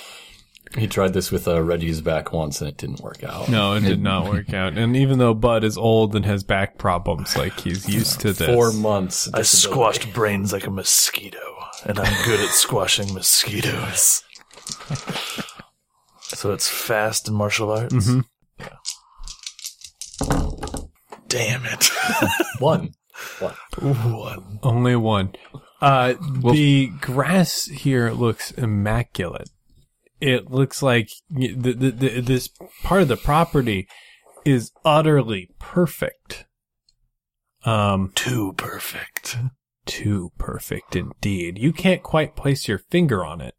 He 0.77 0.85
tried 0.85 1.13
this 1.13 1.31
with 1.31 1.47
uh, 1.47 1.59
Reggie's 1.63 2.01
back 2.01 2.31
once 2.31 2.61
and 2.61 2.69
it 2.69 2.77
didn't 2.77 2.99
work 3.01 3.23
out. 3.23 3.49
No, 3.49 3.73
it 3.73 3.79
did 3.79 3.99
not 3.99 4.29
work 4.31 4.53
out. 4.53 4.77
And 4.77 4.95
even 4.95 5.17
though 5.17 5.33
Bud 5.33 5.63
is 5.63 5.75
old 5.75 6.15
and 6.15 6.23
has 6.25 6.43
back 6.43 6.77
problems, 6.77 7.35
like 7.35 7.59
he's 7.59 7.89
used 7.89 8.19
to 8.19 8.31
this. 8.31 8.47
Four 8.47 8.71
months. 8.71 9.27
I 9.33 9.39
disability. 9.39 9.73
squashed 9.73 10.13
brains 10.13 10.53
like 10.53 10.67
a 10.67 10.69
mosquito, 10.69 11.39
and 11.85 11.99
I'm 11.99 12.25
good 12.25 12.39
at 12.39 12.49
squashing 12.51 13.11
mosquitoes. 13.15 14.21
so 16.21 16.53
it's 16.53 16.69
fast 16.69 17.27
and 17.27 17.35
martial 17.35 17.71
arts? 17.71 17.91
Mhm. 17.95 18.25
Damn 21.27 21.65
it. 21.65 21.89
One. 22.59 22.91
One. 23.39 23.55
One. 23.81 24.59
Only 24.61 24.95
one. 24.95 25.33
Uh, 25.81 26.13
the 26.43 26.87
grass 26.99 27.65
here 27.65 28.11
looks 28.11 28.51
immaculate. 28.51 29.49
it 30.19 30.51
looks 30.51 30.81
like 30.83 31.09
the, 31.29 31.53
the, 31.53 31.91
the, 31.91 32.21
this 32.21 32.49
part 32.83 33.01
of 33.01 33.07
the 33.07 33.15
property 33.17 33.87
is 34.43 34.71
utterly 34.83 35.49
perfect. 35.59 36.45
Um, 37.63 38.11
Too 38.15 38.53
perfect. 38.57 39.37
too 39.85 40.31
perfect 40.37 40.95
indeed. 40.95 41.57
You 41.57 41.73
can't 41.73 42.03
quite 42.03 42.35
place 42.35 42.67
your 42.67 42.77
finger 42.77 43.25
on 43.25 43.41
it, 43.41 43.55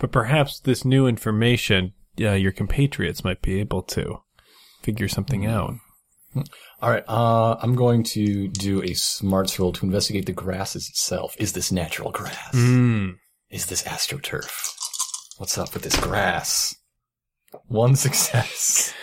but 0.00 0.10
perhaps 0.12 0.58
this 0.60 0.84
new 0.84 1.06
information, 1.06 1.92
uh, 2.20 2.32
your 2.32 2.52
compatriots 2.52 3.22
might 3.24 3.42
be 3.42 3.60
able 3.60 3.82
to 3.82 4.18
figure 4.82 5.08
something 5.08 5.44
out. 5.46 5.74
All 6.80 6.90
right, 6.90 7.04
uh, 7.08 7.56
I'm 7.60 7.74
going 7.74 8.02
to 8.04 8.48
do 8.48 8.82
a 8.82 8.94
smarts 8.94 9.58
roll 9.58 9.72
to 9.72 9.86
investigate 9.86 10.26
the 10.26 10.32
grasses 10.32 10.88
itself. 10.88 11.34
Is 11.38 11.52
this 11.52 11.70
natural 11.72 12.10
grass? 12.10 12.54
Mm. 12.54 13.16
Is 13.50 13.66
this 13.66 13.82
astroturf? 13.84 14.74
What's 15.38 15.58
up 15.58 15.74
with 15.74 15.82
this 15.82 15.98
grass? 15.98 16.74
One 17.66 17.96
success. 17.96 18.92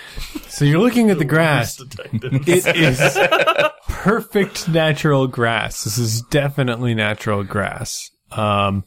So 0.49 0.65
you're 0.65 0.79
looking 0.79 1.09
at 1.09 1.17
the 1.17 1.25
grass. 1.25 1.81
It 2.11 2.67
is 2.75 3.17
perfect 3.87 4.67
natural 4.67 5.27
grass. 5.27 5.85
This 5.85 5.97
is 5.97 6.21
definitely 6.23 6.93
natural 6.93 7.45
grass. 7.45 8.11
Um, 8.31 8.83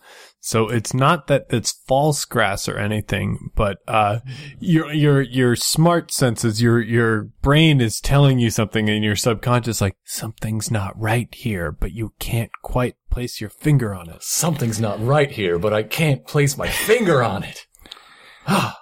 so 0.46 0.68
it's 0.68 0.92
not 0.92 1.26
that 1.28 1.46
it's 1.48 1.72
false 1.72 2.26
grass 2.26 2.68
or 2.68 2.76
anything, 2.76 3.50
but 3.54 3.78
uh, 3.88 4.18
your 4.60 4.92
your 4.92 5.22
your 5.22 5.56
smart 5.56 6.12
senses, 6.12 6.60
your 6.60 6.82
your 6.82 7.22
brain 7.40 7.80
is 7.80 7.98
telling 7.98 8.38
you 8.38 8.50
something, 8.50 8.90
and 8.90 9.02
your 9.02 9.16
subconscious 9.16 9.80
like 9.80 9.96
something's 10.04 10.70
not 10.70 10.92
right 11.00 11.34
here, 11.34 11.72
but 11.72 11.92
you 11.92 12.12
can't 12.18 12.50
quite 12.62 12.96
place 13.10 13.40
your 13.40 13.48
finger 13.48 13.94
on 13.94 14.10
it. 14.10 14.22
Something's 14.22 14.78
not 14.78 15.02
right 15.02 15.30
here, 15.30 15.58
but 15.58 15.72
I 15.72 15.82
can't 15.82 16.26
place 16.26 16.58
my 16.58 16.68
finger 16.68 17.22
on 17.22 17.42
it. 17.42 17.66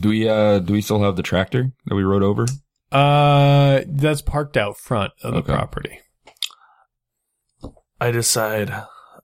Do 0.00 0.08
we 0.08 0.28
uh 0.28 0.58
do 0.58 0.72
we 0.72 0.80
still 0.82 1.04
have 1.04 1.14
the 1.14 1.22
tractor 1.22 1.70
that 1.86 1.94
we 1.94 2.02
rode 2.02 2.24
over? 2.24 2.46
Uh, 2.90 3.82
that's 3.86 4.22
parked 4.22 4.56
out 4.56 4.76
front 4.76 5.12
of 5.22 5.34
the 5.34 5.38
Okay. 5.38 5.52
property. 5.52 6.00
I 8.00 8.10
decide 8.10 8.72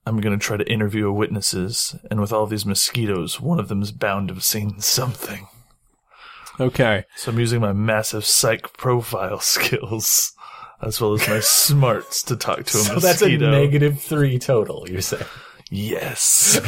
I'm 0.05 0.21
going 0.21 0.39
to 0.39 0.45
try 0.45 0.57
to 0.57 0.71
interview 0.71 1.07
a 1.09 1.13
witnesses, 1.13 1.95
and 2.11 2.21
with 2.21 2.33
all 2.33 2.47
these 2.47 2.67
mosquitoes, 2.67 3.41
one 3.41 3.61
of 3.61 3.69
them 3.69 3.83
is 3.83 3.93
bound 3.93 4.29
to 4.29 4.35
have 4.35 4.43
seen 4.45 4.81
something. 4.81 5.47
Okay. 6.61 7.05
So 7.17 7.31
I'm 7.33 7.39
using 7.39 7.61
my 7.61 7.73
massive 7.73 8.25
psych 8.25 8.77
profile 8.77 9.41
skills 9.55 10.33
as 10.83 11.01
well 11.01 11.15
as 11.15 11.29
my 11.29 11.39
smarts 11.41 12.23
to 12.25 12.37
talk 12.37 12.65
to 12.65 12.79
a 12.79 12.81
So 12.83 12.95
mosquito. 12.95 13.01
that's 13.01 13.23
a 13.23 13.37
negative 13.39 14.01
three 14.01 14.39
total, 14.39 14.85
you're 14.89 15.01
saying? 15.01 15.25
Yes. 15.71 16.61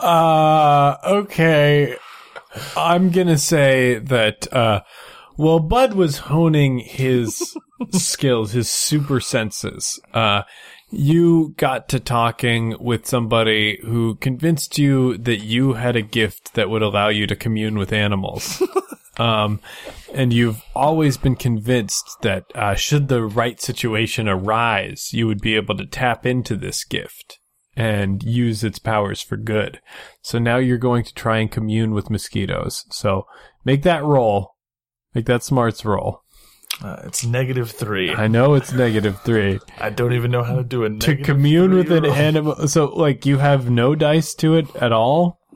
Uh, 0.00 0.96
okay. 1.04 1.96
I'm 2.76 3.10
gonna 3.10 3.36
say 3.38 3.98
that, 3.98 4.50
uh, 4.52 4.80
well, 5.36 5.58
Bud 5.60 5.94
was 5.94 6.18
honing 6.18 6.78
his 6.78 7.56
skills, 7.92 8.52
his 8.52 8.68
super 8.70 9.20
senses. 9.20 10.00
Uh, 10.14 10.42
you 10.90 11.54
got 11.56 11.88
to 11.90 12.00
talking 12.00 12.74
with 12.80 13.06
somebody 13.06 13.78
who 13.82 14.14
convinced 14.16 14.78
you 14.78 15.18
that 15.18 15.38
you 15.38 15.74
had 15.74 15.96
a 15.96 16.02
gift 16.02 16.54
that 16.54 16.70
would 16.70 16.82
allow 16.82 17.08
you 17.08 17.26
to 17.26 17.36
commune 17.36 17.78
with 17.78 17.92
animals. 17.92 18.62
Um, 19.18 19.60
and 20.14 20.32
you've 20.32 20.62
always 20.74 21.16
been 21.16 21.36
convinced 21.36 22.18
that, 22.22 22.44
uh, 22.54 22.74
should 22.74 23.08
the 23.08 23.24
right 23.24 23.60
situation 23.60 24.28
arise, 24.28 25.12
you 25.12 25.26
would 25.26 25.40
be 25.40 25.56
able 25.56 25.76
to 25.76 25.86
tap 25.86 26.24
into 26.24 26.56
this 26.56 26.84
gift 26.84 27.40
and 27.76 28.22
use 28.22 28.64
its 28.64 28.78
powers 28.78 29.20
for 29.20 29.36
good. 29.36 29.80
So 30.22 30.38
now 30.38 30.56
you're 30.56 30.78
going 30.78 31.04
to 31.04 31.14
try 31.14 31.38
and 31.38 31.50
commune 31.50 31.92
with 31.92 32.10
mosquitoes. 32.10 32.84
So 32.90 33.26
make 33.64 33.82
that 33.82 34.04
roll. 34.04 34.54
Make 35.14 35.26
that 35.26 35.42
smarts 35.42 35.84
roll. 35.84 36.22
Uh, 36.82 37.02
it's 37.04 37.26
negative 37.26 37.70
three. 37.70 38.14
I 38.14 38.28
know 38.28 38.54
it's 38.54 38.72
negative 38.72 39.20
three. 39.22 39.58
I 39.80 39.90
don't 39.90 40.12
even 40.12 40.30
know 40.30 40.44
how 40.44 40.56
to 40.56 40.62
do 40.62 40.84
a 40.84 40.90
To 40.90 41.16
commune 41.16 41.74
with 41.74 41.90
an 41.90 42.04
animal. 42.04 42.68
So, 42.68 42.86
like, 42.86 43.26
you 43.26 43.38
have 43.38 43.68
no 43.68 43.94
dice 43.94 44.34
to 44.36 44.54
it 44.54 44.74
at 44.76 44.92
all? 44.92 45.38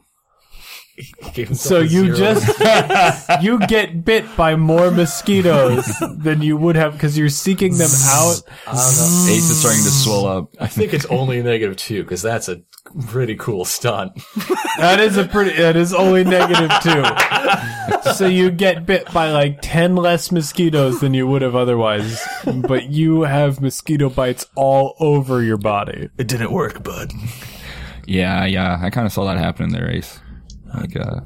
So 1.54 1.80
you 1.80 2.14
zero. 2.14 2.16
just, 2.16 3.42
you 3.42 3.58
get 3.66 4.04
bit 4.04 4.24
by 4.36 4.56
more 4.56 4.90
mosquitoes 4.90 5.86
than 6.18 6.42
you 6.42 6.56
would 6.58 6.76
have 6.76 6.92
because 6.92 7.16
you're 7.16 7.30
seeking 7.30 7.78
them 7.78 7.88
out. 8.08 8.42
I 8.66 8.72
don't 8.72 8.76
know. 8.76 9.32
Ace 9.32 9.50
is 9.50 9.58
starting 9.60 9.82
to 9.82 9.90
swell 9.90 10.26
up. 10.26 10.50
I 10.60 10.66
think 10.66 10.92
it's 10.92 11.06
only 11.06 11.42
negative 11.42 11.76
two 11.76 12.02
because 12.02 12.20
that's 12.20 12.48
a 12.48 12.62
pretty 13.08 13.34
cool 13.36 13.64
stunt. 13.64 14.12
That 14.78 15.00
is 15.00 15.16
a 15.16 15.24
pretty, 15.24 15.56
that 15.56 15.76
is 15.76 15.92
only 15.92 16.24
negative 16.24 16.70
two. 16.82 17.02
So 18.14 18.26
you 18.26 18.50
get 18.50 18.86
bit 18.86 19.12
by 19.12 19.30
like 19.32 19.58
10 19.62 19.96
less 19.96 20.30
mosquitoes 20.30 21.00
than 21.00 21.14
you 21.14 21.26
would 21.26 21.42
have 21.42 21.56
otherwise, 21.56 22.22
but 22.44 22.90
you 22.90 23.22
have 23.22 23.60
mosquito 23.60 24.08
bites 24.08 24.46
all 24.54 24.94
over 25.00 25.42
your 25.42 25.56
body. 25.56 26.08
It 26.18 26.28
didn't 26.28 26.52
work, 26.52 26.82
bud. 26.82 27.12
Yeah, 28.06 28.44
yeah. 28.44 28.78
I 28.80 28.90
kind 28.90 29.06
of 29.06 29.12
saw 29.12 29.24
that 29.24 29.38
happening 29.38 29.72
there, 29.72 29.90
Ace. 29.90 30.20
Like, 30.74 30.96
uh, 30.96 31.20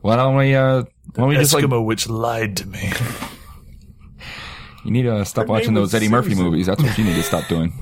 why 0.00 0.16
don't 0.16 0.36
we, 0.36 0.54
uh, 0.54 0.82
why 0.82 0.88
don't 1.14 1.28
we 1.28 1.36
just 1.36 1.54
like, 1.54 1.64
Eskimo 1.64 1.84
witch 1.84 2.08
lied 2.08 2.56
to 2.58 2.66
me. 2.66 2.92
you 4.84 4.90
need 4.90 5.02
to 5.02 5.24
stop 5.24 5.46
Her 5.46 5.52
watching 5.52 5.74
those 5.74 5.94
Eddie 5.94 6.08
Murphy 6.08 6.34
movies. 6.34 6.66
That's 6.66 6.82
what 6.82 6.96
you 6.98 7.04
need 7.04 7.16
to 7.16 7.22
stop 7.22 7.46
doing. 7.48 7.72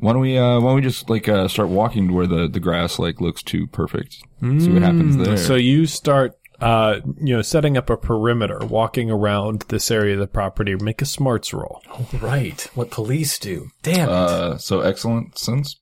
Why 0.00 0.12
don't 0.12 0.20
we, 0.22 0.38
uh, 0.38 0.60
why 0.60 0.68
don't 0.68 0.76
we 0.76 0.80
just 0.82 1.10
like, 1.10 1.28
uh, 1.28 1.48
start 1.48 1.68
walking 1.68 2.08
to 2.08 2.14
where 2.14 2.26
the, 2.26 2.46
the 2.48 2.60
grass 2.60 2.98
like 2.98 3.20
looks 3.20 3.42
too 3.42 3.66
perfect? 3.66 4.16
See 4.40 4.70
what 4.70 4.82
happens 4.82 5.16
there. 5.16 5.36
So 5.36 5.56
you 5.56 5.86
start, 5.86 6.38
uh, 6.60 7.00
you 7.20 7.34
know, 7.36 7.42
setting 7.42 7.76
up 7.76 7.90
a 7.90 7.96
perimeter, 7.96 8.58
walking 8.58 9.10
around 9.10 9.64
this 9.68 9.90
area 9.90 10.14
of 10.14 10.20
the 10.20 10.26
property. 10.28 10.74
Make 10.76 11.02
a 11.02 11.06
smarts 11.06 11.52
roll. 11.52 11.82
right. 12.20 12.60
What 12.74 12.90
police 12.90 13.38
do. 13.38 13.68
Damn 13.82 14.08
it. 14.08 14.12
uh, 14.12 14.58
so 14.58 14.80
excellent 14.80 15.36
sense. 15.38 15.76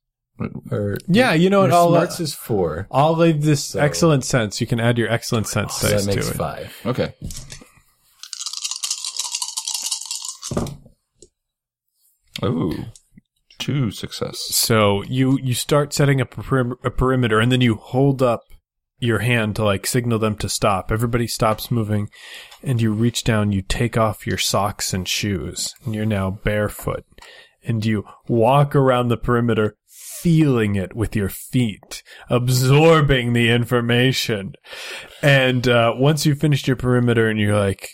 or, 0.71 0.97
Yeah, 1.09 1.33
you 1.35 1.51
know 1.51 1.61
what? 1.61 1.71
your 1.71 1.77
I'll, 1.79 1.89
uh, 1.95 1.99
smarts 2.01 2.21
is 2.21 2.35
four. 2.35 2.87
I'll 2.91 3.17
leave 3.17 3.43
this 3.43 3.75
excellent 3.77 4.25
sense. 4.25 4.61
You 4.61 4.67
can 4.67 4.81
add 4.81 4.97
your 4.99 5.11
excellent 5.11 5.47
sense 5.47 5.75
So 5.77 5.89
dice 5.91 6.05
that 6.07 6.15
makes 6.15 6.27
to 6.27 6.33
it. 6.33 6.37
five. 6.37 6.75
Okay. 6.87 7.13
Oh, 12.43 12.73
two 13.67 13.91
success. 13.91 14.39
So 14.51 15.03
you 15.03 15.39
you 15.43 15.55
start 15.55 15.93
setting 15.93 16.21
up 16.21 16.39
a, 16.39 16.43
perim- 16.43 16.85
a 16.85 16.91
perimeter, 16.91 17.41
and 17.41 17.51
then 17.51 17.61
you 17.61 17.75
hold 17.75 18.23
up 18.23 18.43
your 18.99 19.19
hand 19.19 19.57
to 19.57 19.65
like 19.65 19.87
signal 19.87 20.19
them 20.19 20.37
to 20.37 20.49
stop. 20.49 20.93
Everybody 20.93 21.27
stops 21.27 21.71
moving, 21.71 22.09
and 22.63 22.81
you 22.81 22.93
reach 22.93 23.25
down. 23.25 23.53
You 23.53 23.63
take 23.63 23.97
off 23.97 24.27
your 24.27 24.39
socks 24.39 24.95
and 24.95 25.09
shoes, 25.09 25.75
and 25.85 25.95
you're 25.95 26.07
now 26.07 26.31
barefoot, 26.31 27.05
and 27.65 27.85
you 27.85 28.05
walk 28.29 28.77
around 28.77 29.09
the 29.09 29.17
perimeter. 29.17 29.77
Feeling 30.23 30.75
it 30.75 30.97
with 30.97 31.15
your 31.15 31.29
feet, 31.29 32.03
absorbing 32.31 33.33
the 33.33 33.51
information. 33.51 34.55
And 35.23 35.69
uh, 35.69 35.93
once 35.95 36.27
you've 36.27 36.41
finished 36.41 36.67
your 36.67 36.75
perimeter 36.75 37.29
and 37.29 37.39
you're 37.39 37.57
like, 37.57 37.91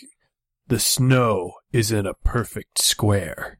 the 0.67 0.79
snow 0.79 1.51
is 1.71 1.91
in 1.91 2.07
a 2.07 2.15
perfect 2.15 2.81
square 2.81 3.59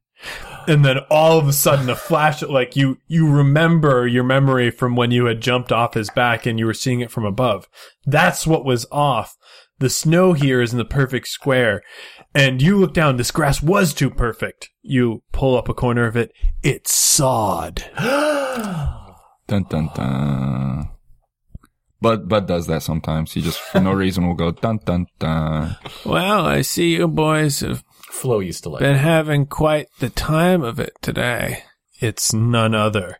and 0.68 0.84
then 0.84 0.98
all 1.10 1.38
of 1.40 1.48
a 1.48 1.54
sudden 1.54 1.90
a 1.90 1.96
flash 1.96 2.42
like 2.44 2.76
you 2.76 2.98
you 3.08 3.30
remember 3.30 4.08
your 4.08 4.24
memory 4.24 4.72
from 4.72 4.96
when 4.96 5.12
you 5.12 5.26
had 5.26 5.42
jumped 5.42 5.72
off 5.72 5.94
his 5.94 6.10
back 6.10 6.46
and 6.46 6.60
you 6.60 6.66
were 6.66 6.74
seeing 6.74 7.00
it 7.00 7.12
from 7.12 7.26
above 7.26 7.68
that's 8.06 8.48
what 8.48 8.66
was 8.66 8.86
off 8.92 9.36
the 9.80 9.90
snow 9.90 10.34
here 10.34 10.62
is 10.62 10.72
in 10.72 10.78
the 10.78 10.86
perfect 10.86 11.28
square 11.28 11.82
and 12.34 12.62
you 12.62 12.78
look 12.78 12.94
down 12.94 13.18
this 13.18 13.32
grass 13.32 13.62
was 13.62 13.94
too 13.94 14.10
perfect 14.10 14.70
you 14.82 15.22
pull 15.32 15.58
up 15.58 15.70
a 15.70 15.74
corner 15.74 16.06
of 16.06 16.16
it 16.16 16.32
it's 16.62 16.94
sawed 16.94 17.84
Dun 19.48 19.64
dun 19.64 19.90
dun. 19.94 20.90
Bud 22.02 22.28
Bud 22.28 22.48
does 22.48 22.68
that 22.68 22.82
sometimes. 22.82 23.34
He 23.34 23.42
just 23.42 23.60
for 23.60 23.80
no 23.80 23.94
reason 24.04 24.26
will 24.28 24.36
go 24.36 24.52
dun 24.52 24.80
dun 24.86 25.06
dun. 25.20 25.78
well 26.06 26.46
i 26.46 26.62
see 26.62 26.94
you 26.94 27.08
boys 27.08 27.60
have 27.60 27.84
Flo 28.14 28.40
used 28.40 28.64
to 28.64 28.70
like 28.70 28.80
been 28.80 28.96
having 28.96 29.46
quite 29.46 29.88
the 30.00 30.10
time 30.10 30.62
of 30.64 30.80
it 30.80 30.94
today 31.02 31.64
it's 32.00 32.34
none 32.34 32.76
other 32.76 33.18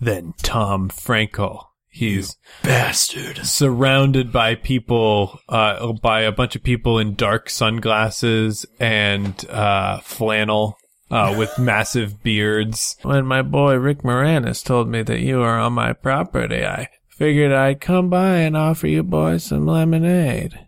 than 0.00 0.32
tom 0.42 0.88
frankel 0.88 1.64
he's 1.96 2.36
Bastard. 2.62 3.38
surrounded 3.44 4.30
by 4.32 4.54
people, 4.54 5.40
uh, 5.48 5.92
by 5.94 6.20
a 6.22 6.32
bunch 6.32 6.54
of 6.54 6.62
people 6.62 6.98
in 6.98 7.14
dark 7.14 7.50
sunglasses 7.50 8.66
and 8.78 9.44
uh, 9.48 9.98
flannel. 10.00 10.76
Uh, 11.08 11.32
with 11.38 11.56
massive 11.56 12.20
beards. 12.24 12.96
When 13.02 13.26
my 13.26 13.40
boy 13.40 13.76
Rick 13.76 14.02
Moranis 14.02 14.64
told 14.64 14.88
me 14.88 15.02
that 15.02 15.20
you 15.20 15.40
are 15.40 15.56
on 15.56 15.72
my 15.74 15.92
property, 15.92 16.64
I 16.64 16.88
figured 17.08 17.52
I'd 17.52 17.80
come 17.80 18.10
by 18.10 18.38
and 18.38 18.56
offer 18.56 18.88
you 18.88 19.04
boys 19.04 19.44
some 19.44 19.66
lemonade. 19.66 20.66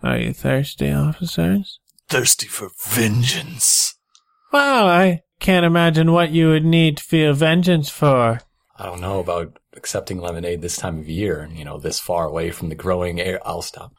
Are 0.00 0.16
you 0.16 0.32
thirsty, 0.32 0.92
officers? 0.92 1.79
Thirsty 2.10 2.48
for 2.48 2.70
vengeance. 2.76 3.94
Well, 4.52 4.88
I 4.88 5.22
can't 5.38 5.64
imagine 5.64 6.10
what 6.10 6.32
you 6.32 6.48
would 6.48 6.64
need 6.64 6.96
to 6.96 7.04
feel 7.04 7.32
vengeance 7.34 7.88
for. 7.88 8.40
I 8.76 8.84
don't 8.84 9.00
know 9.00 9.20
about 9.20 9.60
accepting 9.76 10.20
lemonade 10.20 10.60
this 10.60 10.76
time 10.76 10.98
of 10.98 11.08
year, 11.08 11.38
and 11.38 11.56
you 11.56 11.64
know, 11.64 11.78
this 11.78 12.00
far 12.00 12.24
away 12.26 12.50
from 12.50 12.68
the 12.68 12.74
growing 12.74 13.20
air. 13.20 13.38
I'll 13.46 13.62
stop. 13.62 13.92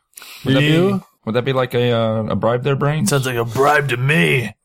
Would 0.43 0.55
that, 0.55 0.59
be, 0.59 0.65
You? 0.65 1.03
would 1.25 1.35
that 1.35 1.45
be 1.45 1.53
like 1.53 1.73
a 1.73 1.91
uh, 1.93 2.23
a 2.25 2.35
bribe 2.35 2.63
there, 2.63 2.75
brain? 2.75 3.05
Sounds 3.05 3.25
like 3.25 3.37
a 3.37 3.45
bribe 3.45 3.87
to 3.89 3.97
me. 3.97 4.55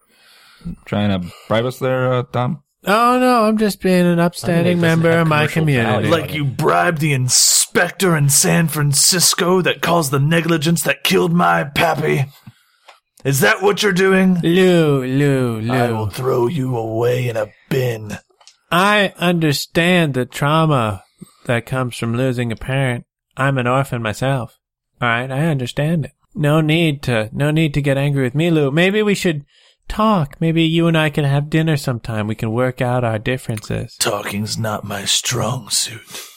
Trying 0.85 1.21
to 1.21 1.33
bribe 1.47 1.67
us 1.67 1.79
there, 1.79 2.13
uh, 2.13 2.23
Tom? 2.25 2.65
Oh 2.85 3.19
no, 3.21 3.45
I'm 3.45 3.59
just 3.59 3.81
being 3.81 4.07
an 4.07 4.19
upstanding 4.19 4.81
member 4.81 5.11
of 5.11 5.29
my 5.29 5.47
community. 5.47 6.09
value. 6.09 6.11
Like 6.11 6.35
you 6.35 6.45
bribed 6.45 6.99
the 6.99 7.13
inspector 7.13 8.17
in 8.17 8.29
San 8.29 8.67
Francisco 8.67 9.63
that 9.63 9.83
caused 9.83 10.11
the 10.11 10.19
negligence 10.19 10.83
that 10.83 11.05
killed 11.05 11.33
my 11.33 11.63
pappy. 11.63 12.25
Is 13.27 13.41
that 13.41 13.61
what 13.61 13.83
you're 13.83 13.93
doing? 13.93 14.39
Lou, 14.41 15.05
Lou, 15.05 15.61
Lou. 15.61 15.75
I 15.75 15.91
will 15.91 16.09
throw 16.09 16.47
you 16.47 16.77
away 16.77 17.29
in 17.29 17.37
a 17.37 17.49
bin. 17.69 18.19
I 18.71 19.15
understand 19.17 20.15
the 20.15 20.27
trauma 20.27 21.03
that 21.47 21.67
comes 21.67 21.97
from 21.97 22.17
losing 22.17 22.53
a 22.53 22.57
parent. 22.57 23.05
I'm 23.37 23.59
an 23.59 23.67
orphan 23.67 24.01
myself. 24.01 24.61
All 25.03 25.09
right, 25.09 25.29
I 25.29 25.47
understand 25.47 26.05
it. 26.05 26.13
No 26.37 26.61
need 26.61 27.03
to, 27.03 27.29
no 27.33 27.51
need 27.51 27.75
to 27.75 27.83
get 27.83 27.99
angry 27.99 28.23
with 28.23 28.37
me, 28.37 28.49
Lou. 28.49 28.71
Maybe 28.71 29.03
we 29.03 29.17
should 29.17 29.45
talk. 29.89 30.37
Maybe 30.41 30.63
you 30.63 30.87
and 30.87 30.97
I 30.97 31.11
can 31.11 31.25
have 31.25 31.51
dinner 31.51 31.77
sometime. 31.77 32.29
We 32.29 32.37
can 32.37 32.53
work 32.53 32.81
out 32.81 33.03
our 33.03 33.19
differences. 33.19 33.97
Talking's 33.97 34.57
not 34.57 34.85
my 34.85 35.05
strong 35.05 35.69
suit. 35.71 36.29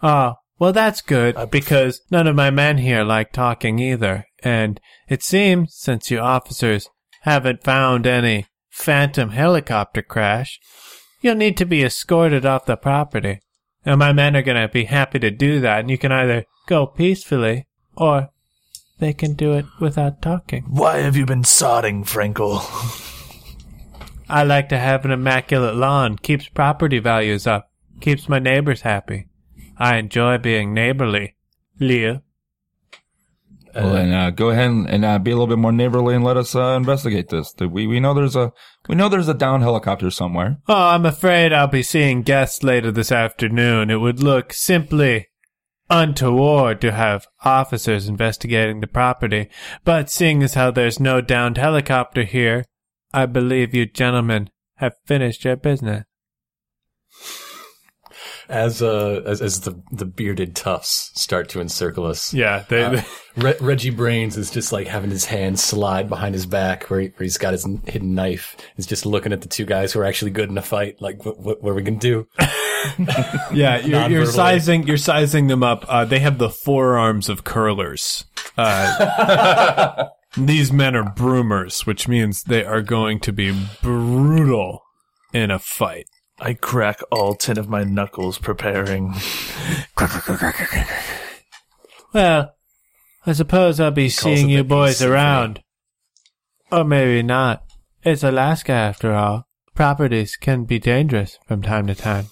Oh, 0.00 0.34
well, 0.60 0.72
that's 0.72 1.02
good 1.02 1.50
because 1.50 2.02
none 2.08 2.28
of 2.28 2.36
my 2.36 2.50
men 2.50 2.78
here 2.78 3.02
like 3.02 3.32
talking 3.32 3.80
either. 3.80 4.26
And 4.46 4.80
it 5.08 5.24
seems, 5.24 5.74
since 5.74 6.08
you 6.08 6.20
officers 6.20 6.88
haven't 7.22 7.64
found 7.64 8.06
any 8.06 8.46
phantom 8.70 9.30
helicopter 9.30 10.02
crash, 10.02 10.60
you'll 11.20 11.34
need 11.34 11.56
to 11.56 11.66
be 11.66 11.82
escorted 11.82 12.46
off 12.46 12.64
the 12.64 12.76
property. 12.76 13.40
And 13.84 13.98
my 13.98 14.12
men 14.12 14.36
are 14.36 14.42
going 14.42 14.62
to 14.62 14.72
be 14.72 14.84
happy 14.84 15.18
to 15.18 15.32
do 15.32 15.58
that. 15.62 15.80
And 15.80 15.90
you 15.90 15.98
can 15.98 16.12
either 16.12 16.44
go 16.68 16.86
peacefully 16.86 17.66
or 17.96 18.28
they 19.00 19.12
can 19.12 19.34
do 19.34 19.52
it 19.54 19.64
without 19.80 20.22
talking. 20.22 20.62
Why 20.68 20.98
have 20.98 21.16
you 21.16 21.26
been 21.26 21.42
sodding, 21.42 22.04
Frankel? 22.04 22.62
I 24.28 24.44
like 24.44 24.68
to 24.68 24.78
have 24.78 25.04
an 25.04 25.10
immaculate 25.10 25.74
lawn. 25.74 26.18
Keeps 26.18 26.48
property 26.50 27.00
values 27.00 27.48
up. 27.48 27.68
Keeps 28.00 28.28
my 28.28 28.38
neighbors 28.38 28.82
happy. 28.82 29.26
I 29.76 29.96
enjoy 29.96 30.38
being 30.38 30.72
neighborly. 30.72 31.34
Leah. 31.80 32.22
Well, 33.84 34.14
uh, 34.14 34.30
go 34.30 34.50
ahead 34.50 34.70
and, 34.70 34.88
and 34.88 35.04
uh, 35.04 35.18
be 35.18 35.30
a 35.30 35.34
little 35.34 35.46
bit 35.46 35.58
more 35.58 35.72
neighborly 35.72 36.14
and 36.14 36.24
let 36.24 36.36
us 36.36 36.54
uh, 36.54 36.74
investigate 36.76 37.28
this. 37.28 37.54
We 37.58 37.86
we 37.86 38.00
know 38.00 38.14
there's 38.14 38.36
a 38.36 38.52
we 38.88 38.94
know 38.94 39.08
there's 39.08 39.28
a 39.28 39.34
down 39.34 39.60
helicopter 39.60 40.10
somewhere. 40.10 40.58
Oh, 40.68 40.88
I'm 40.88 41.06
afraid 41.06 41.52
I'll 41.52 41.66
be 41.66 41.82
seeing 41.82 42.22
guests 42.22 42.62
later 42.62 42.90
this 42.90 43.12
afternoon. 43.12 43.90
It 43.90 43.96
would 43.96 44.22
look 44.22 44.52
simply 44.52 45.28
untoward 45.90 46.80
to 46.80 46.92
have 46.92 47.26
officers 47.44 48.08
investigating 48.08 48.80
the 48.80 48.86
property. 48.86 49.48
But 49.84 50.10
seeing 50.10 50.42
as 50.42 50.54
how 50.54 50.70
there's 50.70 50.98
no 50.98 51.20
downed 51.20 51.58
helicopter 51.58 52.24
here, 52.24 52.64
I 53.12 53.26
believe 53.26 53.74
you 53.74 53.86
gentlemen 53.86 54.50
have 54.76 54.94
finished 55.06 55.44
your 55.44 55.56
business. 55.56 56.04
As 58.48 58.80
uh, 58.82 59.22
as, 59.26 59.42
as 59.42 59.60
the 59.60 59.80
the 59.90 60.04
bearded 60.04 60.54
toughs 60.54 61.10
start 61.14 61.48
to 61.50 61.60
encircle 61.60 62.06
us, 62.06 62.32
Yeah, 62.32 62.64
they, 62.68 62.82
Uh, 62.84 63.02
Re- 63.36 63.56
Reggie 63.60 63.90
Brains 63.90 64.36
is 64.36 64.50
just 64.50 64.72
like 64.72 64.86
having 64.86 65.10
his 65.10 65.24
hand 65.24 65.58
slide 65.58 66.08
behind 66.08 66.34
his 66.34 66.46
back 66.46 66.84
where, 66.84 67.00
he, 67.00 67.06
where 67.08 67.24
he's 67.24 67.38
got 67.38 67.52
his 67.52 67.64
n- 67.66 67.82
hidden 67.86 68.14
knife. 68.14 68.56
He's 68.76 68.86
just 68.86 69.04
looking 69.04 69.32
at 69.32 69.40
the 69.42 69.48
two 69.48 69.64
guys 69.64 69.92
who 69.92 70.00
are 70.00 70.04
actually 70.04 70.30
good 70.30 70.48
in 70.48 70.56
a 70.56 70.62
fight. 70.62 71.02
Like, 71.02 71.24
what, 71.26 71.38
what, 71.40 71.62
what 71.62 71.70
are 71.70 71.74
we 71.74 71.82
gonna 71.82 71.98
do? 71.98 72.28
yeah, 73.52 73.78
you're, 73.78 74.08
you're 74.08 74.26
sizing 74.26 74.86
you're 74.86 74.96
sizing 74.96 75.48
them 75.48 75.62
up. 75.62 75.84
Uh, 75.88 76.04
they 76.04 76.20
have 76.20 76.38
the 76.38 76.50
forearms 76.50 77.28
of 77.28 77.44
curlers. 77.44 78.24
Uh, 78.56 80.06
these 80.36 80.72
men 80.72 80.94
are 80.96 81.12
broomers, 81.14 81.84
which 81.86 82.08
means 82.08 82.44
they 82.44 82.64
are 82.64 82.82
going 82.82 83.20
to 83.20 83.32
be 83.32 83.52
brutal 83.82 84.82
in 85.32 85.50
a 85.50 85.58
fight. 85.58 86.06
I 86.38 86.54
crack 86.54 87.00
all 87.10 87.34
ten 87.34 87.58
of 87.58 87.68
my 87.68 87.84
knuckles 87.84 88.38
preparing. 88.38 89.14
Well, 92.12 92.54
I 93.26 93.32
suppose 93.32 93.80
I'll 93.80 93.90
be 93.90 94.08
seeing 94.08 94.48
you 94.48 94.64
boys 94.64 95.02
around. 95.02 95.62
Or 96.70 96.84
maybe 96.84 97.22
not. 97.22 97.64
It's 98.02 98.22
Alaska 98.22 98.72
after 98.72 99.12
all. 99.12 99.48
Properties 99.74 100.36
can 100.36 100.64
be 100.64 100.78
dangerous 100.78 101.38
from 101.46 101.62
time 101.62 101.86
to 101.88 101.94
time. 101.94 102.26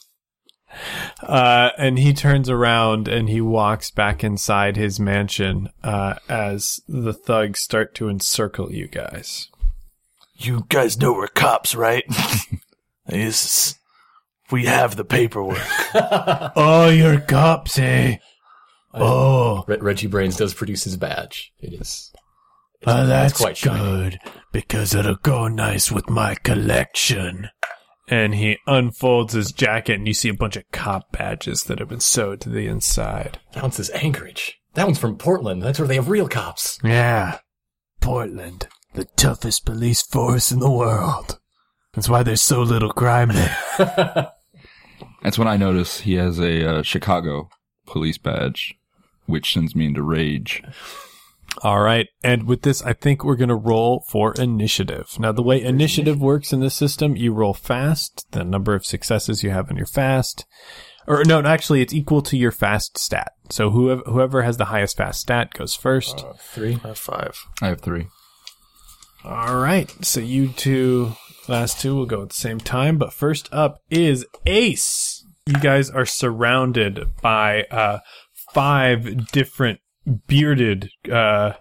Uh, 1.22 1.70
and 1.78 1.98
he 1.98 2.12
turns 2.12 2.48
around 2.48 3.08
and 3.08 3.28
he 3.28 3.40
walks 3.40 3.90
back 3.90 4.24
inside 4.24 4.76
his 4.76 4.98
mansion 4.98 5.68
uh, 5.82 6.14
as 6.28 6.80
the 6.88 7.12
thugs 7.12 7.60
start 7.60 7.94
to 7.96 8.08
encircle 8.08 8.72
you 8.72 8.88
guys. 8.88 9.48
You 10.36 10.66
guys 10.68 10.98
know 10.98 11.12
we're 11.12 11.28
cops, 11.28 11.74
right? 11.74 12.04
this 13.06 13.44
is, 13.44 13.78
we 14.54 14.66
have 14.66 14.94
the 14.94 15.04
paperwork. 15.04 15.58
Oh, 16.56 16.88
you're 16.88 17.20
cops, 17.20 17.78
eh? 17.78 18.18
Oh, 18.92 19.64
Re- 19.66 19.78
Reggie 19.78 20.06
Brains 20.06 20.36
does 20.36 20.54
produce 20.54 20.84
his 20.84 20.96
badge. 20.96 21.52
It 21.58 21.72
is. 21.74 22.12
oh 22.86 23.00
it's 23.00 23.08
that's 23.08 23.36
quite 23.36 23.60
good 23.60 24.18
because 24.52 24.94
it'll 24.94 25.16
go 25.16 25.48
nice 25.48 25.90
with 25.90 26.08
my 26.08 26.36
collection. 26.36 27.48
And 28.08 28.34
he 28.34 28.58
unfolds 28.66 29.32
his 29.32 29.50
jacket, 29.50 29.94
and 29.94 30.06
you 30.06 30.14
see 30.14 30.28
a 30.28 30.34
bunch 30.34 30.56
of 30.56 30.70
cop 30.72 31.10
badges 31.10 31.64
that 31.64 31.78
have 31.80 31.88
been 31.88 32.00
sewed 32.00 32.40
to 32.42 32.48
the 32.48 32.66
inside. 32.66 33.38
That 33.54 33.62
one 33.62 33.72
says 33.72 33.90
Anchorage. 33.90 34.60
That 34.74 34.86
one's 34.86 34.98
from 34.98 35.16
Portland. 35.16 35.62
That's 35.62 35.78
where 35.78 35.88
they 35.88 35.94
have 35.96 36.08
real 36.08 36.28
cops. 36.28 36.78
Yeah. 36.84 37.38
Portland, 38.00 38.68
the 38.94 39.04
toughest 39.16 39.64
police 39.64 40.02
force 40.02 40.52
in 40.52 40.58
the 40.60 40.70
world. 40.70 41.38
That's 41.94 42.08
why 42.08 42.22
there's 42.24 42.42
so 42.42 42.62
little 42.62 42.92
crime 42.92 43.30
there. 43.30 44.30
That's 45.24 45.38
when 45.38 45.48
I 45.48 45.56
notice 45.56 46.00
he 46.00 46.14
has 46.14 46.38
a 46.38 46.78
uh, 46.78 46.82
Chicago 46.82 47.48
police 47.86 48.18
badge, 48.18 48.76
which 49.26 49.54
sends 49.54 49.74
me 49.74 49.86
into 49.86 50.02
rage. 50.02 50.62
All 51.62 51.80
right. 51.80 52.08
And 52.22 52.46
with 52.46 52.62
this, 52.62 52.82
I 52.82 52.92
think 52.92 53.24
we're 53.24 53.36
going 53.36 53.48
to 53.48 53.54
roll 53.54 54.04
for 54.08 54.34
initiative. 54.34 55.18
Now, 55.18 55.32
the 55.32 55.42
way 55.42 55.62
initiative 55.62 56.20
works 56.20 56.52
in 56.52 56.60
this 56.60 56.74
system, 56.74 57.16
you 57.16 57.32
roll 57.32 57.54
fast, 57.54 58.26
the 58.32 58.44
number 58.44 58.74
of 58.74 58.84
successes 58.84 59.42
you 59.42 59.50
have 59.50 59.70
in 59.70 59.76
your 59.76 59.86
fast. 59.86 60.44
Or 61.06 61.22
no, 61.24 61.40
actually, 61.42 61.80
it's 61.80 61.94
equal 61.94 62.22
to 62.22 62.36
your 62.36 62.50
fast 62.50 62.98
stat. 62.98 63.32
So 63.50 63.70
whoever, 63.70 64.02
whoever 64.02 64.42
has 64.42 64.56
the 64.56 64.66
highest 64.66 64.96
fast 64.96 65.20
stat 65.20 65.52
goes 65.54 65.74
first. 65.74 66.24
Three. 66.38 66.78
I 66.84 66.88
have 66.88 66.98
five. 66.98 67.38
I 67.62 67.68
have 67.68 67.80
three. 67.80 68.08
All 69.22 69.56
right. 69.56 69.90
So 70.04 70.20
you 70.20 70.48
two, 70.48 71.12
last 71.46 71.80
two 71.80 71.94
will 71.94 72.06
go 72.06 72.22
at 72.22 72.30
the 72.30 72.34
same 72.34 72.58
time. 72.58 72.98
But 72.98 73.12
first 73.12 73.48
up 73.52 73.80
is 73.90 74.26
Ace. 74.46 75.13
You 75.46 75.60
guys 75.60 75.90
are 75.90 76.06
surrounded 76.06 77.06
by 77.20 77.64
uh, 77.64 77.98
five 78.54 79.30
different 79.30 79.80
bearded 80.26 80.88
uh, 81.12 81.52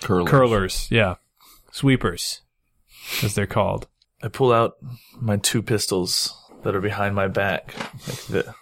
Curlers. 0.00 0.28
curlers. 0.28 0.88
Yeah. 0.90 1.14
Sweepers, 1.70 2.40
as 3.22 3.36
they're 3.36 3.46
called. 3.46 3.86
I 4.24 4.28
pull 4.28 4.52
out 4.52 4.72
my 5.20 5.36
two 5.36 5.62
pistols 5.62 6.36
that 6.64 6.74
are 6.74 6.80
behind 6.80 7.14
my 7.14 7.28
back. 7.28 7.76
Like 8.08 8.22
the, 8.24 8.54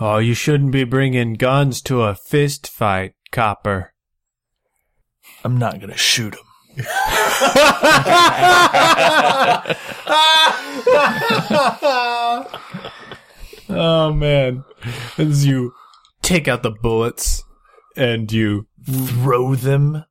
Oh, 0.00 0.18
you 0.18 0.34
shouldn't 0.34 0.72
be 0.72 0.82
bringing 0.82 1.34
guns 1.34 1.80
to 1.82 2.02
a 2.02 2.16
fist 2.16 2.66
fight, 2.68 3.14
copper. 3.30 3.92
I'm 5.44 5.56
not 5.58 5.80
gonna 5.80 5.96
shoot 5.96 6.34
him. 6.34 6.40
Oh, 13.72 14.12
man. 14.12 14.64
As 15.18 15.46
you 15.46 15.72
take 16.22 16.48
out 16.48 16.62
the 16.62 16.70
bullets 16.70 17.42
and 17.96 18.30
you 18.32 18.66
Throw 18.84 19.54
them 19.54 20.04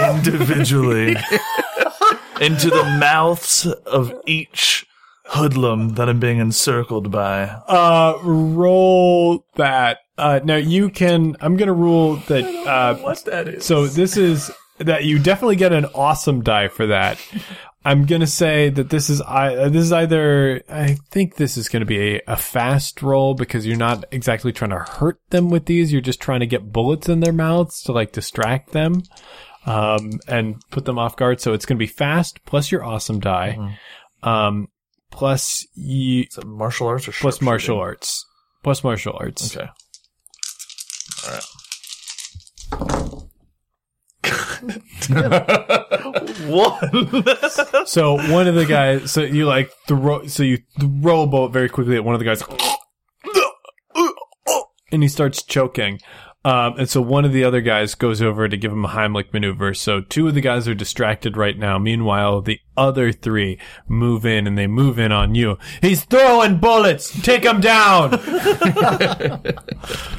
individually 0.00 1.16
into 2.40 2.70
the 2.70 2.84
mouths 3.00 3.66
of 3.66 4.14
each 4.24 4.86
hoodlum 5.26 5.94
that 5.96 6.08
I'm 6.08 6.20
being 6.20 6.38
encircled 6.38 7.10
by. 7.10 7.42
Uh, 7.66 8.18
roll 8.22 9.44
that. 9.56 9.98
Uh, 10.16 10.38
now 10.44 10.54
you 10.56 10.90
can. 10.90 11.36
I'm 11.40 11.56
gonna 11.56 11.72
rule 11.72 12.16
that. 12.28 12.44
Uh, 12.44 12.94
What 12.96 13.24
that 13.24 13.48
is? 13.48 13.64
so 13.64 13.86
this 13.88 14.16
is 14.16 14.50
that 14.78 15.04
you 15.04 15.18
definitely 15.18 15.56
get 15.56 15.72
an 15.72 15.86
awesome 15.86 16.42
die 16.44 16.68
for 16.68 16.86
that. 16.86 17.18
I'm 17.88 18.04
gonna 18.06 18.26
say 18.26 18.68
that 18.70 18.90
this 18.90 19.08
is 19.08 19.20
I. 19.22 19.54
uh, 19.56 19.68
This 19.70 19.84
is 19.84 19.92
either. 19.92 20.62
I 20.68 20.94
think 21.10 21.36
this 21.36 21.56
is 21.56 21.68
gonna 21.68 21.84
be 21.86 22.16
a, 22.16 22.20
a 22.26 22.36
fast 22.36 23.02
roll 23.02 23.34
because 23.34 23.66
you're 23.66 23.76
not 23.78 24.04
exactly 24.10 24.52
trying 24.52 24.70
to 24.70 24.78
hurt 24.78 25.20
them 25.30 25.48
with 25.48 25.64
these. 25.66 25.90
You're 25.92 26.02
just 26.02 26.20
trying 26.20 26.40
to 26.40 26.46
get 26.46 26.70
bullets 26.72 27.08
in 27.08 27.20
their 27.20 27.32
mouths 27.32 27.82
to 27.84 27.92
like 27.92 28.12
distract 28.12 28.72
them, 28.72 29.02
um, 29.64 30.10
and 30.28 30.60
put 30.70 30.84
them 30.84 30.98
off 30.98 31.16
guard. 31.16 31.40
So 31.40 31.52
it's 31.54 31.64
gonna 31.66 31.78
be 31.78 31.86
fast 31.86 32.44
plus 32.44 32.70
your 32.70 32.84
awesome 32.84 33.20
die, 33.20 33.76
um, 34.22 34.68
plus 35.10 35.66
you 35.74 36.24
Is 36.28 36.36
it 36.38 36.44
martial 36.46 36.88
arts 36.88 37.08
or 37.08 37.12
plus 37.12 37.40
martial 37.40 37.78
arts. 37.78 38.26
plus 38.62 38.84
martial 38.84 39.16
arts. 39.18 39.56
Okay. 39.56 39.68
All 41.26 41.32
right. 41.32 43.22
One. 46.48 47.24
So 47.86 48.14
one 48.32 48.46
of 48.46 48.54
the 48.54 48.66
guys, 48.68 49.10
so 49.10 49.22
you 49.22 49.46
like 49.46 49.72
throw, 49.86 50.26
so 50.26 50.42
you 50.42 50.58
throw 50.78 51.22
a 51.22 51.26
bullet 51.26 51.50
very 51.50 51.68
quickly 51.68 51.96
at 51.96 52.04
one 52.04 52.14
of 52.14 52.18
the 52.18 52.24
guys, 52.24 52.42
and 54.92 55.02
he 55.02 55.08
starts 55.08 55.42
choking. 55.42 56.00
Um, 56.48 56.78
and 56.78 56.88
so 56.88 57.02
one 57.02 57.26
of 57.26 57.34
the 57.34 57.44
other 57.44 57.60
guys 57.60 57.94
goes 57.94 58.22
over 58.22 58.48
to 58.48 58.56
give 58.56 58.72
him 58.72 58.86
a 58.86 58.88
Heimlich 58.88 59.34
maneuver. 59.34 59.74
So 59.74 60.00
two 60.00 60.28
of 60.28 60.34
the 60.34 60.40
guys 60.40 60.66
are 60.66 60.74
distracted 60.74 61.36
right 61.36 61.58
now. 61.58 61.78
Meanwhile, 61.78 62.40
the 62.40 62.58
other 62.74 63.12
three 63.12 63.58
move 63.86 64.24
in 64.24 64.46
and 64.46 64.56
they 64.56 64.66
move 64.66 64.98
in 64.98 65.12
on 65.12 65.34
you. 65.34 65.58
He's 65.82 66.04
throwing 66.04 66.56
bullets. 66.56 67.20
Take 67.20 67.44
him 67.44 67.60
down. 67.60 68.14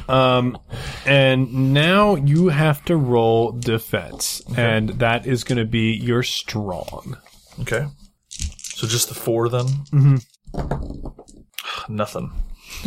um, 0.08 0.56
and 1.04 1.74
now 1.74 2.14
you 2.14 2.46
have 2.46 2.84
to 2.84 2.96
roll 2.96 3.50
defense, 3.50 4.40
and 4.56 4.90
that 5.00 5.26
is 5.26 5.42
going 5.42 5.58
to 5.58 5.64
be 5.64 5.94
your 5.94 6.22
strong. 6.22 7.16
okay. 7.62 7.88
So 8.28 8.86
just 8.86 9.08
the 9.08 9.16
four 9.16 9.48
then. 9.48 9.66
Mm-hmm. 9.92 11.92
Nothing. 11.92 12.30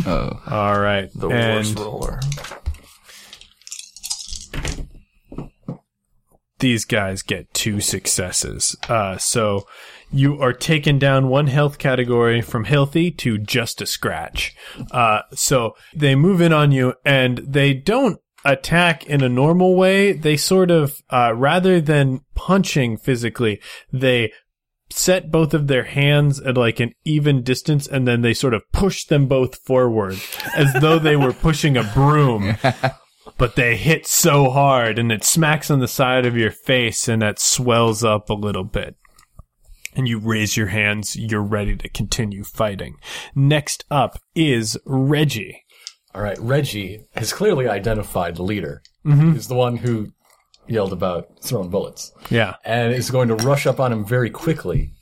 Oh, 0.07 0.41
All 0.47 0.79
right. 0.79 1.09
The 1.13 1.27
and 1.27 1.57
worst 1.57 1.77
roller. 1.77 2.21
These 6.63 6.85
guys 6.85 7.21
get 7.21 7.53
two 7.53 7.81
successes. 7.81 8.77
Uh, 8.87 9.17
so 9.17 9.67
you 10.13 10.41
are 10.41 10.53
taken 10.53 10.97
down 10.97 11.27
one 11.27 11.47
health 11.47 11.77
category 11.77 12.41
from 12.41 12.63
healthy 12.63 13.11
to 13.11 13.37
just 13.37 13.81
a 13.81 13.85
scratch. 13.85 14.55
Uh, 14.91 15.23
so 15.33 15.75
they 15.93 16.15
move 16.15 16.39
in 16.39 16.53
on 16.53 16.71
you 16.71 16.93
and 17.03 17.39
they 17.39 17.73
don't 17.73 18.17
attack 18.45 19.05
in 19.05 19.21
a 19.21 19.27
normal 19.27 19.75
way. 19.75 20.13
They 20.13 20.37
sort 20.37 20.71
of, 20.71 21.01
uh, 21.09 21.33
rather 21.35 21.81
than 21.81 22.21
punching 22.33 22.95
physically, 22.95 23.59
they 23.91 24.31
set 24.89 25.31
both 25.31 25.53
of 25.53 25.67
their 25.67 25.83
hands 25.83 26.39
at 26.39 26.55
like 26.55 26.79
an 26.79 26.93
even 27.03 27.43
distance 27.43 27.87
and 27.87 28.07
then 28.07 28.21
they 28.21 28.33
sort 28.33 28.53
of 28.53 28.61
push 28.71 29.03
them 29.03 29.27
both 29.27 29.57
forward 29.65 30.17
as 30.55 30.71
though 30.79 30.97
they 30.97 31.17
were 31.17 31.33
pushing 31.33 31.75
a 31.75 31.83
broom 31.83 32.55
but 33.37 33.55
they 33.55 33.75
hit 33.77 34.05
so 34.07 34.49
hard 34.49 34.97
and 34.99 35.11
it 35.11 35.23
smacks 35.23 35.69
on 35.71 35.79
the 35.79 35.87
side 35.87 36.25
of 36.25 36.37
your 36.37 36.51
face 36.51 37.07
and 37.07 37.21
that 37.21 37.39
swells 37.39 38.03
up 38.03 38.29
a 38.29 38.33
little 38.33 38.63
bit. 38.63 38.95
And 39.95 40.07
you 40.07 40.17
raise 40.17 40.57
your 40.57 40.67
hands, 40.67 41.15
you're 41.15 41.43
ready 41.43 41.75
to 41.75 41.89
continue 41.89 42.43
fighting. 42.43 42.95
Next 43.35 43.85
up 43.91 44.17
is 44.33 44.77
Reggie. 44.85 45.63
All 46.15 46.21
right, 46.21 46.37
Reggie 46.39 47.05
has 47.15 47.31
clearly 47.33 47.67
identified 47.67 48.35
the 48.35 48.43
leader. 48.43 48.81
Mm-hmm. 49.05 49.33
He's 49.33 49.47
the 49.47 49.55
one 49.55 49.77
who 49.77 50.09
yelled 50.67 50.93
about 50.93 51.27
throwing 51.43 51.69
bullets, 51.69 52.11
Yeah. 52.29 52.55
and 52.63 52.93
is 52.93 53.11
going 53.11 53.27
to 53.27 53.35
rush 53.35 53.67
up 53.67 53.79
on 53.79 53.91
him 53.91 54.05
very 54.05 54.29
quickly 54.29 54.93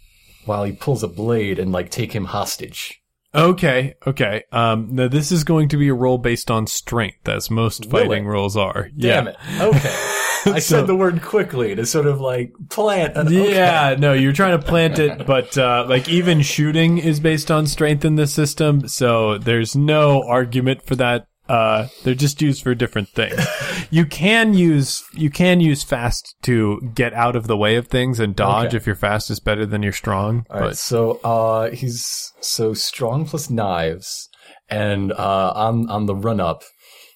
while 0.46 0.64
he 0.64 0.72
pulls 0.72 1.04
a 1.04 1.08
blade 1.08 1.60
and 1.60 1.72
like 1.72 1.90
take 1.92 2.14
him 2.14 2.26
hostage. 2.26 3.01
Okay, 3.34 3.96
okay. 4.06 4.44
Um, 4.52 4.90
now 4.92 5.08
this 5.08 5.32
is 5.32 5.44
going 5.44 5.70
to 5.70 5.78
be 5.78 5.88
a 5.88 5.94
roll 5.94 6.18
based 6.18 6.52
on 6.52 6.68
strength, 6.68 7.30
as 7.30 7.50
most 7.50 7.86
Will 7.86 8.04
fighting 8.04 8.26
it? 8.26 8.28
rolls 8.28 8.58
are. 8.58 8.90
Damn 8.98 9.28
yeah. 9.28 9.32
it. 9.32 9.62
Okay. 9.62 10.18
I 10.46 10.60
said 10.60 10.88
the 10.88 10.96
word 10.96 11.22
quickly 11.22 11.76
to 11.76 11.86
sort 11.86 12.08
of 12.08 12.20
like 12.20 12.54
plant 12.70 13.16
an 13.16 13.28
okay. 13.28 13.54
Yeah, 13.54 13.96
no, 13.98 14.14
you're 14.14 14.34
trying 14.34 14.60
to 14.60 14.66
plant 14.66 15.00
it, 15.00 15.26
but 15.28 15.58
uh, 15.58 15.86
like 15.88 16.10
even 16.10 16.42
shooting 16.42 16.98
is 16.98 17.20
based 17.20 17.52
on 17.52 17.68
strength 17.68 18.04
in 18.04 18.16
this 18.16 18.34
system, 18.34 18.88
so 18.88 19.38
there's 19.38 19.76
no 19.76 20.24
argument 20.24 20.86
for 20.86 20.96
that. 20.98 21.28
Uh, 21.52 21.88
they're 22.04 22.16
just 22.16 22.42
used 22.42 22.64
for 22.64 22.74
different 22.76 23.10
things. 23.10 23.40
You 23.94 24.06
can 24.06 24.54
use 24.54 25.04
you 25.14 25.30
can 25.30 25.60
use 25.60 25.84
fast 25.84 26.36
to 26.44 26.80
get 26.96 27.14
out 27.14 27.36
of 27.36 27.48
the 27.48 27.58
way 27.58 27.76
of 27.76 27.88
things 27.90 28.22
and 28.22 28.34
dodge 28.34 28.68
Okay. 28.68 28.78
if 28.78 28.86
your 28.88 28.96
fast 28.96 29.30
is 29.30 29.42
better 29.42 29.66
than 29.66 29.84
your 29.84 29.92
strong. 29.92 30.46
All 30.50 30.60
right, 30.62 30.68
but 30.70 30.78
so 30.78 31.20
uh, 31.26 31.72
he's 31.72 32.32
so 32.40 32.74
strong 32.74 33.26
plus 33.26 33.50
knives, 33.50 34.30
and 34.70 35.12
uh, 35.12 35.52
on 35.54 35.90
on 35.90 36.06
the 36.06 36.16
run 36.16 36.40
up, 36.40 36.64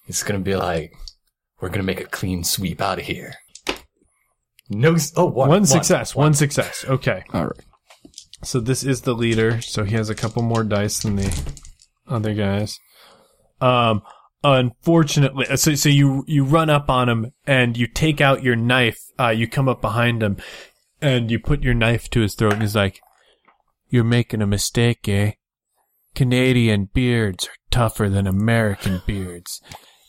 it's 0.08 0.22
gonna 0.22 0.40
be 0.44 0.58
like 0.58 0.92
we're 1.62 1.70
gonna 1.70 1.84
make 1.84 2.02
a 2.02 2.06
clean 2.20 2.44
sweep 2.44 2.82
out 2.82 3.00
of 3.00 3.06
here. 3.06 3.36
No, 4.70 4.98
oh 5.16 5.26
one, 5.28 5.48
one 5.48 5.66
success, 5.66 6.14
one 6.14 6.34
success. 6.34 6.84
Okay, 6.90 7.24
all 7.34 7.46
right. 7.46 7.64
so 8.44 8.60
this 8.60 8.84
is 8.84 9.02
the 9.02 9.14
leader. 9.14 9.62
So 9.62 9.86
he 9.86 9.96
has 9.96 10.10
a 10.10 10.16
couple 10.16 10.42
more 10.42 10.66
dice 10.66 11.00
than 11.00 11.16
the 11.16 11.54
other 12.06 12.34
guys. 12.34 12.78
Um, 13.62 14.02
unfortunately, 14.54 15.46
so 15.58 15.76
so 15.76 15.89
you 15.89 16.24
you 16.28 16.43
run 16.43 16.70
up 16.70 16.89
on 16.89 17.10
him 17.10 17.32
and 17.48 17.76
you 17.76 17.88
take 17.88 18.22
out 18.22 18.43
your 18.43 18.56
knife. 18.56 19.00
Uh, 19.20 19.30
you 19.30 19.48
come 19.48 19.68
up 19.68 19.82
behind 19.82 20.22
him 20.22 20.38
and 21.02 21.32
you 21.32 21.39
put 21.39 21.64
your 21.64 21.74
knife 21.74 22.10
to 22.12 22.22
his 22.22 22.36
throat, 22.36 22.54
and 22.54 22.62
he's 22.62 22.76
like, 22.76 23.02
"You're 23.89 24.04
making 24.04 24.41
a 24.41 24.48
mistake, 24.48 25.08
eh? 25.08 25.34
Canadian 26.14 26.89
beards 26.93 27.48
are 27.48 27.58
tougher 27.72 28.10
than 28.10 28.28
American 28.28 29.02
beards." 29.06 29.62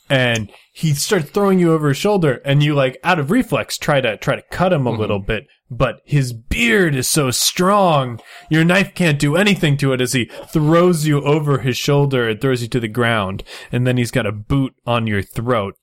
And 0.09 0.53
he 0.73 0.95
starts 0.95 1.31
throwing 1.31 1.59
you 1.59 1.73
over 1.73 1.89
his 1.89 1.97
shoulder, 1.97 2.41
and 2.45 2.63
you 2.63 2.75
like 2.75 2.99
out 3.03 3.19
of 3.19 3.31
reflex 3.31 3.77
try 3.77 4.01
to 4.01 4.17
try 4.17 4.37
to 4.37 4.43
cut 4.51 4.73
him 4.73 4.87
a 4.87 4.91
little 4.91 5.19
bit, 5.19 5.47
but 5.71 5.97
his 6.05 6.33
beard 6.33 6.95
is 6.95 7.09
so 7.09 7.31
strong, 7.33 8.21
your 8.49 8.65
knife 8.65 8.95
can't 8.95 9.19
do 9.19 9.35
anything 9.37 9.77
to 9.79 9.93
it 9.93 10.01
as 10.01 10.13
he 10.13 10.31
throws 10.49 11.07
you 11.07 11.23
over 11.23 11.59
his 11.59 11.77
shoulder 11.77 12.29
and 12.29 12.41
throws 12.41 12.63
you 12.63 12.69
to 12.69 12.79
the 12.81 12.89
ground, 12.89 13.43
and 13.73 13.85
then 13.87 13.97
he's 13.97 14.13
got 14.13 14.27
a 14.27 14.33
boot 14.33 14.75
on 14.87 15.07
your 15.09 15.23
throat, 15.23 15.75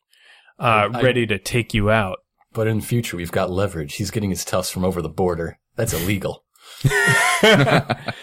uh, 0.60 0.90
I- 0.94 1.02
ready 1.02 1.26
to 1.28 1.38
take 1.38 1.74
you 1.74 1.92
out. 1.92 2.20
But 2.54 2.68
in 2.68 2.82
future, 2.82 3.18
we've 3.18 3.32
got 3.32 3.50
leverage. 3.50 3.96
He's 3.96 4.12
getting 4.12 4.30
his 4.30 4.46
tufts 4.46 4.70
from 4.70 4.86
over 4.86 5.02
the 5.02 5.10
border. 5.10 5.60
That's 5.76 5.94
illegal. 5.94 6.46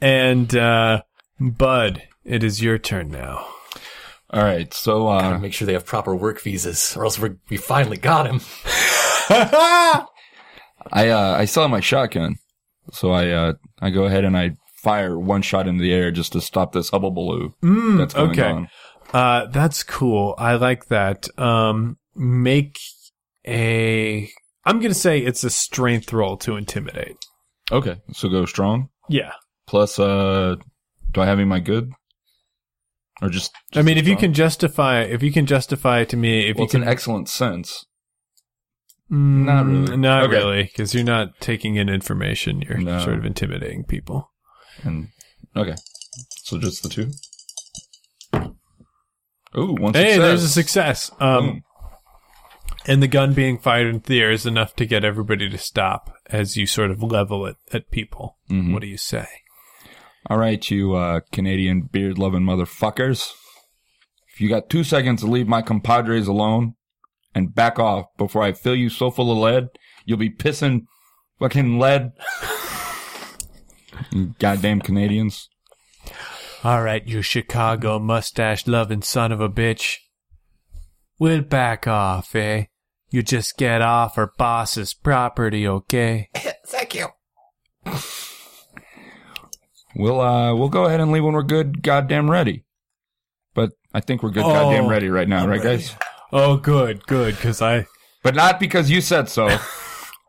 And 0.00 0.54
uh, 0.54 1.02
Bud, 1.38 2.02
it 2.24 2.42
is 2.44 2.62
your 2.62 2.78
turn 2.78 3.08
now. 3.10 3.46
All 4.32 4.42
right. 4.42 4.72
So, 4.72 5.06
Gotta 5.06 5.36
uh, 5.36 5.38
make 5.38 5.52
sure 5.52 5.66
they 5.66 5.72
have 5.72 5.86
proper 5.86 6.14
work 6.14 6.40
visas, 6.40 6.96
or 6.96 7.04
else 7.04 7.18
we're, 7.18 7.36
we 7.48 7.56
finally 7.56 7.96
got 7.96 8.26
him. 8.26 8.40
I, 10.92 11.08
uh, 11.08 11.36
I 11.38 11.44
still 11.44 11.62
have 11.62 11.70
my 11.70 11.80
shotgun. 11.80 12.36
So 12.92 13.10
I, 13.10 13.30
uh, 13.30 13.52
I 13.80 13.90
go 13.90 14.04
ahead 14.04 14.24
and 14.24 14.36
I 14.36 14.56
fire 14.80 15.18
one 15.18 15.42
shot 15.42 15.68
into 15.68 15.82
the 15.82 15.92
air 15.92 16.10
just 16.10 16.32
to 16.32 16.40
stop 16.40 16.72
this 16.72 16.90
hubble 16.90 17.10
baloo 17.10 17.54
that's 17.98 18.14
going 18.14 18.30
okay. 18.30 18.42
on. 18.42 18.68
Uh, 19.12 19.46
that's 19.46 19.82
cool. 19.82 20.34
I 20.38 20.54
like 20.54 20.86
that. 20.86 21.28
Um, 21.38 21.98
make 22.14 22.78
a. 23.46 24.30
I'm 24.64 24.80
gonna 24.80 24.94
say 24.94 25.18
it's 25.18 25.44
a 25.44 25.50
strength 25.50 26.12
roll 26.12 26.36
to 26.38 26.56
intimidate. 26.56 27.16
Okay. 27.72 27.96
So 28.12 28.28
go 28.28 28.46
strong. 28.46 28.88
Yeah. 29.08 29.32
Plus, 29.66 29.98
uh, 29.98 30.56
do 31.12 31.20
I 31.20 31.26
have 31.26 31.38
any 31.38 31.46
my 31.46 31.60
good? 31.60 31.92
Or 33.22 33.28
just, 33.28 33.52
I 33.74 33.82
mean, 33.82 33.98
if 33.98 34.08
you 34.08 34.16
can 34.16 34.32
justify, 34.32 35.02
if 35.02 35.22
you 35.22 35.30
can 35.30 35.44
justify 35.46 36.04
to 36.04 36.16
me, 36.16 36.48
if 36.48 36.56
well, 36.56 36.62
you 36.62 36.64
it's 36.64 36.72
can, 36.72 36.82
an 36.82 36.88
excellent 36.88 37.28
sense. 37.28 37.84
Mm, 39.12 39.44
not 39.44 39.66
really. 39.66 39.96
not 39.96 40.22
Okay. 40.24 40.34
really, 40.36 40.62
because 40.64 40.94
you're 40.94 41.04
not 41.04 41.38
taking 41.40 41.76
in 41.76 41.88
information. 41.88 42.62
You're 42.62 42.78
No. 42.78 42.98
sort 43.00 43.18
of 43.18 43.26
intimidating 43.26 43.84
people. 43.84 44.30
And, 44.84 45.08
okay. 45.56 45.74
So 46.44 46.58
just 46.58 46.82
the 46.82 46.88
two? 46.88 47.10
Ooh, 49.58 49.74
one 49.74 49.94
Hey, 49.94 50.16
there's 50.16 50.44
a 50.44 50.48
success. 50.48 51.10
Um, 51.20 51.46
Boom. 51.46 51.62
and 52.86 53.02
the 53.02 53.08
gun 53.08 53.34
being 53.34 53.58
fired 53.58 53.88
into 53.92 54.08
the 54.08 54.20
air 54.20 54.30
is 54.30 54.46
enough 54.46 54.76
to 54.76 54.86
get 54.86 55.04
everybody 55.04 55.50
to 55.50 55.58
stop 55.58 56.14
as 56.26 56.56
you 56.56 56.66
sort 56.66 56.90
of 56.90 57.02
level 57.02 57.44
it 57.46 57.56
at 57.72 57.90
people. 57.90 58.38
Mhm. 58.48 58.72
What 58.72 58.82
do 58.82 58.88
you 58.88 58.96
say? 58.96 59.26
All 60.28 60.38
right, 60.38 60.70
you 60.70 60.94
uh, 60.94 61.20
Canadian 61.32 61.82
beard 61.82 62.18
loving 62.18 62.42
motherfuckers. 62.42 63.32
If 64.32 64.40
you 64.40 64.48
got 64.48 64.70
two 64.70 64.84
seconds 64.84 65.22
to 65.22 65.26
leave 65.26 65.48
my 65.48 65.62
compadres 65.62 66.26
alone 66.26 66.74
and 67.34 67.54
back 67.54 67.78
off 67.78 68.06
before 68.16 68.42
I 68.42 68.52
fill 68.52 68.74
you 68.74 68.90
so 68.90 69.10
full 69.10 69.32
of 69.32 69.38
lead, 69.38 69.68
you'll 70.04 70.18
be 70.18 70.30
pissing 70.30 70.86
fucking 71.38 71.78
lead. 71.78 72.12
You 74.12 74.34
Goddamn 74.38 74.80
Canadians. 74.80 75.48
All 76.62 76.82
right, 76.82 77.06
you 77.06 77.22
Chicago 77.22 77.98
mustache 77.98 78.66
loving 78.66 79.02
son 79.02 79.32
of 79.32 79.40
a 79.40 79.48
bitch. 79.48 79.96
We'll 81.18 81.42
back 81.42 81.86
off, 81.86 82.34
eh? 82.34 82.66
You 83.10 83.22
just 83.22 83.56
get 83.56 83.82
off 83.82 84.16
our 84.16 84.32
boss's 84.38 84.94
property, 84.94 85.66
okay? 85.66 86.28
Thank 86.66 86.94
you. 86.94 87.08
We'll 89.94 90.20
uh 90.20 90.54
we'll 90.54 90.68
go 90.68 90.84
ahead 90.84 91.00
and 91.00 91.12
leave 91.12 91.24
when 91.24 91.34
we're 91.34 91.42
good 91.42 91.82
goddamn 91.82 92.30
ready. 92.30 92.64
But 93.54 93.72
I 93.92 94.00
think 94.00 94.22
we're 94.22 94.30
good 94.30 94.44
Oh, 94.44 94.52
goddamn 94.52 94.88
ready 94.88 95.08
right 95.08 95.28
now, 95.28 95.46
right 95.46 95.62
guys? 95.62 95.94
Oh, 96.32 96.56
good, 96.56 97.06
good, 97.06 97.34
because 97.34 97.60
I. 97.60 97.86
But 98.22 98.34
not 98.34 98.60
because 98.60 98.90
you 98.90 99.00
said 99.00 99.28
so. 99.28 99.58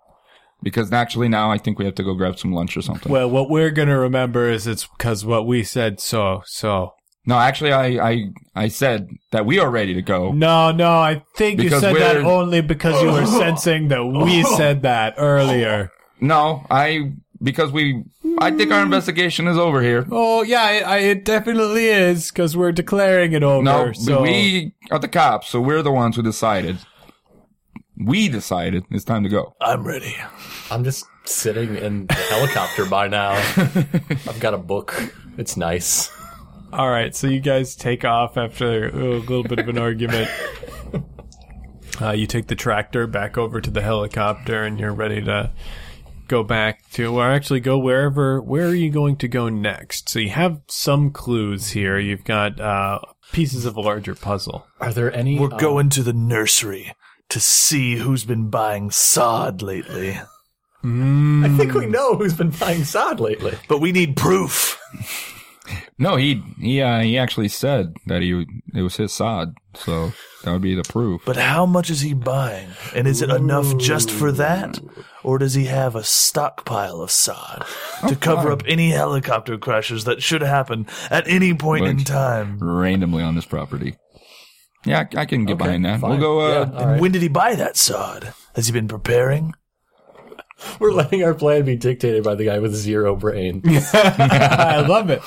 because 0.64 0.92
actually 0.92 1.30
now 1.30 1.52
I 1.52 1.58
think 1.58 1.78
we 1.78 1.86
have 1.86 1.96
to 1.96 2.04
go 2.04 2.14
grab 2.14 2.40
some 2.40 2.54
lunch 2.54 2.76
or 2.76 2.82
something. 2.82 3.12
Well, 3.12 3.30
what 3.30 3.50
we're 3.50 3.72
gonna 3.72 4.00
remember 4.00 4.50
is 4.50 4.68
it's 4.68 4.88
because 4.88 5.26
what 5.26 5.46
we 5.46 5.64
said 5.64 6.00
so, 6.00 6.42
so. 6.46 6.94
No, 7.24 7.38
actually, 7.38 7.72
I, 7.72 8.10
I, 8.10 8.26
I 8.56 8.68
said 8.68 9.10
that 9.32 9.46
we 9.46 9.60
are 9.60 9.70
ready 9.70 9.94
to 9.94 10.02
go. 10.02 10.32
No, 10.32 10.72
no, 10.72 10.90
I 10.90 11.24
think 11.36 11.62
you 11.62 11.70
said 11.70 11.96
that 11.96 12.18
only 12.18 12.62
because 12.62 13.00
you 13.00 13.12
were 13.12 13.26
sensing 13.40 13.90
that 13.90 14.04
we 14.04 14.42
said 14.42 14.82
that 14.82 15.14
earlier. 15.18 15.92
No, 16.20 16.66
I, 16.72 17.14
because 17.40 17.72
we, 17.72 18.04
I 18.38 18.52
think 18.52 18.72
our 18.72 18.82
investigation 18.82 19.48
is 19.48 19.58
over 19.58 19.82
here. 19.82 20.06
Oh, 20.12 20.42
yeah, 20.44 20.62
I, 20.62 20.80
I, 20.80 20.98
it 20.98 21.26
definitely 21.26 21.88
is 21.88 22.32
because 22.32 22.56
we're 22.58 22.72
declaring 22.72 23.34
it 23.34 23.44
over. 23.44 23.64
No, 23.64 23.92
so 23.94 24.22
we 24.22 24.74
are 24.90 25.00
the 25.00 25.08
cops, 25.08 25.50
so 25.50 25.62
we're 25.62 25.82
the 25.82 25.92
ones 25.92 26.16
who 26.16 26.24
decided. 26.24 26.78
We 27.98 28.30
decided 28.30 28.86
it's 28.90 29.04
time 29.04 29.24
to 29.24 29.30
go. 29.30 29.56
I'm 29.62 29.86
ready. 29.86 30.16
I'm 30.72 30.84
just 30.84 31.06
sitting 31.26 31.76
in 31.78 32.08
the 32.08 32.14
helicopter 32.30 32.86
by 32.86 33.08
now. 33.08 33.32
I've 33.58 34.40
got 34.40 34.54
a 34.54 34.58
book. 34.58 35.14
It's 35.38 35.56
nice. 35.56 36.12
All 36.74 36.90
right, 36.90 37.16
so 37.16 37.28
you 37.28 37.42
guys 37.42 37.76
take 37.76 38.06
off 38.06 38.38
after 38.38 38.88
a 38.88 39.20
little 39.20 39.44
bit 39.44 39.60
of 39.60 39.68
an 39.68 39.78
argument. 39.78 40.30
Uh, 42.02 42.12
you 42.14 42.26
take 42.26 42.48
the 42.48 42.56
tractor 42.56 43.06
back 43.06 43.38
over 43.38 43.62
to 43.62 43.70
the 43.70 43.82
helicopter, 43.82 44.64
and 44.64 44.80
you're 44.80 44.94
ready 44.94 45.22
to 45.22 45.52
go 46.32 46.44
back 46.44 46.90
to, 46.92 47.14
or 47.14 47.30
actually 47.30 47.60
go 47.60 47.78
wherever. 47.78 48.42
Where 48.42 48.68
are 48.68 48.74
you 48.74 48.90
going 48.90 49.18
to 49.18 49.28
go 49.28 49.50
next? 49.50 50.10
So 50.10 50.18
you 50.18 50.30
have 50.30 50.62
some 50.68 51.12
clues 51.12 51.72
here. 51.72 52.00
You've 52.00 52.24
got 52.24 52.60
uh, 52.60 53.00
pieces 53.34 53.66
of 53.66 53.76
a 53.76 53.82
larger 53.82 54.16
puzzle. 54.16 54.66
Are 54.80 54.94
there 54.94 55.14
any? 55.14 55.38
We're 55.38 55.52
um, 55.52 55.60
going 55.60 55.90
to 55.90 56.04
the 56.04 56.14
nursery 56.14 56.94
to 57.30 57.40
see 57.40 57.98
who's 57.98 58.24
been 58.24 58.50
buying 58.50 58.90
sod 58.90 59.62
lately. 59.62 60.20
I 60.84 61.54
think 61.58 61.76
we 61.76 61.86
know 61.86 62.16
who's 62.16 62.34
been 62.34 62.50
buying 62.50 62.86
sod 62.86 63.20
lately. 63.20 63.56
But 63.68 63.80
we 63.80 63.92
need 63.92 64.16
proof. 64.16 64.80
No, 65.98 66.16
he, 66.16 66.42
he, 66.60 66.82
uh, 66.82 67.02
he 67.02 67.18
actually 67.18 67.48
said 67.48 67.94
that 68.08 68.24
he, 68.24 68.46
it 68.74 68.82
was 68.82 68.98
his 68.98 69.14
sod, 69.14 69.54
so 69.76 70.12
that 70.44 70.52
would 70.52 70.62
be 70.62 70.76
the 70.76 70.84
proof. 70.84 71.22
But 71.26 71.38
how 71.38 71.66
much 71.66 71.90
is 71.90 72.02
he 72.02 72.14
buying? 72.14 72.70
And 72.96 73.08
is 73.08 73.22
it 73.22 73.30
enough 73.30 73.78
just 73.78 74.10
for 74.12 74.32
that? 74.34 74.80
Or 75.24 75.38
does 75.38 75.54
he 75.54 75.66
have 75.66 75.96
a 75.96 76.04
stockpile 76.04 77.02
of 77.02 77.12
sod 77.12 77.66
to 78.08 78.16
cover 78.16 78.52
up 78.52 78.64
any 78.68 78.90
helicopter 78.92 79.58
crashes 79.58 80.04
that 80.06 80.22
should 80.24 80.42
happen 80.42 80.88
at 81.10 81.28
any 81.28 81.54
point 81.54 81.86
in 81.86 81.98
Like- 81.98 82.06
time? 82.08 82.58
randomly 82.60 83.24
on 83.24 83.36
this 83.36 83.46
property. 83.46 83.96
Yeah, 84.86 85.06
I, 85.16 85.22
I 85.22 85.26
can 85.26 85.46
get 85.46 85.58
behind 85.60 85.86
that. 85.86 86.00
fine. 86.00 86.10
We'll 86.12 86.20
go. 86.20 86.40
Uh, 86.42 86.50
Yeah, 86.72 86.80
all 86.80 86.86
right. 86.88 87.00
When 87.02 87.12
did 87.12 87.22
he 87.22 87.28
buy 87.28 87.54
that 87.56 87.78
sod? 87.78 88.34
Has 88.56 88.66
he 88.66 88.74
been 88.74 88.88
preparing? 88.88 89.54
We're 90.80 90.92
letting 90.92 91.24
our 91.24 91.34
plan 91.34 91.66
be 91.66 91.76
dictated 91.76 92.24
by 92.24 92.36
the 92.36 92.46
guy 92.46 92.60
with 92.60 92.74
zero 92.76 93.16
brain. 93.16 93.62
I 93.94 94.84
love 94.88 95.10
it. 95.12 95.22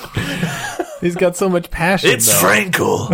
He's 1.05 1.15
got 1.15 1.37
so 1.37 1.47
much 1.49 1.69
passion. 1.69 2.09
It's 2.09 2.25
though. 2.25 2.47
Frankel. 2.47 3.11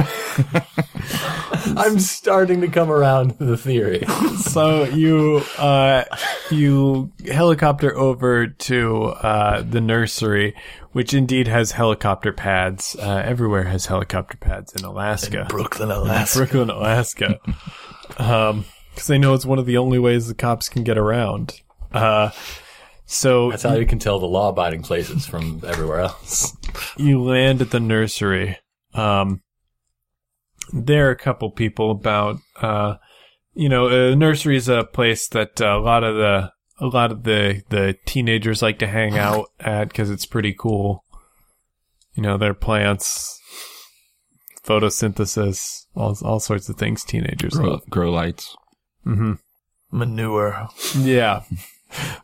I'm 1.78 2.00
starting 2.00 2.62
to 2.62 2.70
come 2.70 2.90
around 2.90 3.38
to 3.38 3.44
the 3.44 3.58
theory. 3.58 4.06
So 4.42 4.84
you 4.84 5.44
uh, 5.58 6.04
you 6.50 7.12
helicopter 7.26 7.96
over 7.96 8.48
to 8.48 9.04
uh, 9.06 9.62
the 9.62 9.80
nursery, 9.80 10.56
which 10.92 11.14
indeed 11.14 11.48
has 11.48 11.72
helicopter 11.72 12.34
pads. 12.34 12.98
Uh, 13.00 13.22
everywhere 13.24 13.64
has 13.64 13.86
helicopter 13.86 14.38
pads 14.38 14.74
in 14.74 14.84
Alaska, 14.84 15.46
Brooklyn, 15.48 15.92
Alaska. 15.92 16.38
Brooklyn, 16.40 16.70
Alaska, 16.70 17.40
because 18.10 19.08
they 19.08 19.18
know 19.18 19.34
it's 19.34 19.46
one 19.46 19.60
of 19.60 19.66
the 19.66 19.78
only 19.78 20.00
ways 20.00 20.28
the 20.28 20.34
cops 20.34 20.68
can 20.68 20.84
get 20.84 20.98
around. 20.98 21.62
Uh, 21.94 22.32
so 23.12 23.50
That's 23.50 23.64
how 23.64 23.74
you 23.76 23.86
can 23.86 24.00
tell 24.00 24.20
the 24.20 24.26
law-abiding 24.26 24.84
places 24.84 25.26
from 25.28 25.62
everywhere 25.68 26.00
else. 26.00 26.56
you 26.98 27.22
land 27.22 27.62
at 27.62 27.72
the 27.72 27.80
nursery. 27.82 28.58
Um, 28.94 29.42
there 30.72 31.08
are 31.10 31.12
a 31.12 31.18
couple 31.18 31.52
people 31.52 31.92
about. 31.92 32.38
Uh, 32.62 32.96
you 33.54 33.68
know, 33.68 33.88
a 33.90 34.16
nursery 34.16 34.56
is 34.56 34.70
a 34.70 34.86
place 34.86 35.28
that 35.30 35.60
uh, 35.60 35.78
a 35.78 35.82
lot 35.82 36.06
of 36.06 36.16
the 36.16 36.52
a 36.80 36.88
lot 36.88 37.12
of 37.12 37.24
the 37.24 37.62
the 37.70 37.98
teenagers 38.06 38.62
like 38.62 38.80
to 38.80 38.88
hang 38.88 39.18
out 39.28 39.48
at 39.60 39.90
because 39.90 40.10
it's 40.10 40.26
pretty 40.26 40.56
cool. 40.58 41.04
You 42.14 42.24
know, 42.24 42.38
their 42.38 42.54
plants, 42.54 43.38
photosynthesis, 44.66 45.86
all 45.96 46.18
all 46.24 46.40
sorts 46.40 46.70
of 46.70 46.78
things 46.78 47.04
teenagers 47.04 47.54
grow, 47.54 47.72
love. 47.72 47.90
grow 47.90 48.12
lights. 48.12 48.56
hmm 49.04 49.34
Manure. 49.92 50.70
Yeah. 50.98 51.44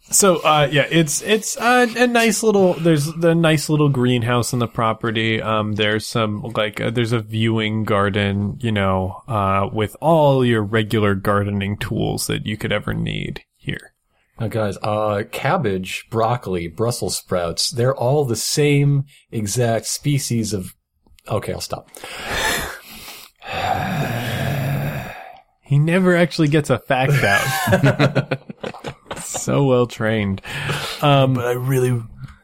So 0.10 0.38
uh 0.38 0.70
yeah, 0.72 0.88
it's 0.90 1.22
it's 1.22 1.58
uh, 1.58 1.88
a 1.98 2.08
nice 2.08 2.42
little 2.42 2.74
there's 2.76 3.12
the 3.14 3.36
nice 3.36 3.70
little 3.70 3.90
greenhouse 3.90 4.54
on 4.54 4.60
the 4.60 4.68
property. 4.68 5.42
Um 5.42 5.74
there's 5.74 6.08
some 6.08 6.42
like 6.56 6.80
uh, 6.80 6.90
there's 6.90 7.12
a 7.12 7.20
viewing 7.20 7.84
garden, 7.84 8.58
you 8.62 8.72
know, 8.72 9.24
uh 9.28 9.68
with 9.72 9.96
all 10.00 10.46
your 10.46 10.64
regular 10.64 11.16
gardening 11.16 11.78
tools 11.78 12.28
that 12.28 12.46
you 12.46 12.58
could 12.58 12.72
ever 12.72 12.94
need 12.94 13.44
here. 13.56 13.94
Now, 14.40 14.48
guys, 14.50 14.78
uh, 14.84 15.24
cabbage, 15.32 16.08
broccoli, 16.12 16.68
Brussels 16.68 17.18
sprouts, 17.18 17.72
they're 17.72 17.96
all 17.96 18.24
the 18.24 18.36
same 18.36 19.06
exact 19.32 19.88
species 19.88 20.54
of. 20.54 20.76
Okay, 21.28 21.54
I'll 21.54 21.62
stop. 21.62 21.90
He 25.68 25.78
never 25.78 26.16
actually 26.16 26.48
gets 26.48 26.70
a 26.70 26.80
fact 26.80 27.22
out. 27.26 28.40
so 29.28 29.64
well 29.64 29.86
trained. 29.88 30.42
Um 31.02 31.34
But 31.36 31.46
I 31.46 31.52
really, 31.52 32.02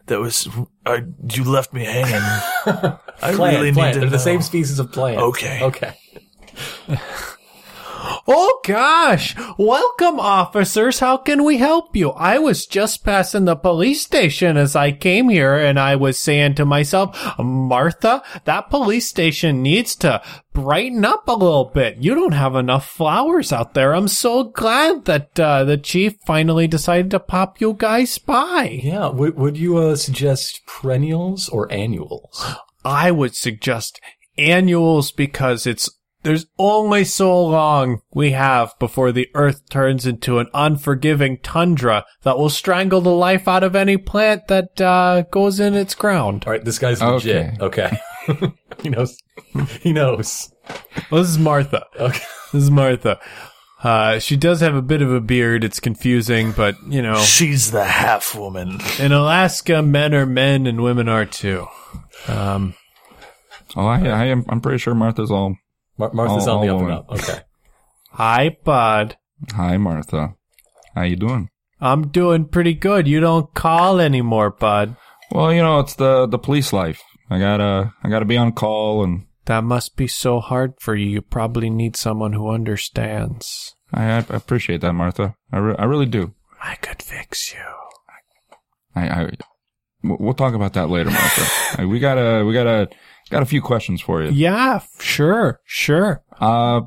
that 0.07 0.19
was, 0.19 0.47
I, 0.85 1.03
you 1.33 1.43
left 1.43 1.73
me 1.73 1.85
hanging. 1.85 2.21
I 2.65 3.33
Plant, 3.33 3.39
really 3.55 3.65
need 3.71 3.73
plant. 3.75 3.93
to 3.95 3.99
They're 4.01 4.09
the 4.09 4.19
same 4.19 4.41
species 4.41 4.79
of 4.79 4.91
plant. 4.91 5.17
Okay. 5.19 5.63
Okay. 5.63 5.93
Oh 8.25 8.61
gosh! 8.63 9.35
Welcome, 9.57 10.17
officers. 10.17 10.99
How 10.99 11.17
can 11.17 11.43
we 11.43 11.57
help 11.57 11.93
you? 11.93 12.11
I 12.11 12.37
was 12.37 12.65
just 12.65 13.03
passing 13.03 13.43
the 13.43 13.57
police 13.57 14.01
station 14.01 14.55
as 14.55 14.77
I 14.77 14.93
came 14.93 15.27
here 15.27 15.55
and 15.57 15.77
I 15.77 15.97
was 15.97 16.17
saying 16.17 16.55
to 16.55 16.65
myself, 16.65 17.19
Martha, 17.37 18.23
that 18.45 18.69
police 18.69 19.09
station 19.09 19.61
needs 19.61 19.93
to 19.97 20.21
brighten 20.53 21.03
up 21.03 21.27
a 21.27 21.33
little 21.33 21.65
bit. 21.65 21.97
You 21.97 22.15
don't 22.15 22.31
have 22.31 22.55
enough 22.55 22.87
flowers 22.87 23.51
out 23.51 23.73
there. 23.73 23.93
I'm 23.93 24.07
so 24.07 24.45
glad 24.45 25.03
that, 25.03 25.37
uh, 25.37 25.65
the 25.65 25.77
chief 25.77 26.15
finally 26.25 26.67
decided 26.67 27.11
to 27.11 27.19
pop 27.19 27.59
you 27.59 27.75
guys 27.77 28.17
by. 28.19 28.79
Yeah. 28.81 29.09
Would, 29.09 29.35
would 29.35 29.57
you 29.57 29.77
uh, 29.77 29.97
suggest 29.97 30.61
perennials 30.65 31.49
or 31.49 31.69
annuals? 31.73 32.55
I 32.85 33.11
would 33.11 33.35
suggest 33.35 33.99
annuals 34.37 35.11
because 35.11 35.67
it's 35.67 35.89
there's 36.23 36.45
only 36.57 37.03
so 37.03 37.45
long 37.45 38.01
we 38.13 38.31
have 38.31 38.73
before 38.79 39.11
the 39.11 39.29
earth 39.35 39.69
turns 39.69 40.05
into 40.05 40.39
an 40.39 40.47
unforgiving 40.53 41.37
tundra 41.39 42.05
that 42.23 42.37
will 42.37 42.49
strangle 42.49 43.01
the 43.01 43.11
life 43.11 43.47
out 43.47 43.63
of 43.63 43.75
any 43.75 43.97
plant 43.97 44.47
that 44.47 44.79
uh, 44.81 45.23
goes 45.31 45.59
in 45.59 45.73
its 45.73 45.95
ground. 45.95 46.43
All 46.45 46.53
right, 46.53 46.63
this 46.63 46.79
guy's 46.79 47.01
legit. 47.01 47.61
Okay. 47.61 47.97
he 48.81 48.89
knows. 48.89 49.17
He 49.81 49.93
knows. 49.93 50.51
Well, 51.11 51.21
this 51.21 51.29
is 51.31 51.39
Martha. 51.39 51.85
Okay. 51.99 52.23
This 52.51 52.63
is 52.63 52.71
Martha. 52.71 53.19
Uh, 53.83 54.17
she 54.19 54.37
does 54.37 54.61
have 54.61 54.75
a 54.75 54.81
bit 54.81 55.01
of 55.01 55.11
a 55.11 55.19
beard. 55.19 55.63
It's 55.63 55.79
confusing, 55.81 56.53
but 56.53 56.75
you 56.87 57.01
know, 57.01 57.17
She's 57.19 57.71
the 57.71 57.83
half 57.83 58.33
woman. 58.33 58.79
in 58.97 59.11
Alaska, 59.11 59.81
men 59.81 60.13
are 60.13 60.25
men 60.25 60.67
and 60.67 60.81
women 60.81 61.09
are 61.09 61.25
too. 61.25 61.67
Um, 62.27 62.75
Oh, 63.75 63.87
I, 63.87 63.99
I 64.07 64.25
am. 64.25 64.45
I'm 64.49 64.61
pretty 64.61 64.77
sure 64.77 64.93
Martha's 64.93 65.31
all. 65.31 65.55
Mar- 65.97 66.13
Martha's 66.13 66.47
All- 66.47 66.59
on 66.59 66.65
the 66.65 66.71
all 66.73 66.77
up 66.79 66.83
and 66.83 66.91
up. 66.91 67.11
Okay. 67.11 67.39
hi, 68.11 68.57
bud. 68.63 69.17
Hi, 69.55 69.77
Martha. 69.77 70.35
How 70.95 71.03
you 71.03 71.15
doing? 71.15 71.49
I'm 71.81 72.07
doing 72.09 72.45
pretty 72.45 72.73
good. 72.73 73.07
You 73.07 73.19
don't 73.19 73.53
call 73.53 73.99
anymore, 73.99 74.51
bud. 74.51 74.95
Well, 75.31 75.51
you 75.53 75.61
know, 75.61 75.79
it's 75.79 75.95
the 75.95 76.27
the 76.27 76.37
police 76.39 76.71
life. 76.71 77.01
I 77.29 77.39
gotta 77.39 77.93
I 78.03 78.09
gotta 78.09 78.25
be 78.25 78.37
on 78.37 78.51
call, 78.53 79.03
and 79.03 79.25
That 79.45 79.63
must 79.63 79.95
be 79.95 80.07
so 80.07 80.39
hard 80.39 80.73
for 80.79 80.95
you. 80.95 81.07
You 81.07 81.21
probably 81.21 81.69
need 81.69 81.95
someone 81.95 82.33
who 82.33 82.49
understands. 82.49 83.75
I, 83.93 84.03
I 84.11 84.17
appreciate 84.29 84.81
that, 84.81 84.93
Martha. 84.93 85.35
I, 85.51 85.57
re- 85.57 85.75
I 85.77 85.83
really 85.85 86.05
do. 86.05 86.33
I 86.61 86.75
could 86.75 87.01
fix 87.01 87.53
you. 87.53 87.59
I, 88.95 89.07
I 89.07 89.29
we'll 90.03 90.17
we'll 90.19 90.33
talk 90.33 90.53
about 90.53 90.73
that 90.73 90.89
later, 90.89 91.09
Martha. 91.11 91.85
We 91.87 91.99
gotta 91.99 92.45
we 92.45 92.53
gotta 92.53 92.89
got 93.33 93.43
a 93.43 93.47
few 93.47 93.61
questions 93.61 93.99
for 94.01 94.23
you. 94.23 94.29
Yeah, 94.31 94.81
sure, 94.99 95.59
sure. 95.65 96.23
Uh, 96.39 96.81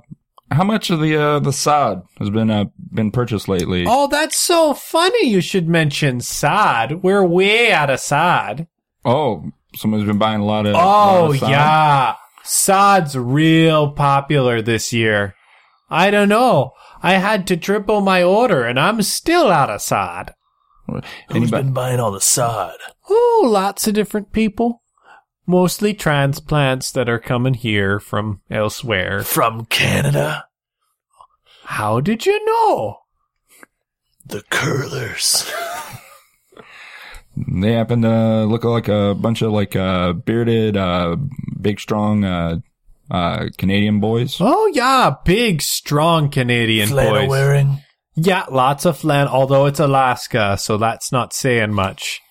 how 0.50 0.64
much 0.64 0.90
of 0.90 1.00
the 1.00 1.16
uh, 1.16 1.38
the 1.40 1.52
sod 1.52 2.02
has 2.18 2.30
been 2.30 2.50
uh, 2.50 2.66
been 2.92 3.10
purchased 3.10 3.48
lately? 3.48 3.84
Oh, 3.86 4.06
that's 4.08 4.38
so 4.38 4.74
funny 4.74 5.28
you 5.28 5.40
should 5.40 5.68
mention 5.68 6.20
sod. 6.20 7.02
We're 7.02 7.24
way 7.24 7.72
out 7.72 7.90
of 7.90 8.00
sod. 8.00 8.66
Oh, 9.04 9.50
someone's 9.74 10.06
been 10.06 10.18
buying 10.18 10.40
a 10.40 10.44
lot 10.44 10.66
of. 10.66 10.72
lot 10.74 11.18
Oh, 11.18 11.32
of 11.32 11.38
sod? 11.38 11.50
yeah. 11.50 12.14
Sod's 12.44 13.16
real 13.18 13.90
popular 13.90 14.62
this 14.62 14.92
year. 14.92 15.34
I 15.90 16.10
don't 16.10 16.28
know. 16.28 16.72
I 17.02 17.14
had 17.14 17.46
to 17.48 17.56
triple 17.56 18.00
my 18.00 18.22
order 18.22 18.64
and 18.64 18.78
I'm 18.78 19.02
still 19.02 19.48
out 19.50 19.68
of 19.70 19.82
sod. 19.82 20.32
Who's 20.86 21.02
Anybody? 21.30 21.64
been 21.64 21.72
buying 21.72 21.98
all 22.00 22.12
the 22.12 22.20
sod? 22.20 22.76
Oh, 23.10 23.48
lots 23.50 23.88
of 23.88 23.94
different 23.94 24.32
people. 24.32 24.82
Mostly 25.46 25.94
transplants 25.94 26.90
that 26.92 27.08
are 27.08 27.18
coming 27.20 27.54
here 27.54 28.00
from 28.00 28.40
elsewhere. 28.50 29.22
From 29.22 29.64
Canada, 29.66 30.46
How 31.64 32.00
did 32.00 32.26
you 32.26 32.44
know? 32.44 32.98
the 34.24 34.42
curlers. 34.50 35.50
They 37.36 37.72
happen 37.72 38.00
to 38.00 38.44
look 38.46 38.64
like 38.64 38.88
a 38.88 39.14
bunch 39.14 39.42
of 39.42 39.52
like 39.52 39.76
uh, 39.76 40.14
bearded, 40.14 40.74
uh, 40.74 41.16
big, 41.60 41.78
strong 41.80 42.24
uh, 42.24 42.60
uh, 43.10 43.48
Canadian 43.58 44.00
boys. 44.00 44.38
Oh 44.40 44.70
yeah, 44.72 45.14
big, 45.24 45.60
strong 45.60 46.30
Canadian 46.30 46.88
Flannel 46.88 47.12
boys. 47.12 47.28
wearing. 47.28 47.78
Yeah, 48.14 48.44
lots 48.50 48.86
of 48.86 48.96
flan. 48.96 49.28
Although 49.28 49.66
it's 49.66 49.80
Alaska, 49.80 50.56
so 50.58 50.78
that's 50.78 51.12
not 51.12 51.34
saying 51.34 51.74
much. 51.74 52.22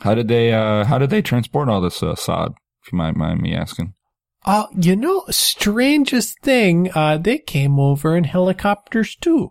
How 0.00 0.14
did 0.14 0.28
they? 0.28 0.52
Uh, 0.52 0.84
how 0.84 0.98
did 0.98 1.10
they 1.10 1.22
transport 1.22 1.68
all 1.68 1.80
this 1.80 2.02
uh, 2.02 2.14
sod? 2.14 2.54
If 2.84 2.92
you 2.92 2.98
might 2.98 3.16
mind 3.16 3.40
me 3.40 3.54
asking. 3.54 3.94
Uh, 4.44 4.66
you 4.80 4.94
know, 4.96 5.24
strangest 5.30 6.38
thing, 6.40 6.90
uh, 6.94 7.18
they 7.18 7.38
came 7.38 7.78
over 7.78 8.16
in 8.16 8.24
helicopters 8.24 9.16
too. 9.16 9.50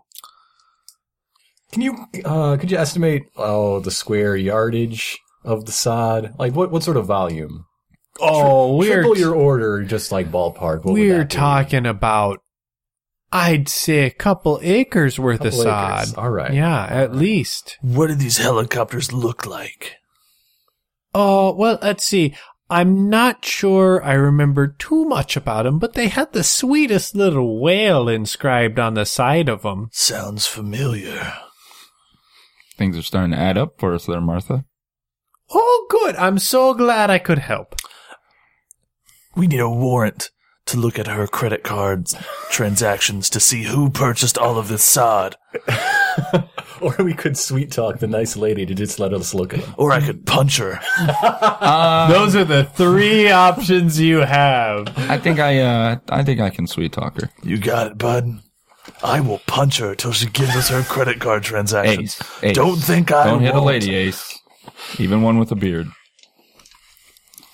Can 1.72 1.82
you 1.82 2.06
uh, 2.24 2.56
could 2.56 2.70
you 2.70 2.78
estimate 2.78 3.24
oh 3.36 3.80
the 3.80 3.90
square 3.90 4.34
yardage 4.36 5.18
of 5.44 5.66
the 5.66 5.72
sod? 5.72 6.34
Like 6.38 6.54
what 6.54 6.70
what 6.70 6.82
sort 6.82 6.96
of 6.96 7.06
volume? 7.06 7.66
Oh, 8.20 8.76
we're 8.76 9.02
Triple 9.02 9.18
your 9.18 9.34
order, 9.34 9.84
just 9.84 10.10
like 10.10 10.32
ballpark. 10.32 10.84
What 10.84 10.94
we're 10.94 11.18
that 11.18 11.28
be? 11.28 11.36
talking 11.36 11.86
about, 11.86 12.40
I'd 13.30 13.68
say 13.68 14.06
a 14.06 14.10
couple 14.10 14.58
acres 14.62 15.20
worth 15.20 15.40
of 15.44 15.52
Couple 15.52 15.62
sod. 15.62 15.98
acres. 16.00 16.14
All 16.14 16.30
right. 16.30 16.52
Yeah, 16.52 16.84
at 16.86 17.14
least. 17.14 17.78
What 17.80 18.08
do 18.08 18.14
these 18.16 18.38
helicopters 18.38 19.12
look 19.12 19.46
like? 19.46 19.96
Oh, 21.14 21.54
well, 21.54 21.78
let's 21.82 22.04
see. 22.04 22.34
I'm 22.70 23.08
not 23.08 23.44
sure 23.44 24.02
I 24.04 24.12
remember 24.12 24.66
too 24.66 25.06
much 25.06 25.36
about 25.36 25.62
them, 25.62 25.78
but 25.78 25.94
they 25.94 26.08
had 26.08 26.32
the 26.32 26.44
sweetest 26.44 27.14
little 27.14 27.62
whale 27.62 28.08
inscribed 28.08 28.78
on 28.78 28.94
the 28.94 29.06
side 29.06 29.48
of 29.48 29.62
them. 29.62 29.88
Sounds 29.90 30.46
familiar. 30.46 31.32
Things 32.76 32.96
are 32.98 33.02
starting 33.02 33.32
to 33.32 33.38
add 33.38 33.56
up 33.56 33.80
for 33.80 33.94
us 33.94 34.04
there, 34.06 34.20
Martha. 34.20 34.66
Oh, 35.50 35.86
good. 35.88 36.14
I'm 36.16 36.38
so 36.38 36.74
glad 36.74 37.10
I 37.10 37.18
could 37.18 37.38
help. 37.38 37.74
We 39.34 39.46
need 39.46 39.60
a 39.60 39.68
warrant 39.70 40.30
to 40.68 40.78
look 40.78 40.98
at 40.98 41.06
her 41.06 41.26
credit 41.26 41.62
cards 41.64 42.14
transactions 42.50 43.28
to 43.30 43.40
see 43.40 43.64
who 43.64 43.90
purchased 43.90 44.38
all 44.38 44.58
of 44.58 44.68
this 44.68 44.84
sod. 44.84 45.36
Or 46.80 46.94
we 46.98 47.12
could 47.12 47.36
sweet 47.36 47.72
talk 47.72 47.98
the 47.98 48.06
nice 48.06 48.36
lady 48.36 48.64
to 48.64 48.72
just 48.72 49.00
let 49.00 49.12
us 49.12 49.34
look 49.34 49.52
at 49.52 49.62
them. 49.62 49.74
Or 49.76 49.90
I 49.90 50.00
could 50.00 50.24
punch 50.26 50.58
her. 50.58 50.80
Those 52.08 52.36
are 52.36 52.44
the 52.44 52.70
three 52.74 53.28
options 53.32 53.98
you 53.98 54.18
have. 54.18 54.86
I 54.96 55.18
think 55.18 55.40
I, 55.40 55.58
uh, 55.58 55.96
I 56.08 56.22
think 56.22 56.40
I 56.40 56.50
can 56.50 56.68
sweet 56.68 56.92
talk 56.92 57.20
her. 57.20 57.30
You 57.42 57.58
got 57.58 57.88
it, 57.88 57.98
bud. 57.98 58.40
I 59.02 59.18
will 59.20 59.40
punch 59.48 59.78
her 59.78 59.96
till 59.96 60.12
she 60.12 60.26
gives 60.28 60.54
us 60.54 60.68
her 60.68 60.82
credit 60.82 61.18
card 61.20 61.42
transactions. 61.42 62.16
Ace, 62.20 62.44
Ace. 62.44 62.54
Don't 62.56 62.76
think 62.76 63.10
I 63.10 63.24
Don't 63.26 63.40
hit 63.40 63.50
a 63.50 63.54
won't. 63.54 63.66
lady, 63.66 63.94
Ace. 63.96 64.38
Even 65.00 65.22
one 65.22 65.38
with 65.40 65.50
a 65.50 65.56
beard. 65.56 65.88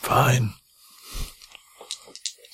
Fine. 0.00 0.50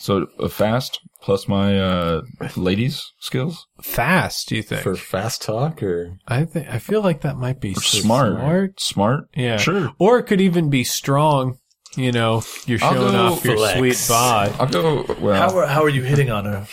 So 0.02 0.26
uh, 0.38 0.48
fast 0.48 0.98
plus 1.22 1.46
my 1.46 1.78
uh, 1.78 2.22
ladies 2.56 3.12
skills. 3.20 3.66
Fast, 3.82 4.48
do 4.48 4.56
you 4.56 4.62
think? 4.62 4.80
For 4.82 4.96
fast 4.96 5.42
talk 5.42 5.82
or 5.82 6.16
I 6.26 6.46
think 6.46 6.68
I 6.68 6.78
feel 6.78 7.02
like 7.02 7.20
that 7.20 7.36
might 7.36 7.60
be 7.60 7.74
Smart. 7.74 8.38
Smart. 8.38 8.80
Smart. 8.80 9.24
Yeah. 9.36 9.58
Sure. 9.58 9.92
Or 9.98 10.18
it 10.18 10.22
could 10.24 10.40
even 10.40 10.70
be 10.70 10.84
strong. 10.84 11.58
You 11.96 12.12
know, 12.12 12.42
you're 12.66 12.78
I'll 12.82 12.94
showing 12.94 13.12
go 13.12 13.26
off 13.32 13.44
your 13.44 13.56
flex. 13.56 13.78
sweet 13.78 14.06
bod. 14.08 14.54
I'll 14.60 14.66
go. 14.68 15.16
Well, 15.20 15.34
How 15.34 15.58
are, 15.58 15.66
how 15.66 15.82
are 15.82 15.88
you 15.88 16.02
hitting 16.02 16.30
on 16.30 16.44
her? 16.46 16.66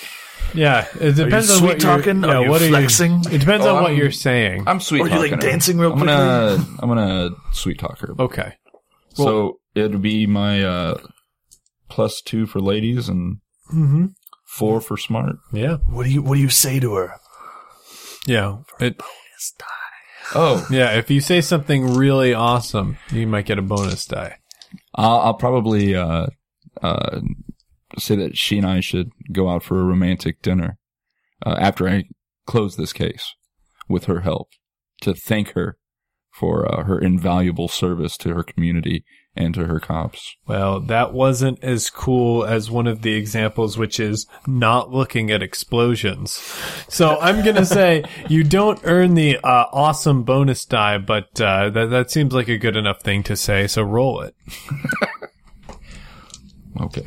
Yeah, 0.53 0.86
it 1.01 1.15
depends 1.15 1.51
on 1.51 1.57
sweet 1.57 1.67
what 1.67 1.84
you're- 1.84 1.97
talking? 1.97 2.21
Yeah, 2.23 2.38
Are 2.38 2.43
you 2.45 2.49
what 2.49 2.61
flexing? 2.61 3.11
Are 3.11 3.30
you, 3.30 3.36
it 3.36 3.39
depends 3.39 3.65
Oh, 3.65 3.75
on 3.75 3.82
what 3.84 3.89
I'm- 3.91 3.97
you're 3.99 4.11
saying. 4.11 4.63
I'm 4.67 4.80
sweet. 4.80 5.01
Or 5.01 5.07
you, 5.09 5.15
like, 5.19 5.32
talking 5.32 5.45
her. 5.45 5.51
dancing 5.51 5.78
real 5.80 5.91
I'm 5.91 5.99
gonna. 5.99 6.65
I'm 6.80 6.88
gonna 6.88 7.32
sweet 7.51 7.80
talk 7.80 7.99
her. 7.99 8.15
okay. 8.19 8.53
so 9.15 9.59
it'd 9.75 10.01
be 10.01 10.28
my 10.28 10.63
uh, 10.63 10.97
plus 11.89 12.21
two 12.21 12.45
for 12.45 12.59
ladies 12.59 13.09
and 13.09 13.38
Mm-hmm. 13.73 14.05
four 14.45 14.79
for 14.79 14.95
smart. 14.95 15.35
Yeah. 15.51 15.77
What 15.88 16.05
do 16.05 16.09
you 16.09 16.21
What 16.21 16.35
do 16.35 16.41
you 16.41 16.49
say 16.49 16.79
to 16.79 16.93
her? 16.95 17.15
Yeah. 18.25 18.59
It, 18.79 19.01
Oh, 20.35 20.65
yeah. 20.69 20.91
If 20.97 21.09
you 21.09 21.21
say 21.21 21.41
something 21.41 21.95
really 21.95 22.33
awesome, 22.33 22.97
you 23.11 23.27
might 23.27 23.45
get 23.45 23.59
a 23.59 23.61
bonus 23.61 24.05
die. 24.05 24.38
I'll, 24.95 25.19
I'll 25.19 25.33
probably 25.33 25.95
uh, 25.95 26.27
uh, 26.81 27.21
say 27.97 28.15
that 28.17 28.38
she 28.38 28.57
and 28.57 28.67
I 28.67 28.81
should 28.81 29.11
go 29.31 29.49
out 29.49 29.63
for 29.63 29.79
a 29.79 29.85
romantic 29.85 30.41
dinner 30.41 30.77
uh, 31.45 31.55
after 31.59 31.88
I 31.88 32.05
close 32.45 32.75
this 32.75 32.91
case 32.93 33.35
with 33.88 34.05
her 34.05 34.21
help 34.21 34.49
to 35.01 35.13
thank 35.13 35.53
her 35.53 35.77
for 36.31 36.69
uh, 36.73 36.83
her 36.83 36.99
invaluable 36.99 37.67
service 37.69 38.17
to 38.17 38.33
her 38.33 38.43
community 38.43 39.05
and 39.38 39.53
to 39.53 39.65
her 39.65 39.79
cops. 39.79 40.35
Well, 40.47 40.79
that 40.81 41.13
wasn't 41.13 41.63
as 41.63 41.89
cool 41.89 42.43
as 42.45 42.69
one 42.71 42.88
of 42.88 43.01
the 43.01 43.13
examples, 43.13 43.77
which 43.77 43.99
is 43.99 44.25
not 44.45 44.91
looking 44.91 45.31
at 45.31 45.43
explosions. 45.43 46.31
So 46.89 47.17
I'm 47.19 47.43
gonna 47.43 47.65
say 47.79 48.03
you 48.27 48.43
don't 48.43 48.79
earn 48.83 49.13
the 49.13 49.38
uh, 49.38 49.65
awesome 49.71 50.23
bonus 50.23 50.65
die, 50.65 50.97
but 50.97 51.39
uh, 51.39 51.69
that 51.69 51.89
that 51.89 52.11
seems 52.11 52.33
like 52.33 52.47
a 52.47 52.57
good 52.57 52.75
enough 52.75 53.01
thing 53.01 53.23
to 53.23 53.35
say. 53.35 53.67
So 53.67 53.83
roll 53.83 54.21
it. 54.21 54.35
Okay. 56.79 57.05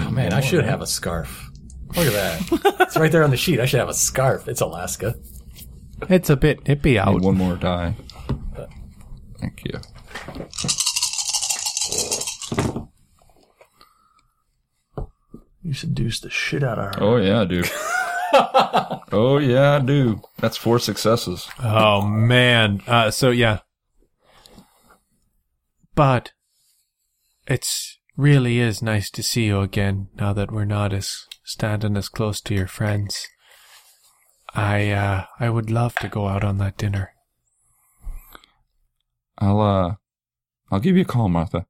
oh 0.00 0.10
man, 0.10 0.32
I 0.32 0.40
should 0.40 0.64
have 0.64 0.80
a 0.80 0.86
scarf. 0.86 1.50
Look 1.94 2.06
at 2.06 2.12
that. 2.14 2.76
it's 2.80 2.96
right 2.96 3.12
there 3.12 3.22
on 3.22 3.30
the 3.30 3.36
sheet. 3.36 3.60
I 3.60 3.66
should 3.66 3.80
have 3.80 3.88
a 3.90 3.94
scarf. 3.94 4.48
It's 4.48 4.62
Alaska. 4.62 5.14
It's 6.08 6.30
a 6.30 6.36
bit 6.36 6.64
hippie 6.64 6.98
I 7.00 7.10
need 7.12 7.16
out. 7.16 7.20
one 7.22 7.36
more 7.36 7.56
die. 7.56 7.94
Thank 9.38 9.64
you. 9.64 9.78
You 15.62 15.74
seduce 15.74 16.20
the 16.20 16.30
shit 16.30 16.62
out 16.62 16.78
of 16.78 16.94
her. 16.94 17.02
Oh 17.02 17.16
yeah, 17.16 17.40
I 17.40 17.44
do. 17.44 17.62
oh 19.12 19.38
yeah, 19.38 19.72
I 19.72 19.78
do. 19.80 20.20
That's 20.38 20.56
four 20.56 20.78
successes. 20.78 21.48
Oh 21.62 22.02
man. 22.02 22.82
Uh, 22.86 23.10
so 23.10 23.30
yeah. 23.30 23.58
But 25.96 26.32
it's 27.48 27.98
really 28.16 28.60
is 28.60 28.80
nice 28.80 29.10
to 29.10 29.22
see 29.22 29.46
you 29.46 29.60
again 29.60 30.08
now 30.14 30.32
that 30.32 30.52
we're 30.52 30.64
not 30.64 30.92
as 30.92 31.26
standing 31.44 31.96
as 31.96 32.08
close 32.08 32.40
to 32.42 32.54
your 32.54 32.68
friends. 32.68 33.26
I 34.54 34.90
uh 34.90 35.24
I 35.40 35.50
would 35.50 35.70
love 35.70 35.96
to 35.96 36.08
go 36.08 36.28
out 36.28 36.44
on 36.44 36.58
that 36.58 36.78
dinner. 36.78 37.12
I'll 39.38 39.60
uh, 39.60 39.94
I'll 40.70 40.80
give 40.80 40.96
you 40.96 41.02
a 41.02 41.06
call, 41.06 41.28
Martha. 41.28 41.66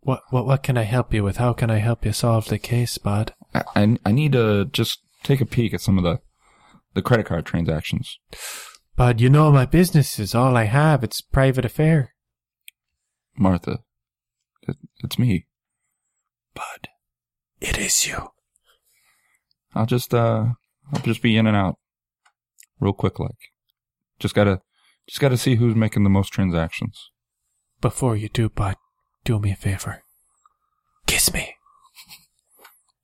What 0.00 0.22
what 0.30 0.46
what 0.46 0.62
can 0.62 0.76
I 0.76 0.82
help 0.82 1.14
you 1.14 1.22
with? 1.22 1.36
How 1.36 1.52
can 1.52 1.70
I 1.70 1.78
help 1.78 2.04
you 2.04 2.12
solve 2.12 2.48
the 2.48 2.58
case, 2.58 2.98
bud? 2.98 3.34
I, 3.54 3.62
I, 3.76 3.96
I 4.06 4.12
need 4.12 4.32
to 4.32 4.64
just 4.66 5.00
take 5.22 5.40
a 5.40 5.46
peek 5.46 5.72
at 5.74 5.80
some 5.80 5.98
of 5.98 6.04
the, 6.04 6.20
the 6.94 7.02
credit 7.02 7.26
card 7.26 7.46
transactions. 7.46 8.18
Bud, 8.96 9.20
you 9.20 9.30
know 9.30 9.52
my 9.52 9.64
business 9.64 10.18
is 10.18 10.34
all 10.34 10.56
I 10.56 10.64
have. 10.64 11.04
It's 11.04 11.20
private 11.20 11.64
affair. 11.64 12.14
Martha, 13.36 13.78
it, 14.68 14.76
it's 15.02 15.18
me. 15.18 15.46
Bud, 16.54 16.88
it 17.60 17.78
is 17.78 18.06
you. 18.06 18.28
I'll 19.74 19.86
just, 19.86 20.12
uh, 20.12 20.46
I'll 20.92 21.02
just 21.02 21.22
be 21.22 21.36
in 21.36 21.46
and 21.46 21.56
out 21.56 21.76
real 22.78 22.92
quick, 22.92 23.18
like. 23.18 23.30
Just 24.18 24.34
gotta, 24.34 24.60
just 25.08 25.20
gotta 25.20 25.38
see 25.38 25.54
who's 25.54 25.74
making 25.74 26.04
the 26.04 26.10
most 26.10 26.28
transactions. 26.28 27.10
Before 27.82 28.16
you 28.16 28.28
do, 28.28 28.48
bud, 28.48 28.76
do 29.24 29.40
me 29.40 29.50
a 29.50 29.56
favor. 29.56 30.04
Kiss 31.06 31.34
me. 31.34 31.56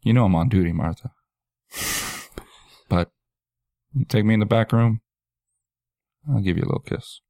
You 0.03 0.13
know 0.13 0.25
I'm 0.25 0.37
on 0.37 0.49
duty, 0.49 0.73
Martha. 0.73 1.11
But 2.89 3.11
you 3.93 4.07
take 4.07 4.25
me 4.25 4.35
in 4.35 4.41
the 4.41 4.47
back 4.47 4.73
room. 4.73 5.01
I'll 6.31 6.41
give 6.41 6.57
you 6.57 6.63
a 6.63 6.71
little 6.71 6.81
kiss. 6.81 7.21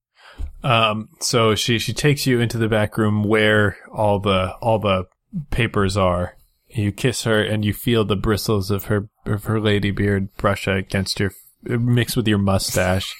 Um, 0.62 1.09
so 1.20 1.55
she 1.55 1.78
she 1.78 1.94
takes 1.94 2.26
you 2.26 2.38
into 2.38 2.59
the 2.59 2.68
back 2.68 2.99
room 2.99 3.24
where 3.24 3.78
all 3.90 4.20
the 4.20 4.55
all 4.61 4.78
the 4.78 5.07
papers 5.51 5.96
are. 5.96 6.36
You 6.68 6.92
kiss 6.92 7.22
her 7.24 7.42
and 7.42 7.64
you 7.64 7.72
feel 7.72 8.05
the 8.05 8.14
bristles 8.14 8.70
of 8.70 8.84
her 8.84 9.09
of 9.24 9.44
her 9.44 9.59
lady 9.59 9.90
beard 9.90 10.36
brush 10.36 10.68
against 10.68 11.18
your 11.18 11.32
mixed 11.62 12.16
with 12.16 12.28
your 12.28 12.38
mustache. 12.38 13.14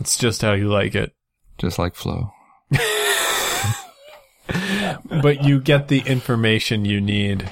it's 0.00 0.18
just 0.18 0.42
how 0.42 0.52
you 0.54 0.68
like 0.68 0.96
it. 0.96 1.12
Just 1.58 1.78
like 1.78 1.94
Flo. 1.94 2.30
But 5.22 5.42
you 5.44 5.60
get 5.60 5.88
the 5.88 6.00
information 6.00 6.84
you 6.84 7.00
need. 7.00 7.48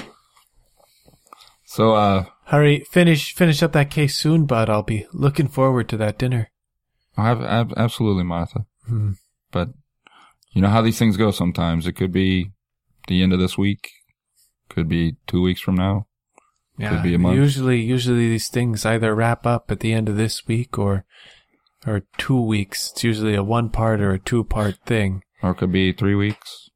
So, 1.65 1.95
uh, 1.95 2.27
Hurry, 2.47 2.85
finish 2.91 3.35
finish 3.35 3.63
up 3.63 3.73
that 3.73 3.91
case 3.91 4.17
soon, 4.19 4.45
bud. 4.45 4.69
I'll 4.69 4.83
be 4.83 5.07
looking 5.13 5.49
forward 5.49 5.89
to 5.89 5.97
that 5.97 6.19
dinner. 6.19 6.51
I 7.17 7.25
have 7.29 7.43
ab- 7.43 7.73
absolutely, 7.77 8.25
Martha. 8.25 8.67
Hmm. 8.87 9.13
But 9.51 9.71
you 10.53 10.61
know 10.61 10.69
how 10.69 10.83
these 10.83 10.99
things 10.99 11.17
go 11.17 11.31
sometimes. 11.31 11.87
It 11.87 11.93
could 11.93 12.13
be 12.13 12.51
the 13.09 13.23
end 13.23 13.33
of 13.33 13.39
this 13.39 13.57
week, 13.57 13.91
could 14.69 14.89
be 14.89 15.17
two 15.27 15.41
weeks 15.41 15.61
from 15.61 15.77
now. 15.77 16.07
Yeah, 16.79 17.03
be 17.03 17.15
a 17.15 17.19
month. 17.19 17.37
usually, 17.37 17.81
usually 17.81 18.29
these 18.29 18.49
things 18.49 18.85
either 18.85 19.15
wrap 19.15 19.47
up 19.47 19.71
at 19.71 19.81
the 19.81 19.93
end 19.93 20.09
of 20.09 20.17
this 20.17 20.47
week 20.47 20.79
or, 20.79 21.05
or 21.87 22.03
two 22.19 22.41
weeks. 22.41 22.91
It's 22.93 23.05
usually 23.05 23.35
a 23.35 23.43
one 23.43 23.71
part 23.71 24.01
or 24.01 24.13
a 24.13 24.19
two 24.19 24.45
part 24.45 24.77
thing. 24.87 25.23
Or 25.43 25.51
it 25.51 25.57
could 25.57 25.73
be 25.73 25.93
three 25.93 26.15
weeks. 26.15 26.71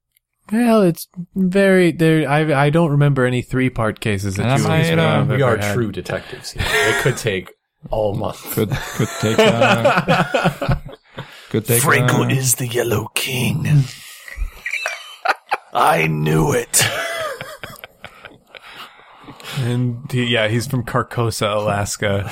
Well, 0.52 0.82
it's 0.82 1.08
very 1.34 1.90
there. 1.92 2.28
I 2.28 2.66
I 2.66 2.70
don't 2.70 2.90
remember 2.90 3.24
any 3.24 3.42
three 3.42 3.70
part 3.70 4.00
cases 4.00 4.36
that 4.36 4.44
you 4.58 4.64
I 4.64 4.68
might, 4.68 4.84
have 4.86 4.98
uh, 4.98 5.20
ever 5.22 5.36
We 5.36 5.42
are 5.42 5.56
had. 5.56 5.74
true 5.74 5.90
detectives 5.92 6.52
here. 6.52 6.62
It 6.66 7.02
could 7.02 7.16
take 7.16 7.50
all 7.90 8.14
month. 8.14 8.42
Could 8.52 8.70
could 8.70 9.08
take 9.20 9.38
uh, 9.38 10.76
could 11.50 11.64
take 11.66 11.82
Franco 11.82 12.22
uh, 12.22 12.28
is 12.28 12.56
the 12.56 12.66
Yellow 12.68 13.08
King. 13.14 13.84
I 15.72 16.06
knew 16.06 16.52
it. 16.52 16.82
And 19.58 20.10
he, 20.12 20.24
yeah, 20.26 20.48
he's 20.48 20.66
from 20.66 20.84
Carcosa, 20.84 21.56
Alaska. 21.56 22.30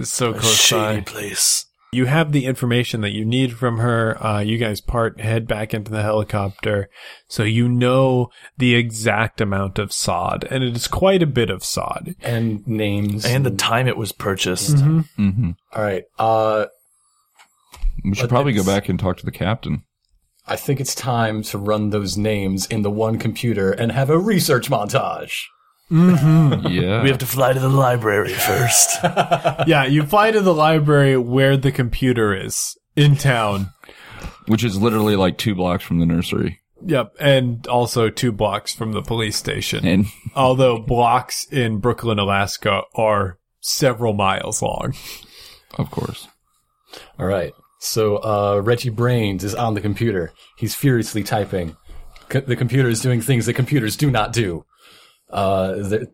It's 0.00 0.10
so 0.10 0.30
A 0.30 0.38
close 0.38 0.56
shady 0.56 0.96
by. 0.98 1.00
place. 1.02 1.66
You 1.92 2.06
have 2.06 2.32
the 2.32 2.44
information 2.46 3.00
that 3.02 3.12
you 3.12 3.24
need 3.24 3.56
from 3.56 3.78
her. 3.78 4.22
Uh, 4.22 4.40
you 4.40 4.58
guys 4.58 4.80
part 4.80 5.20
head 5.20 5.46
back 5.46 5.72
into 5.72 5.90
the 5.90 6.02
helicopter, 6.02 6.90
so 7.28 7.42
you 7.42 7.68
know 7.68 8.28
the 8.58 8.74
exact 8.74 9.40
amount 9.40 9.78
of 9.78 9.92
sod, 9.92 10.44
and 10.50 10.62
it 10.64 10.76
is 10.76 10.88
quite 10.88 11.22
a 11.22 11.26
bit 11.26 11.48
of 11.48 11.64
sod. 11.64 12.14
And 12.20 12.66
names. 12.66 13.24
And 13.24 13.46
the 13.46 13.50
time 13.50 13.86
it 13.88 13.96
was 13.96 14.12
purchased. 14.12 14.76
mhm. 14.76 15.54
all 15.72 15.82
right. 15.82 16.04
Uh, 16.18 16.66
We 18.04 18.14
should 18.14 18.28
probably 18.28 18.52
go 18.52 18.64
back 18.64 18.88
and 18.88 18.98
talk 18.98 19.16
to 19.18 19.24
the 19.24 19.30
captain. 19.32 19.84
I 20.46 20.56
think 20.56 20.80
it's 20.80 20.94
time 20.94 21.42
to 21.44 21.58
run 21.58 21.90
those 21.90 22.16
names 22.18 22.66
in 22.66 22.82
the 22.82 22.90
one 22.90 23.18
computer 23.18 23.72
and 23.72 23.90
have 23.92 24.10
a 24.10 24.18
research 24.18 24.68
montage. 24.70 25.32
Yeah, 25.90 27.02
We 27.02 27.08
have 27.08 27.18
to 27.18 27.26
fly 27.26 27.52
to 27.52 27.60
the 27.60 27.68
library 27.68 28.32
first. 28.32 28.96
yeah, 29.66 29.84
you 29.84 30.02
fly 30.04 30.30
to 30.30 30.40
the 30.40 30.54
library 30.54 31.16
where 31.16 31.56
the 31.56 31.70
computer 31.72 32.34
is 32.34 32.76
in 32.96 33.16
town. 33.16 33.70
which 34.46 34.64
is 34.64 34.80
literally 34.80 35.16
like 35.16 35.38
two 35.38 35.54
blocks 35.54 35.84
from 35.84 35.98
the 36.00 36.06
nursery. 36.06 36.60
Yep, 36.84 37.14
and 37.20 37.66
also 37.68 38.10
two 38.10 38.32
blocks 38.32 38.74
from 38.74 38.92
the 38.92 39.02
police 39.02 39.36
station. 39.36 39.86
And 39.86 40.06
Although 40.36 40.78
blocks 40.78 41.46
in 41.50 41.78
Brooklyn, 41.78 42.18
Alaska 42.18 42.82
are 42.94 43.38
several 43.60 44.12
miles 44.12 44.62
long. 44.62 44.94
of 45.78 45.90
course, 45.90 46.28
All 47.18 47.26
right. 47.26 47.52
So 47.78 48.16
uh, 48.16 48.60
Reggie 48.64 48.90
Brains 48.90 49.44
is 49.44 49.54
on 49.54 49.74
the 49.74 49.80
computer. 49.80 50.32
He's 50.56 50.74
furiously 50.74 51.22
typing. 51.22 51.76
C- 52.32 52.40
the 52.40 52.56
computer 52.56 52.88
is 52.88 53.00
doing 53.00 53.20
things 53.20 53.46
that 53.46 53.54
computers 53.54 53.96
do 53.96 54.10
not 54.10 54.32
do. 54.32 54.64
Uh, 55.30 55.74
there, 55.76 56.06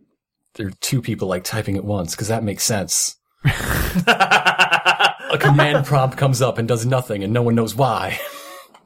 there 0.54 0.68
are 0.68 0.72
two 0.80 1.02
people 1.02 1.28
like 1.28 1.44
typing 1.44 1.76
at 1.76 1.84
once 1.84 2.14
because 2.14 2.28
that 2.28 2.44
makes 2.44 2.64
sense. 2.64 3.16
A 3.44 5.38
command 5.38 5.86
prompt 5.86 6.16
comes 6.16 6.42
up 6.42 6.58
and 6.58 6.68
does 6.68 6.86
nothing, 6.86 7.24
and 7.24 7.32
no 7.32 7.42
one 7.42 7.54
knows 7.54 7.74
why. 7.74 8.20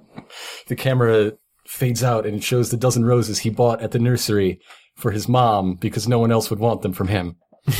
the 0.68 0.76
camera 0.76 1.32
fades 1.66 2.02
out 2.02 2.26
and 2.26 2.36
it 2.36 2.44
shows 2.44 2.70
the 2.70 2.76
dozen 2.76 3.04
roses 3.04 3.40
he 3.40 3.50
bought 3.50 3.82
at 3.82 3.90
the 3.90 3.98
nursery 3.98 4.60
for 4.94 5.10
his 5.10 5.28
mom 5.28 5.74
because 5.74 6.06
no 6.06 6.18
one 6.18 6.30
else 6.30 6.48
would 6.48 6.60
want 6.60 6.82
them 6.82 6.92
from 6.92 7.08
him. 7.08 7.36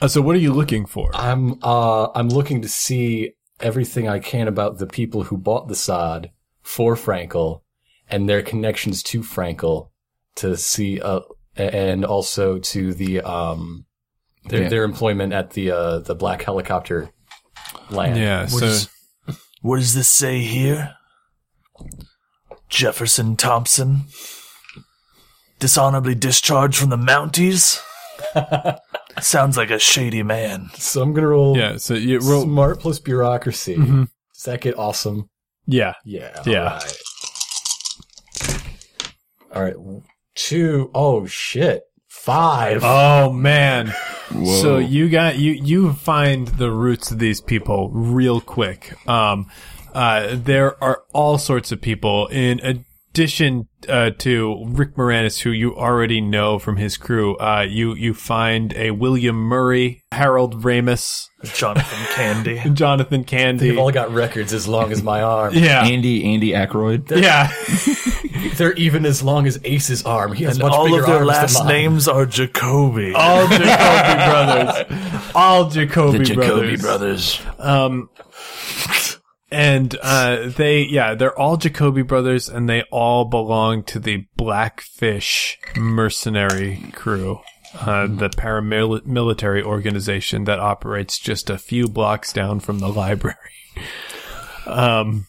Uh, 0.00 0.06
so 0.06 0.22
what 0.22 0.36
are 0.36 0.38
you 0.38 0.52
looking 0.52 0.86
for? 0.86 1.10
I'm 1.12 1.58
uh 1.60 2.08
I'm 2.14 2.28
looking 2.28 2.62
to 2.62 2.68
see 2.68 3.32
everything 3.58 4.08
I 4.08 4.20
can 4.20 4.46
about 4.46 4.78
the 4.78 4.86
people 4.86 5.24
who 5.24 5.36
bought 5.36 5.66
the 5.66 5.74
sod 5.74 6.30
for 6.62 6.94
Frankel 6.94 7.62
and 8.10 8.28
their 8.28 8.42
connections 8.42 9.02
to 9.04 9.20
Frankel 9.20 9.90
to 10.36 10.56
see 10.56 11.00
uh 11.00 11.20
and 11.56 12.04
also 12.04 12.58
to 12.58 12.94
the 12.94 13.20
um 13.22 13.84
their 14.46 14.62
Yeah. 14.62 14.68
their 14.68 14.84
employment 14.84 15.32
at 15.32 15.50
the 15.50 15.70
uh 15.70 15.98
the 16.00 16.14
black 16.14 16.42
helicopter 16.42 17.10
land. 17.90 18.16
Yeah, 18.18 18.42
What, 18.42 18.50
so 18.50 18.66
is- 18.66 18.88
what 19.62 19.76
does 19.78 19.94
this 19.94 20.08
say 20.08 20.38
here? 20.40 20.94
Jefferson 22.68 23.36
Thompson? 23.36 24.04
Dishonorably 25.58 26.14
discharged 26.14 26.78
from 26.78 26.90
the 26.90 26.96
Mounties? 26.96 27.82
Sounds 29.20 29.56
like 29.56 29.70
a 29.70 29.78
shady 29.78 30.22
man. 30.22 30.70
So 30.74 31.02
I'm 31.02 31.12
gonna 31.12 31.26
roll 31.28 31.56
yeah, 31.56 31.76
so 31.76 31.94
you 31.94 32.20
roll. 32.20 32.42
smart 32.42 32.78
plus 32.80 33.00
bureaucracy. 33.00 33.74
Mhm. 33.76 34.08
Does 34.34 34.42
that 34.44 34.60
get 34.60 34.78
awesome? 34.78 35.28
Yeah, 35.66 35.94
Yeah. 36.04 36.40
Yeah. 36.46 36.62
All 36.74 36.78
right. 36.78 36.96
All 39.54 39.62
right. 39.62 39.74
Two. 40.34 40.90
Oh 40.94 41.26
shit. 41.26 41.82
Five. 42.06 42.82
Oh 42.84 43.32
man. 43.32 43.88
Whoa. 44.32 44.62
So 44.62 44.78
you 44.78 45.08
got 45.08 45.38
you 45.38 45.52
you 45.52 45.92
find 45.92 46.48
the 46.48 46.70
roots 46.70 47.10
of 47.10 47.18
these 47.18 47.40
people 47.40 47.90
real 47.90 48.40
quick. 48.40 48.94
Um 49.08 49.50
uh 49.94 50.30
there 50.32 50.82
are 50.82 51.02
all 51.12 51.38
sorts 51.38 51.72
of 51.72 51.80
people 51.80 52.26
in 52.28 52.84
addition 53.18 53.66
uh, 53.88 54.10
to 54.18 54.64
Rick 54.68 54.94
Moranis 54.94 55.40
who 55.40 55.50
you 55.50 55.74
already 55.76 56.20
know 56.20 56.58
from 56.60 56.76
his 56.76 56.96
crew. 56.96 57.36
Uh 57.38 57.66
you 57.68 57.94
you 57.94 58.14
find 58.14 58.72
a 58.76 58.92
William 58.92 59.34
Murray, 59.34 60.04
Harold 60.12 60.62
Ramis, 60.62 61.26
Jonathan 61.42 62.06
Candy. 62.14 62.62
Jonathan 62.74 63.24
Candy. 63.24 63.70
They've 63.70 63.78
all 63.78 63.90
got 63.90 64.12
records 64.12 64.52
as 64.52 64.68
long 64.68 64.92
as 64.92 65.02
my 65.02 65.20
arm. 65.22 65.52
yeah. 65.56 65.84
Andy 65.84 66.32
Andy 66.32 66.50
Aykroyd. 66.52 67.10
yeah. 67.20 67.52
They're 68.56 68.72
even 68.74 69.04
as 69.04 69.20
long 69.22 69.46
as 69.48 69.58
Ace's 69.64 70.04
arm. 70.04 70.32
He 70.32 70.44
has 70.44 70.56
And 70.56 70.64
much 70.64 70.72
all 70.72 70.86
bigger 70.86 71.00
of 71.00 71.06
their 71.06 71.24
last 71.24 71.64
names 71.64 72.06
are 72.06 72.24
Jacoby. 72.24 73.12
all 73.14 73.46
Jacoby 73.48 73.66
brothers. 73.66 75.30
All 75.34 75.68
Jacoby, 75.68 76.34
brothers. 76.34 76.80
brothers. 76.80 77.40
Um, 77.58 78.10
and 79.50 79.96
uh, 80.02 80.48
they, 80.48 80.82
yeah, 80.82 81.14
they're 81.14 81.38
all 81.38 81.56
Jacoby 81.56 82.02
brothers, 82.02 82.48
and 82.48 82.68
they 82.68 82.82
all 82.90 83.24
belong 83.24 83.82
to 83.84 83.98
the 83.98 84.26
Blackfish 84.36 85.58
mercenary 85.76 86.90
crew, 86.92 87.40
uh, 87.74 88.06
the 88.06 88.28
paramilitary 88.28 89.62
organization 89.62 90.44
that 90.44 90.60
operates 90.60 91.18
just 91.18 91.48
a 91.48 91.58
few 91.58 91.88
blocks 91.88 92.32
down 92.32 92.60
from 92.60 92.78
the 92.78 92.88
library. 92.88 93.36
Um, 94.66 95.26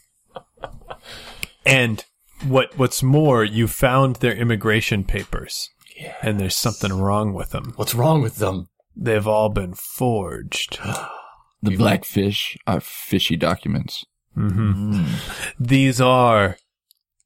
and 1.65 2.03
what 2.45 2.78
what's 2.78 3.01
more, 3.01 3.43
you 3.43 3.67
found 3.67 4.17
their 4.17 4.34
immigration 4.34 5.05
papers, 5.05 5.70
and 6.22 6.39
there's 6.39 6.57
something 6.57 6.91
wrong 6.91 7.34
with 7.34 7.51
them. 7.51 7.72
What's 7.78 7.95
wrong 7.95 8.22
with 8.22 8.36
them? 8.38 8.67
They've 8.95 9.28
all 9.28 9.49
been 9.49 9.74
forged. 9.74 10.78
The 11.61 11.76
blackfish 11.76 12.57
are 12.65 12.80
fishy 12.80 13.36
documents. 13.36 14.05
Hmm 14.36 15.04
These 15.60 16.00
are 16.01 16.58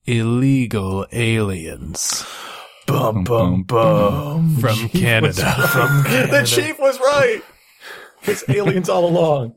illegal 0.06 1.06
aliens 1.12 2.26
Bum 2.86 3.24
bum 3.24 3.64
bum. 3.64 4.58
from 4.58 4.90
Canada. 4.90 5.54
From 5.70 6.04
Canada. 6.04 6.42
The 6.42 6.46
chief 6.46 6.78
was 6.80 7.00
right. 7.00 7.42
It's 8.24 8.44
aliens 8.50 8.90
all 8.90 9.06
along. 9.06 9.56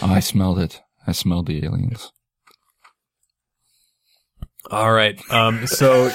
I 0.00 0.20
smelled 0.20 0.58
it. 0.58 0.80
I 1.06 1.12
smelled 1.12 1.46
the 1.46 1.62
aliens. 1.64 2.10
All 4.70 4.90
right. 4.92 5.20
Um. 5.30 5.66
So 5.66 6.10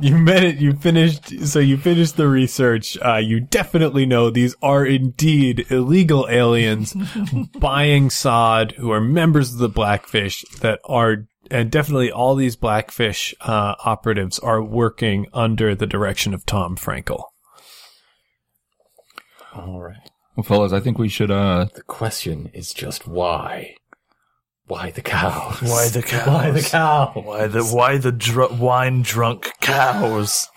you 0.00 0.16
met 0.16 0.42
it. 0.44 0.56
You 0.56 0.72
finished. 0.74 1.46
So 1.46 1.58
you 1.58 1.76
finished 1.76 2.16
the 2.16 2.28
research. 2.28 2.98
Uh. 3.04 3.16
You 3.16 3.40
definitely 3.40 4.06
know 4.06 4.30
these 4.30 4.54
are 4.62 4.84
indeed 4.84 5.66
illegal 5.70 6.26
aliens 6.30 6.94
buying 7.58 8.10
sod 8.10 8.72
who 8.72 8.90
are 8.90 9.00
members 9.00 9.52
of 9.52 9.58
the 9.58 9.68
Blackfish 9.68 10.44
that 10.60 10.80
are. 10.84 11.26
And 11.48 11.70
definitely 11.70 12.10
all 12.10 12.34
these 12.34 12.56
Blackfish 12.56 13.32
uh, 13.40 13.76
operatives 13.84 14.40
are 14.40 14.60
working 14.62 15.26
under 15.32 15.76
the 15.76 15.86
direction 15.86 16.34
of 16.34 16.44
Tom 16.44 16.76
Frankel. 16.76 17.22
All 19.54 19.80
right. 19.80 20.10
Well, 20.34 20.42
fellas, 20.44 20.72
I 20.72 20.80
think 20.80 20.98
we 20.98 21.08
should. 21.08 21.30
uh 21.30 21.66
The 21.74 21.82
question 21.82 22.50
is 22.52 22.74
just 22.74 23.06
why? 23.06 23.76
Why 24.68 24.90
the 24.90 25.00
cows? 25.02 25.62
Why 25.62 25.88
the 25.88 26.02
cows? 26.02 26.26
Why 26.26 26.50
the 26.50 26.62
cow? 26.62 27.12
Why 27.14 27.46
the 27.46 27.62
why 27.64 27.98
the 27.98 28.10
dr- 28.12 28.58
wine 28.58 29.02
drunk 29.02 29.52
cows? 29.60 30.48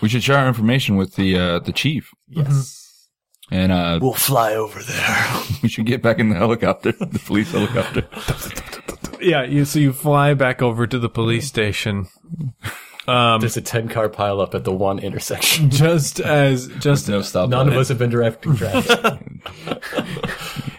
We 0.00 0.08
should 0.08 0.24
share 0.24 0.38
our 0.38 0.48
information 0.48 0.96
with 0.96 1.14
the 1.14 1.38
uh 1.38 1.58
the 1.60 1.72
chief, 1.72 2.10
Yes. 2.28 3.08
and 3.52 3.70
uh 3.70 4.00
We'll 4.02 4.14
fly 4.14 4.54
over 4.54 4.82
there. 4.82 5.42
we 5.62 5.68
should 5.68 5.86
get 5.86 6.02
back 6.02 6.18
in 6.18 6.30
the 6.30 6.36
helicopter, 6.36 6.90
the 6.98 7.20
police 7.24 7.52
helicopter. 7.52 8.08
Yeah. 9.20 9.44
You. 9.44 9.64
So 9.64 9.78
you 9.78 9.92
fly 9.92 10.34
back 10.34 10.60
over 10.62 10.88
to 10.88 10.98
the 10.98 11.08
police 11.08 11.46
station. 11.46 12.08
Um. 13.08 13.40
There's 13.40 13.56
a 13.56 13.60
ten 13.62 13.88
car 13.88 14.08
pileup 14.08 14.54
at 14.54 14.64
the 14.64 14.72
one 14.72 14.98
intersection. 15.00 15.70
just 15.70 16.20
as 16.20 16.68
just 16.78 17.08
No 17.08 17.22
stop. 17.22 17.48
None 17.50 17.68
of 17.68 17.74
us 17.76 17.88
have 17.88 17.98
been 17.98 18.10
directing 18.10 18.56
traffic. 18.56 19.20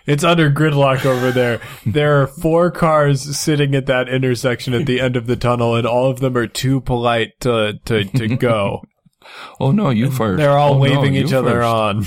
It's 0.05 0.25
under 0.25 0.51
gridlock 0.51 1.05
over 1.05 1.31
there. 1.31 1.61
There 1.85 2.21
are 2.21 2.27
four 2.27 2.71
cars 2.71 3.37
sitting 3.37 3.73
at 3.73 3.85
that 3.85 4.09
intersection 4.09 4.73
at 4.73 4.85
the 4.85 4.99
end 4.99 5.15
of 5.15 5.27
the 5.27 5.37
tunnel, 5.37 5.75
and 5.77 5.87
all 5.87 6.09
of 6.11 6.19
them 6.19 6.35
are 6.35 6.45
too 6.47 6.81
polite 6.81 7.39
to 7.39 7.79
to, 7.85 8.03
to 8.03 8.27
go. 8.35 8.81
Oh 9.61 9.71
no, 9.71 9.91
you 9.91 10.11
first. 10.11 10.39
They're 10.39 10.57
all 10.57 10.73
Oh, 10.73 10.77
waving 10.77 11.13
you 11.13 11.23
each 11.23 11.31
other 11.31 11.61
first. 11.61 11.65
on. 11.65 12.05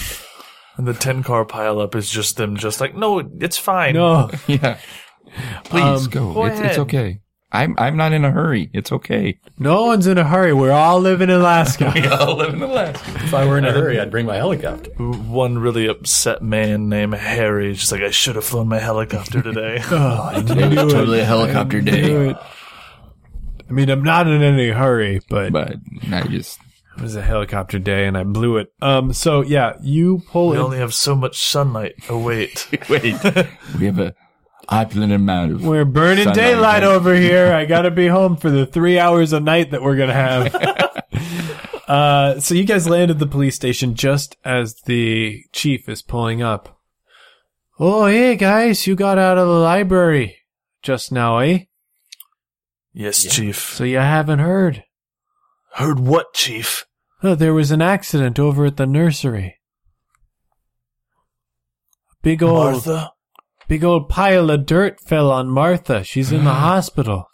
And 0.76 0.86
the 0.86 0.92
10 0.92 1.22
car 1.22 1.46
pileup 1.46 1.94
is 1.94 2.10
just 2.10 2.36
them 2.36 2.56
just 2.56 2.82
like, 2.82 2.94
no, 2.94 3.20
it's 3.40 3.56
fine. 3.56 3.94
No, 3.94 4.30
Yeah. 4.46 4.78
Please 5.64 6.04
Um, 6.04 6.10
go. 6.10 6.34
go 6.34 6.44
It's, 6.44 6.60
it's 6.60 6.78
okay. 6.80 7.20
I'm 7.52 7.74
I'm 7.78 7.96
not 7.96 8.12
in 8.12 8.24
a 8.24 8.30
hurry. 8.30 8.70
It's 8.72 8.90
okay. 8.92 9.38
no 9.58 9.86
one's 9.86 10.06
in 10.06 10.18
a 10.18 10.24
hurry. 10.24 10.52
We're 10.52 10.72
all 10.72 11.00
living 11.00 11.30
in 11.30 11.36
Alaska. 11.36 11.92
We 11.94 12.06
all 12.08 12.36
live 12.36 12.54
in 12.54 12.62
Alaska. 12.62 13.10
If 13.24 13.32
I 13.32 13.46
were 13.46 13.56
in 13.56 13.64
a 13.64 13.72
hurry, 13.72 14.00
I'd 14.00 14.10
bring 14.10 14.26
my 14.26 14.36
helicopter. 14.36 14.90
One 14.98 15.58
really 15.58 15.86
upset 15.86 16.42
man 16.42 16.88
named 16.88 17.14
Harry, 17.14 17.72
just 17.74 17.92
like, 17.92 18.02
I 18.02 18.10
should 18.10 18.34
have 18.34 18.44
flown 18.44 18.68
my 18.68 18.78
helicopter 18.80 19.40
today. 19.42 19.80
Oh, 19.90 20.30
I 20.34 20.42
knew 20.42 20.60
it. 20.72 20.74
totally 20.90 21.20
a 21.20 21.24
helicopter 21.24 21.78
I 21.78 21.80
day. 21.82 22.30
it. 22.30 22.36
I 23.68 23.72
mean, 23.72 23.88
I'm 23.90 24.02
not 24.02 24.26
in 24.26 24.42
any 24.42 24.70
hurry, 24.70 25.20
but 25.28 25.52
But 25.52 25.76
I 26.12 26.22
just 26.28 26.58
it 26.96 27.02
was 27.02 27.14
a 27.14 27.22
helicopter 27.22 27.78
day, 27.78 28.06
and 28.06 28.16
I 28.18 28.24
blew 28.24 28.56
it. 28.56 28.68
Um, 28.80 29.12
so 29.12 29.42
yeah, 29.42 29.74
you 29.82 30.22
pull 30.28 30.48
we 30.50 30.56
in. 30.56 30.62
only 30.62 30.78
have 30.78 30.94
so 30.94 31.14
much 31.14 31.40
sunlight. 31.42 31.94
Oh, 32.08 32.18
wait. 32.18 32.66
wait. 32.88 33.16
we 33.78 33.86
have 33.86 33.98
a 33.98 34.14
opulent 34.68 35.12
amount 35.12 35.52
of. 35.52 35.64
We're 35.64 35.84
burning 35.84 36.24
Sunlight, 36.24 36.34
daylight 36.34 36.82
over 36.82 37.14
here. 37.14 37.52
I 37.52 37.64
gotta 37.64 37.90
be 37.90 38.08
home 38.08 38.36
for 38.36 38.50
the 38.50 38.66
three 38.66 38.98
hours 38.98 39.32
a 39.32 39.40
night 39.40 39.70
that 39.70 39.82
we're 39.82 39.96
gonna 39.96 40.12
have. 40.12 40.54
uh, 41.88 42.40
so 42.40 42.54
you 42.54 42.64
guys 42.64 42.88
land 42.88 43.10
at 43.10 43.18
the 43.18 43.26
police 43.26 43.54
station 43.54 43.94
just 43.94 44.36
as 44.44 44.74
the 44.86 45.42
chief 45.52 45.88
is 45.88 46.02
pulling 46.02 46.42
up. 46.42 46.80
Oh, 47.78 48.06
hey 48.06 48.36
guys, 48.36 48.86
you 48.86 48.96
got 48.96 49.18
out 49.18 49.38
of 49.38 49.46
the 49.46 49.54
library 49.54 50.36
just 50.82 51.12
now, 51.12 51.38
eh? 51.38 51.64
Yes, 52.94 53.22
Chief. 53.22 53.58
So 53.58 53.84
you 53.84 53.98
haven't 53.98 54.38
heard. 54.38 54.84
Heard 55.74 56.00
what, 56.00 56.32
Chief? 56.32 56.86
Oh, 57.22 57.34
there 57.34 57.52
was 57.52 57.70
an 57.70 57.82
accident 57.82 58.38
over 58.38 58.64
at 58.64 58.78
the 58.78 58.86
nursery. 58.86 59.58
Big 62.22 62.42
old, 62.42 62.72
Martha? 62.72 63.10
Big 63.68 63.84
old 63.84 64.08
pile 64.08 64.50
of 64.50 64.66
dirt 64.66 65.00
fell 65.00 65.30
on 65.30 65.48
Martha. 65.48 66.04
She's 66.04 66.32
in 66.32 66.44
the 66.44 66.54
hospital. 66.54 67.28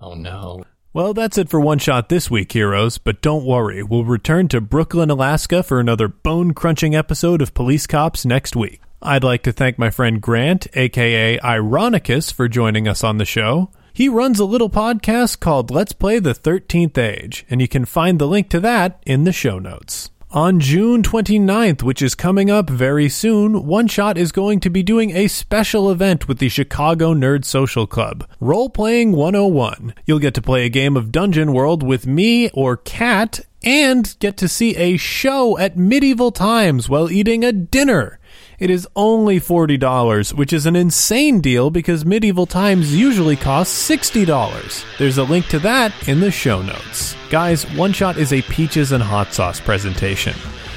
Oh 0.00 0.14
no. 0.14 0.64
Well, 0.92 1.12
that's 1.14 1.38
it 1.38 1.50
for 1.50 1.60
One 1.60 1.78
Shot 1.78 2.08
this 2.08 2.30
week, 2.30 2.50
heroes, 2.52 2.98
but 2.98 3.20
don't 3.20 3.44
worry. 3.44 3.82
We'll 3.82 4.04
return 4.04 4.48
to 4.48 4.60
Brooklyn, 4.60 5.10
Alaska 5.10 5.62
for 5.62 5.78
another 5.78 6.08
bone 6.08 6.54
crunching 6.54 6.94
episode 6.94 7.42
of 7.42 7.54
Police 7.54 7.86
Cops 7.86 8.24
next 8.24 8.56
week. 8.56 8.80
I'd 9.00 9.22
like 9.22 9.42
to 9.44 9.52
thank 9.52 9.78
my 9.78 9.90
friend 9.90 10.20
Grant, 10.20 10.66
aka 10.74 11.38
Ironicus, 11.38 12.32
for 12.32 12.48
joining 12.48 12.88
us 12.88 13.04
on 13.04 13.18
the 13.18 13.24
show. 13.24 13.70
He 13.92 14.08
runs 14.08 14.40
a 14.40 14.44
little 14.44 14.70
podcast 14.70 15.40
called 15.40 15.70
Let's 15.70 15.92
Play 15.92 16.20
the 16.20 16.34
13th 16.34 16.96
Age, 16.98 17.44
and 17.50 17.60
you 17.60 17.68
can 17.68 17.84
find 17.84 18.18
the 18.18 18.26
link 18.26 18.48
to 18.50 18.60
that 18.60 19.02
in 19.04 19.24
the 19.24 19.32
show 19.32 19.58
notes. 19.58 20.10
On 20.30 20.60
June 20.60 21.02
29th, 21.02 21.82
which 21.82 22.02
is 22.02 22.14
coming 22.14 22.50
up 22.50 22.68
very 22.68 23.08
soon, 23.08 23.64
One 23.64 23.88
Shot 23.88 24.18
is 24.18 24.30
going 24.30 24.60
to 24.60 24.68
be 24.68 24.82
doing 24.82 25.10
a 25.16 25.26
special 25.26 25.90
event 25.90 26.28
with 26.28 26.36
the 26.36 26.50
Chicago 26.50 27.14
Nerd 27.14 27.46
Social 27.46 27.86
Club, 27.86 28.28
Role 28.38 28.68
Playing 28.68 29.12
101. 29.12 29.94
You'll 30.04 30.18
get 30.18 30.34
to 30.34 30.42
play 30.42 30.66
a 30.66 30.68
game 30.68 30.98
of 30.98 31.10
Dungeon 31.10 31.54
World 31.54 31.82
with 31.82 32.06
me 32.06 32.50
or 32.50 32.76
Kat, 32.76 33.40
and 33.64 34.14
get 34.18 34.36
to 34.36 34.48
see 34.48 34.76
a 34.76 34.98
show 34.98 35.56
at 35.56 35.78
medieval 35.78 36.30
times 36.30 36.90
while 36.90 37.10
eating 37.10 37.42
a 37.42 37.50
dinner. 37.50 38.17
It 38.58 38.70
is 38.70 38.88
only 38.96 39.38
$40, 39.38 40.34
which 40.34 40.52
is 40.52 40.66
an 40.66 40.74
insane 40.74 41.40
deal 41.40 41.70
because 41.70 42.04
medieval 42.04 42.44
times 42.44 42.92
usually 42.92 43.36
cost 43.36 43.88
$60. 43.88 44.84
There's 44.98 45.18
a 45.18 45.22
link 45.22 45.46
to 45.48 45.60
that 45.60 45.92
in 46.08 46.18
the 46.18 46.32
show 46.32 46.60
notes. 46.60 47.14
Guys, 47.30 47.64
One 47.76 47.92
Shot 47.92 48.16
is 48.16 48.32
a 48.32 48.42
Peaches 48.42 48.90
and 48.90 49.02
Hot 49.02 49.32
Sauce 49.32 49.60
presentation. 49.60 50.34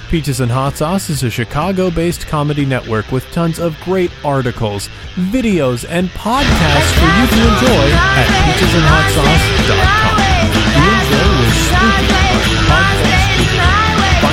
Peaches 0.10 0.41
and 0.41 0.52
Hot 0.52 0.76
Sauce 0.76 1.10
is 1.10 1.24
a 1.24 1.30
Chicago 1.32 1.90
based 1.90 2.28
comedy 2.28 2.66
network 2.68 3.12
with 3.12 3.26
tons 3.32 3.58
of 3.60 3.80
great 3.80 4.12
articles, 4.24 4.88
videos, 5.16 5.84
and 5.90 6.10
podcasts 6.10 6.94
for 6.99 7.10
you 7.18 7.28
to 7.28 7.48
enjoy 7.56 7.88
at 7.95 8.28
peachesandhotsauce.com. 8.45 10.31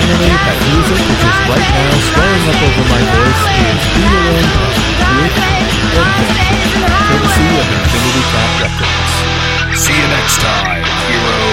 Finally, 0.09 0.32
that 0.32 0.56
music 0.64 1.05
which 1.05 1.20
is 1.20 1.36
right 1.52 1.68
now 1.68 1.93
swelling 2.01 2.48
up 2.48 2.56
over 2.64 2.85
my 2.89 3.02
voice 3.12 3.44
is 3.60 3.85
Beat 3.93 4.09
Alone 4.09 4.48
with 5.20 5.36
Edgar, 5.36 6.09
courtesy 7.12 7.44
of 7.60 7.68
Infinity 7.76 8.24
Cat 8.32 8.51
Records. 8.56 9.12
See 9.76 9.93
you 9.93 10.09
next 10.09 10.40
time, 10.40 10.80
heroes. 11.12 11.48